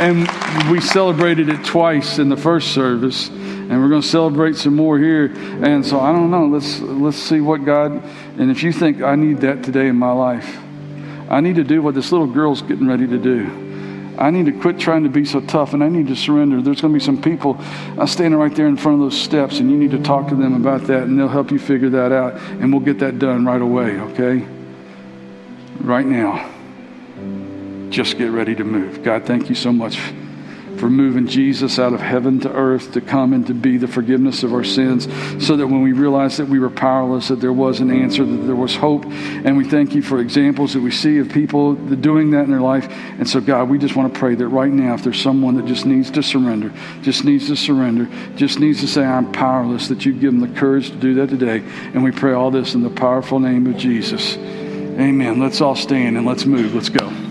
and 0.00 0.70
we 0.72 0.80
celebrated 0.80 1.48
it 1.48 1.64
twice 1.64 2.18
in 2.18 2.28
the 2.28 2.36
first 2.36 2.74
service 2.74 3.30
and 3.70 3.80
we're 3.80 3.88
going 3.88 4.02
to 4.02 4.08
celebrate 4.08 4.56
some 4.56 4.76
more 4.76 4.98
here. 4.98 5.26
And 5.34 5.84
so 5.84 5.98
I 6.00 6.12
don't 6.12 6.30
know. 6.30 6.46
Let's 6.46 6.80
let's 6.80 7.16
see 7.16 7.40
what 7.40 7.64
God. 7.64 7.92
And 8.38 8.50
if 8.50 8.62
you 8.62 8.72
think 8.72 9.02
I 9.02 9.16
need 9.16 9.38
that 9.38 9.62
today 9.62 9.88
in 9.88 9.96
my 9.96 10.12
life, 10.12 10.58
I 11.30 11.40
need 11.40 11.56
to 11.56 11.64
do 11.64 11.80
what 11.80 11.94
this 11.94 12.12
little 12.12 12.26
girl's 12.26 12.62
getting 12.62 12.86
ready 12.86 13.06
to 13.06 13.18
do. 13.18 13.62
I 14.18 14.30
need 14.30 14.46
to 14.46 14.52
quit 14.52 14.78
trying 14.78 15.02
to 15.04 15.08
be 15.08 15.24
so 15.24 15.40
tough, 15.40 15.74
and 15.74 15.82
I 15.82 15.88
need 15.88 16.06
to 16.06 16.14
surrender. 16.14 16.62
There's 16.62 16.80
going 16.80 16.92
to 16.92 16.98
be 16.98 17.04
some 17.04 17.20
people 17.20 17.56
uh, 17.98 18.06
standing 18.06 18.38
right 18.38 18.54
there 18.54 18.68
in 18.68 18.76
front 18.76 19.00
of 19.00 19.00
those 19.00 19.20
steps, 19.20 19.58
and 19.58 19.68
you 19.70 19.76
need 19.76 19.90
to 19.90 20.02
talk 20.02 20.28
to 20.28 20.36
them 20.36 20.54
about 20.54 20.86
that, 20.86 21.04
and 21.04 21.18
they'll 21.18 21.26
help 21.26 21.50
you 21.50 21.58
figure 21.58 21.88
that 21.90 22.12
out, 22.12 22.34
and 22.34 22.72
we'll 22.72 22.84
get 22.84 23.00
that 23.00 23.18
done 23.18 23.44
right 23.44 23.60
away. 23.60 23.98
Okay? 23.98 24.46
Right 25.80 26.06
now. 26.06 26.48
Just 27.90 28.16
get 28.16 28.30
ready 28.30 28.54
to 28.54 28.62
move. 28.62 29.02
God, 29.02 29.24
thank 29.24 29.48
you 29.48 29.56
so 29.56 29.72
much 29.72 29.98
for 30.84 30.90
moving 30.90 31.26
Jesus 31.26 31.78
out 31.78 31.94
of 31.94 32.02
heaven 32.02 32.40
to 32.40 32.52
earth 32.52 32.92
to 32.92 33.00
come 33.00 33.32
and 33.32 33.46
to 33.46 33.54
be 33.54 33.78
the 33.78 33.88
forgiveness 33.88 34.42
of 34.42 34.52
our 34.52 34.62
sins, 34.62 35.08
so 35.42 35.56
that 35.56 35.66
when 35.66 35.80
we 35.80 35.92
realized 35.92 36.36
that 36.36 36.46
we 36.46 36.58
were 36.58 36.68
powerless, 36.68 37.28
that 37.28 37.40
there 37.40 37.54
was 37.54 37.80
an 37.80 37.90
answer, 37.90 38.22
that 38.22 38.42
there 38.44 38.54
was 38.54 38.76
hope. 38.76 39.06
And 39.06 39.56
we 39.56 39.64
thank 39.64 39.94
you 39.94 40.02
for 40.02 40.20
examples 40.20 40.74
that 40.74 40.82
we 40.82 40.90
see 40.90 41.16
of 41.20 41.30
people 41.30 41.74
doing 41.74 42.32
that 42.32 42.44
in 42.44 42.50
their 42.50 42.60
life. 42.60 42.86
And 43.18 43.26
so, 43.26 43.40
God, 43.40 43.70
we 43.70 43.78
just 43.78 43.96
want 43.96 44.12
to 44.12 44.20
pray 44.20 44.34
that 44.34 44.46
right 44.48 44.70
now, 44.70 44.92
if 44.92 45.02
there's 45.02 45.22
someone 45.22 45.54
that 45.54 45.64
just 45.64 45.86
needs 45.86 46.10
to 46.10 46.22
surrender, 46.22 46.70
just 47.00 47.24
needs 47.24 47.46
to 47.46 47.56
surrender, 47.56 48.06
just 48.36 48.60
needs 48.60 48.80
to 48.80 48.86
say, 48.86 49.06
I'm 49.06 49.32
powerless, 49.32 49.88
that 49.88 50.04
you 50.04 50.12
give 50.12 50.38
them 50.38 50.40
the 50.40 50.60
courage 50.60 50.90
to 50.90 50.96
do 50.96 51.14
that 51.14 51.30
today. 51.30 51.64
And 51.94 52.04
we 52.04 52.10
pray 52.10 52.34
all 52.34 52.50
this 52.50 52.74
in 52.74 52.82
the 52.82 52.90
powerful 52.90 53.40
name 53.40 53.66
of 53.68 53.78
Jesus. 53.78 54.36
Amen. 54.36 55.40
Let's 55.40 55.62
all 55.62 55.76
stand 55.76 56.18
and 56.18 56.26
let's 56.26 56.44
move. 56.44 56.74
Let's 56.74 56.90
go. 56.90 57.23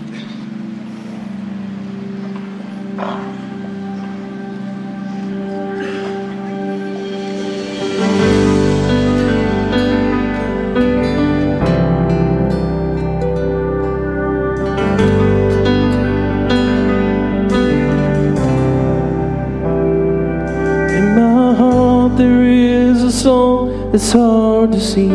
it's 23.94 24.10
hard 24.10 24.72
to 24.72 24.80
see 24.80 25.08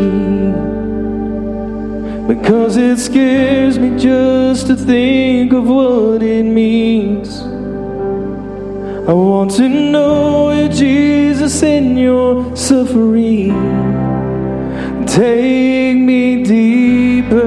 because 2.30 2.78
it 2.78 2.98
scares 2.98 3.78
me 3.78 4.00
just 4.00 4.68
to 4.68 4.76
think 4.78 5.52
of 5.52 5.68
what 5.68 6.24
it 6.24 6.44
means. 6.44 7.42
I 9.10 9.12
want 9.12 9.52
to 9.56 9.68
know 9.68 10.52
you, 10.52 10.70
Jesus, 10.70 11.62
in 11.62 11.98
your 11.98 12.56
suffering. 12.56 13.52
Take 15.06 15.98
me 15.98 16.44
deeper. 16.46 17.38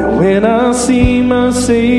And 0.00 0.18
when 0.18 0.44
I 0.46 0.72
see 0.72 1.20
my 1.20 1.50
Savior. 1.50 1.95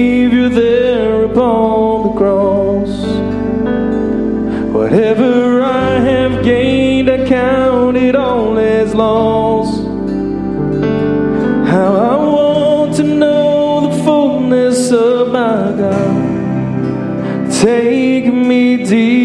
Laws. 8.98 9.78
How 11.70 11.94
I 11.94 12.16
want 12.16 12.96
to 12.96 13.04
know 13.04 13.88
the 13.88 14.04
fullness 14.04 14.92
of 14.92 15.32
my 15.32 15.72
God. 15.78 17.52
Take 17.62 18.34
me 18.34 18.84
deep. 18.84 19.17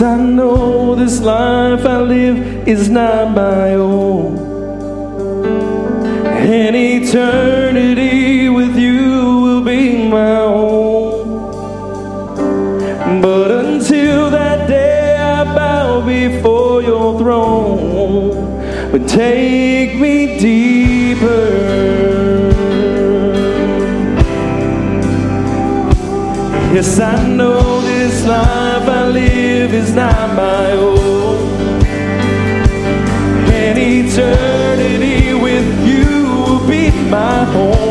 Yes, 0.00 0.08
I 0.08 0.24
know 0.24 0.94
this 0.94 1.20
life 1.20 1.84
I 1.84 2.00
live 2.00 2.66
is 2.66 2.88
not 2.88 3.34
my 3.36 3.74
own. 3.74 4.38
And 6.24 6.74
eternity 6.74 8.48
with 8.48 8.78
you 8.78 9.40
will 9.42 9.62
be 9.62 10.08
my 10.08 10.36
own. 10.36 11.50
But 13.20 13.50
until 13.50 14.30
that 14.30 14.66
day, 14.68 15.18
I 15.18 15.44
bow 15.44 16.00
before 16.06 16.80
your 16.80 17.18
throne. 17.18 18.90
But 18.92 19.06
take 19.06 19.96
me 20.00 20.38
deeper. 20.38 21.44
Yes, 26.72 26.98
I 26.98 27.28
know 27.28 27.82
this 27.82 28.24
life 28.24 28.88
I 28.88 29.08
live 29.10 29.39
live 29.60 29.74
is 29.74 29.94
not 29.94 30.34
my 30.34 30.72
own. 30.72 31.82
And 33.52 33.78
eternity 33.78 35.34
with 35.34 35.86
you 35.86 36.06
will 36.44 36.66
be 36.66 36.90
my 37.10 37.44
home. 37.44 37.89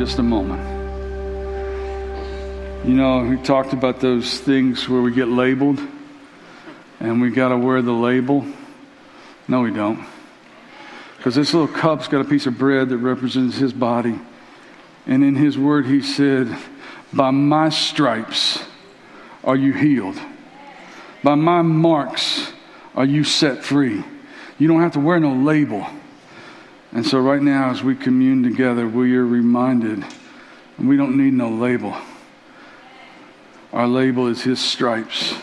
Just 0.00 0.18
a 0.18 0.22
moment. 0.22 0.62
You 2.88 2.94
know, 2.94 3.22
we 3.24 3.36
talked 3.36 3.72
about 3.72 4.00
those 4.00 4.40
things 4.40 4.88
where 4.88 5.02
we 5.02 5.12
get 5.12 5.28
labeled 5.28 5.78
and 7.00 7.20
we 7.20 7.30
got 7.30 7.48
to 7.50 7.58
wear 7.58 7.82
the 7.82 7.92
label. 7.92 8.46
No, 9.46 9.60
we 9.60 9.70
don't. 9.70 10.06
Because 11.16 11.34
this 11.34 11.52
little 11.52 11.68
cup's 11.68 12.08
got 12.08 12.22
a 12.22 12.24
piece 12.24 12.46
of 12.46 12.56
bread 12.56 12.88
that 12.88 12.96
represents 12.96 13.58
his 13.58 13.74
body. 13.74 14.18
And 15.06 15.22
in 15.22 15.34
his 15.34 15.58
word, 15.58 15.86
he 15.86 16.00
said, 16.00 16.56
By 17.12 17.30
my 17.30 17.68
stripes 17.68 18.64
are 19.44 19.56
you 19.56 19.72
healed. 19.72 20.18
By 21.22 21.34
my 21.34 21.60
marks 21.60 22.52
are 22.94 23.04
you 23.04 23.24
set 23.24 23.62
free. 23.62 24.02
You 24.58 24.68
don't 24.68 24.80
have 24.80 24.92
to 24.92 25.00
wear 25.00 25.20
no 25.20 25.34
label. 25.34 25.86
And 26.92 27.06
so, 27.06 27.20
right 27.20 27.40
now, 27.40 27.70
as 27.70 27.82
we 27.82 27.94
commune 27.94 28.42
together, 28.42 28.88
we 28.88 29.16
are 29.16 29.26
reminded 29.26 30.04
we 30.78 30.96
don't 30.96 31.16
need 31.16 31.34
no 31.34 31.50
label. 31.50 31.96
Our 33.72 33.86
label 33.86 34.26
is 34.26 34.42
His 34.42 34.58
stripes 34.58 35.34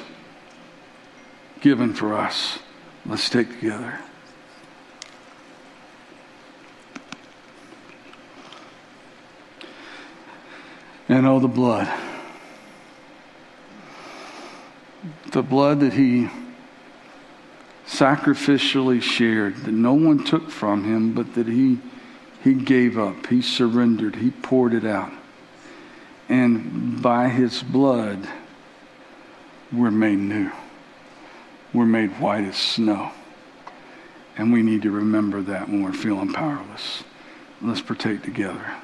given 1.61 1.93
for 1.93 2.13
us. 2.13 2.59
Let's 3.05 3.29
take 3.29 3.49
together. 3.49 3.99
And 11.07 11.25
oh, 11.25 11.39
the 11.39 11.47
blood. 11.47 11.87
The 15.31 15.43
blood 15.43 15.79
that 15.79 15.93
He 15.93 16.29
sacrificially 17.88 19.01
shared, 19.01 19.55
that 19.57 19.71
no 19.71 19.93
one 19.93 20.23
took 20.23 20.49
from 20.49 20.83
Him, 20.83 21.13
but 21.13 21.33
that 21.35 21.47
He, 21.47 21.79
he 22.43 22.53
gave 22.53 22.97
up, 22.97 23.27
He 23.27 23.41
surrendered, 23.41 24.17
He 24.17 24.31
poured 24.31 24.73
it 24.73 24.85
out. 24.85 25.11
And 26.29 27.01
by 27.01 27.29
His 27.29 27.63
blood, 27.63 28.27
we're 29.71 29.91
made 29.91 30.19
new. 30.19 30.51
We're 31.73 31.85
made 31.85 32.11
white 32.19 32.45
as 32.45 32.57
snow. 32.57 33.11
And 34.38 34.53
we 34.53 34.61
need 34.61 34.83
to 34.83 34.91
remember 34.91 35.41
that 35.41 35.67
when 35.67 35.83
we're 35.83 35.93
feeling 35.93 36.31
powerless. 36.31 37.03
Let's 37.61 37.81
partake 37.81 38.21
together. 38.21 38.75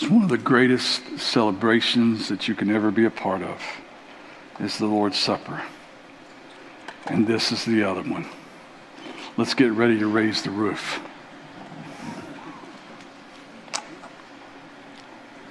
It's 0.00 0.08
one 0.08 0.22
of 0.22 0.28
the 0.28 0.38
greatest 0.38 1.18
celebrations 1.18 2.28
that 2.28 2.46
you 2.46 2.54
can 2.54 2.70
ever 2.70 2.92
be 2.92 3.04
a 3.04 3.10
part 3.10 3.42
of. 3.42 3.60
It's 4.60 4.78
the 4.78 4.86
Lord's 4.86 5.18
Supper. 5.18 5.60
And 7.06 7.26
this 7.26 7.50
is 7.50 7.64
the 7.64 7.82
other 7.82 8.02
one. 8.02 8.28
Let's 9.36 9.54
get 9.54 9.72
ready 9.72 9.98
to 9.98 10.06
raise 10.06 10.42
the 10.42 10.52
roof. 10.52 11.00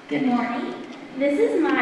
Good 0.07 0.27
morning. 0.27 0.75
This 1.17 1.37
is 1.37 1.61
Mila 1.61 1.73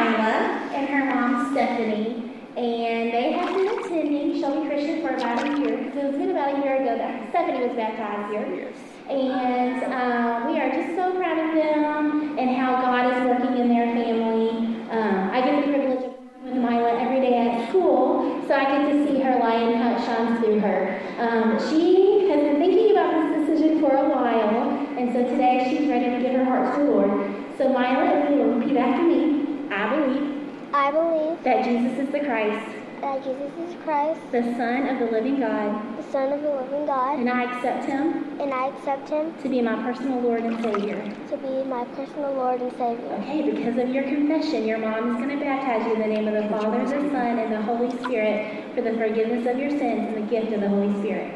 and 0.73 0.89
her 0.89 1.05
mom 1.13 1.51
Stephanie, 1.53 2.33
and 2.57 3.13
they 3.13 3.33
have 3.33 3.55
been 3.55 3.79
attending 3.79 4.41
Shelby 4.41 4.67
Christian 4.67 5.01
for 5.03 5.13
about 5.13 5.47
a 5.47 5.59
year. 5.59 5.91
So 5.93 5.99
it's 6.07 6.17
been 6.17 6.31
about 6.31 6.57
a 6.57 6.63
year 6.63 6.81
ago 6.81 6.97
that 6.97 7.29
Stephanie 7.29 7.67
was 7.67 7.75
baptized 7.77 8.33
here. 8.33 8.73
And 9.09 9.83
uh, 9.83 10.45
we 10.47 10.59
are 10.59 10.71
just 10.71 10.95
so 10.95 11.13
proud 11.15 11.37
of 11.37 11.55
them 11.55 12.39
and 12.39 12.57
how 12.57 12.81
God 12.81 13.13
is 13.13 13.27
working 13.29 13.61
in 13.61 13.69
their 13.69 13.85
family. 13.93 14.49
Um, 14.89 15.29
I 15.31 15.41
get 15.41 15.63
the 15.63 15.71
privilege 15.71 16.05
of 16.05 16.13
working 16.13 16.43
with 16.43 16.71
Mila 16.71 16.99
every 16.99 17.19
day 17.21 17.37
at 17.37 17.69
school, 17.69 18.41
so 18.47 18.55
I 18.55 18.63
get 18.63 18.91
to 18.91 19.07
see 19.07 19.19
her 19.21 19.37
light 19.37 19.61
and 19.61 19.75
how 19.75 19.95
it 19.95 20.05
shines 20.05 20.39
through 20.39 20.59
her. 20.59 20.99
Um, 21.19 21.59
she 21.69 22.29
has 22.29 22.41
been 22.41 22.57
thinking 22.57 22.91
about 22.91 23.37
this 23.37 23.47
decision 23.47 23.79
for 23.79 23.95
a 23.95 24.09
while, 24.09 24.71
and 24.97 25.13
so 25.13 25.23
today 25.23 25.67
she's 25.69 25.87
ready 25.87 26.09
to 26.09 26.19
give 26.21 26.33
her 26.33 26.45
heart 26.45 26.75
to 26.75 26.83
the 26.83 26.89
Lord. 26.89 27.35
So 27.57 27.69
Mila, 27.69 28.23
if 28.23 28.29
you 28.31 28.37
will 28.37 28.59
repeat 28.59 28.77
after 28.77 29.03
me, 29.03 29.69
I 29.71 29.95
believe 29.95 30.35
I 30.73 30.91
believe 30.91 31.43
that 31.43 31.63
Jesus 31.63 31.99
is 31.99 32.09
the 32.09 32.19
Christ, 32.19 32.69
that 33.01 33.23
Jesus 33.23 33.51
is 33.59 33.75
Christ, 33.83 34.19
the 34.31 34.41
Son 34.57 34.89
of 34.89 34.99
the 34.99 35.05
living 35.05 35.39
God, 35.39 35.94
Son 36.15 36.31
of 36.31 36.41
the 36.41 36.49
living 36.49 36.85
God, 36.85 37.19
and 37.19 37.29
I 37.29 37.43
accept 37.43 37.87
him 37.87 38.39
and 38.39 38.53
I 38.53 38.67
accept 38.67 39.09
him 39.09 39.33
to 39.43 39.49
be 39.49 39.61
my 39.61 39.75
personal 39.83 40.21
Lord 40.21 40.43
and 40.43 40.63
Savior. 40.63 41.13
to 41.27 41.35
be 41.35 41.65
my 41.65 41.83
personal 41.83 42.31
Lord 42.31 42.61
and 42.61 42.71
Savior. 42.77 43.19
Okay, 43.19 43.51
because 43.51 43.77
of 43.77 43.89
your 43.89 44.03
confession, 44.03 44.65
your 44.65 44.77
mom 44.77 45.09
is 45.09 45.17
going 45.17 45.37
to 45.37 45.43
baptize 45.43 45.85
you 45.85 45.95
in 45.95 45.99
the 45.99 46.07
name 46.07 46.25
of 46.29 46.41
the 46.41 46.47
Father, 46.47 46.85
the 46.85 47.09
Son, 47.11 47.37
and 47.37 47.51
the 47.51 47.61
Holy 47.63 47.91
Spirit 47.97 48.73
for 48.73 48.81
the 48.81 48.93
forgiveness 48.93 49.45
of 49.45 49.59
your 49.59 49.71
sins 49.71 50.07
and 50.07 50.15
the 50.15 50.29
gift 50.31 50.53
of 50.53 50.61
the 50.61 50.69
Holy 50.69 50.97
Spirit. 51.01 51.35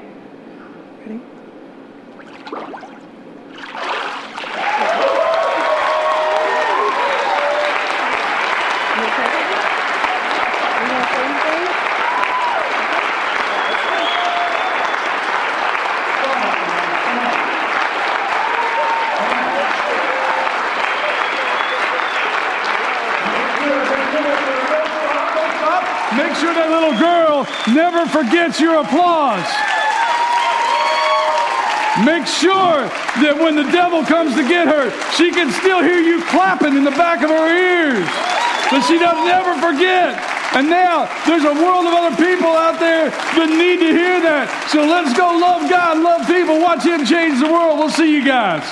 Make 26.20 26.36
sure 26.36 26.54
that 26.56 26.70
little 26.70 26.98
girl 26.98 27.46
never 28.00 28.24
forgets 28.24 28.60
your 28.62 28.80
applause. 28.80 29.44
Make 32.08 32.24
sure 32.32 32.88
that 33.20 33.36
when 33.36 33.60
the 33.60 33.68
devil 33.76 34.06
comes 34.06 34.36
to 34.36 34.44
get 34.48 34.72
her, 34.72 34.88
she 35.20 35.32
can 35.32 35.52
still 35.52 35.84
hear 35.84 36.00
you 36.00 36.24
clapping 36.32 36.78
in 36.78 36.86
the 36.88 36.96
back 36.96 37.24
of 37.24 37.30
her 37.30 37.48
ears. 37.52 38.08
But 38.72 38.88
she 38.88 38.96
doesn't 38.96 39.28
ever 39.28 39.52
forget. 39.60 40.16
And 40.56 40.70
now 40.70 41.12
there's 41.28 41.44
a 41.44 41.52
world 41.60 41.92
of 41.92 41.94
other 41.94 42.16
people 42.16 42.56
out 42.56 42.80
there 42.80 43.10
that 43.12 43.50
need 43.52 43.84
to 43.84 43.92
hear 43.92 44.24
that. 44.24 44.48
So 44.72 44.80
let's 44.80 45.12
go 45.18 45.36
love 45.36 45.70
God, 45.70 46.00
love 46.00 46.24
people, 46.26 46.62
watch 46.62 46.86
Him 46.86 47.04
change 47.04 47.44
the 47.44 47.52
world. 47.52 47.80
We'll 47.80 47.92
see 47.92 48.16
you 48.16 48.24
guys. 48.24 48.64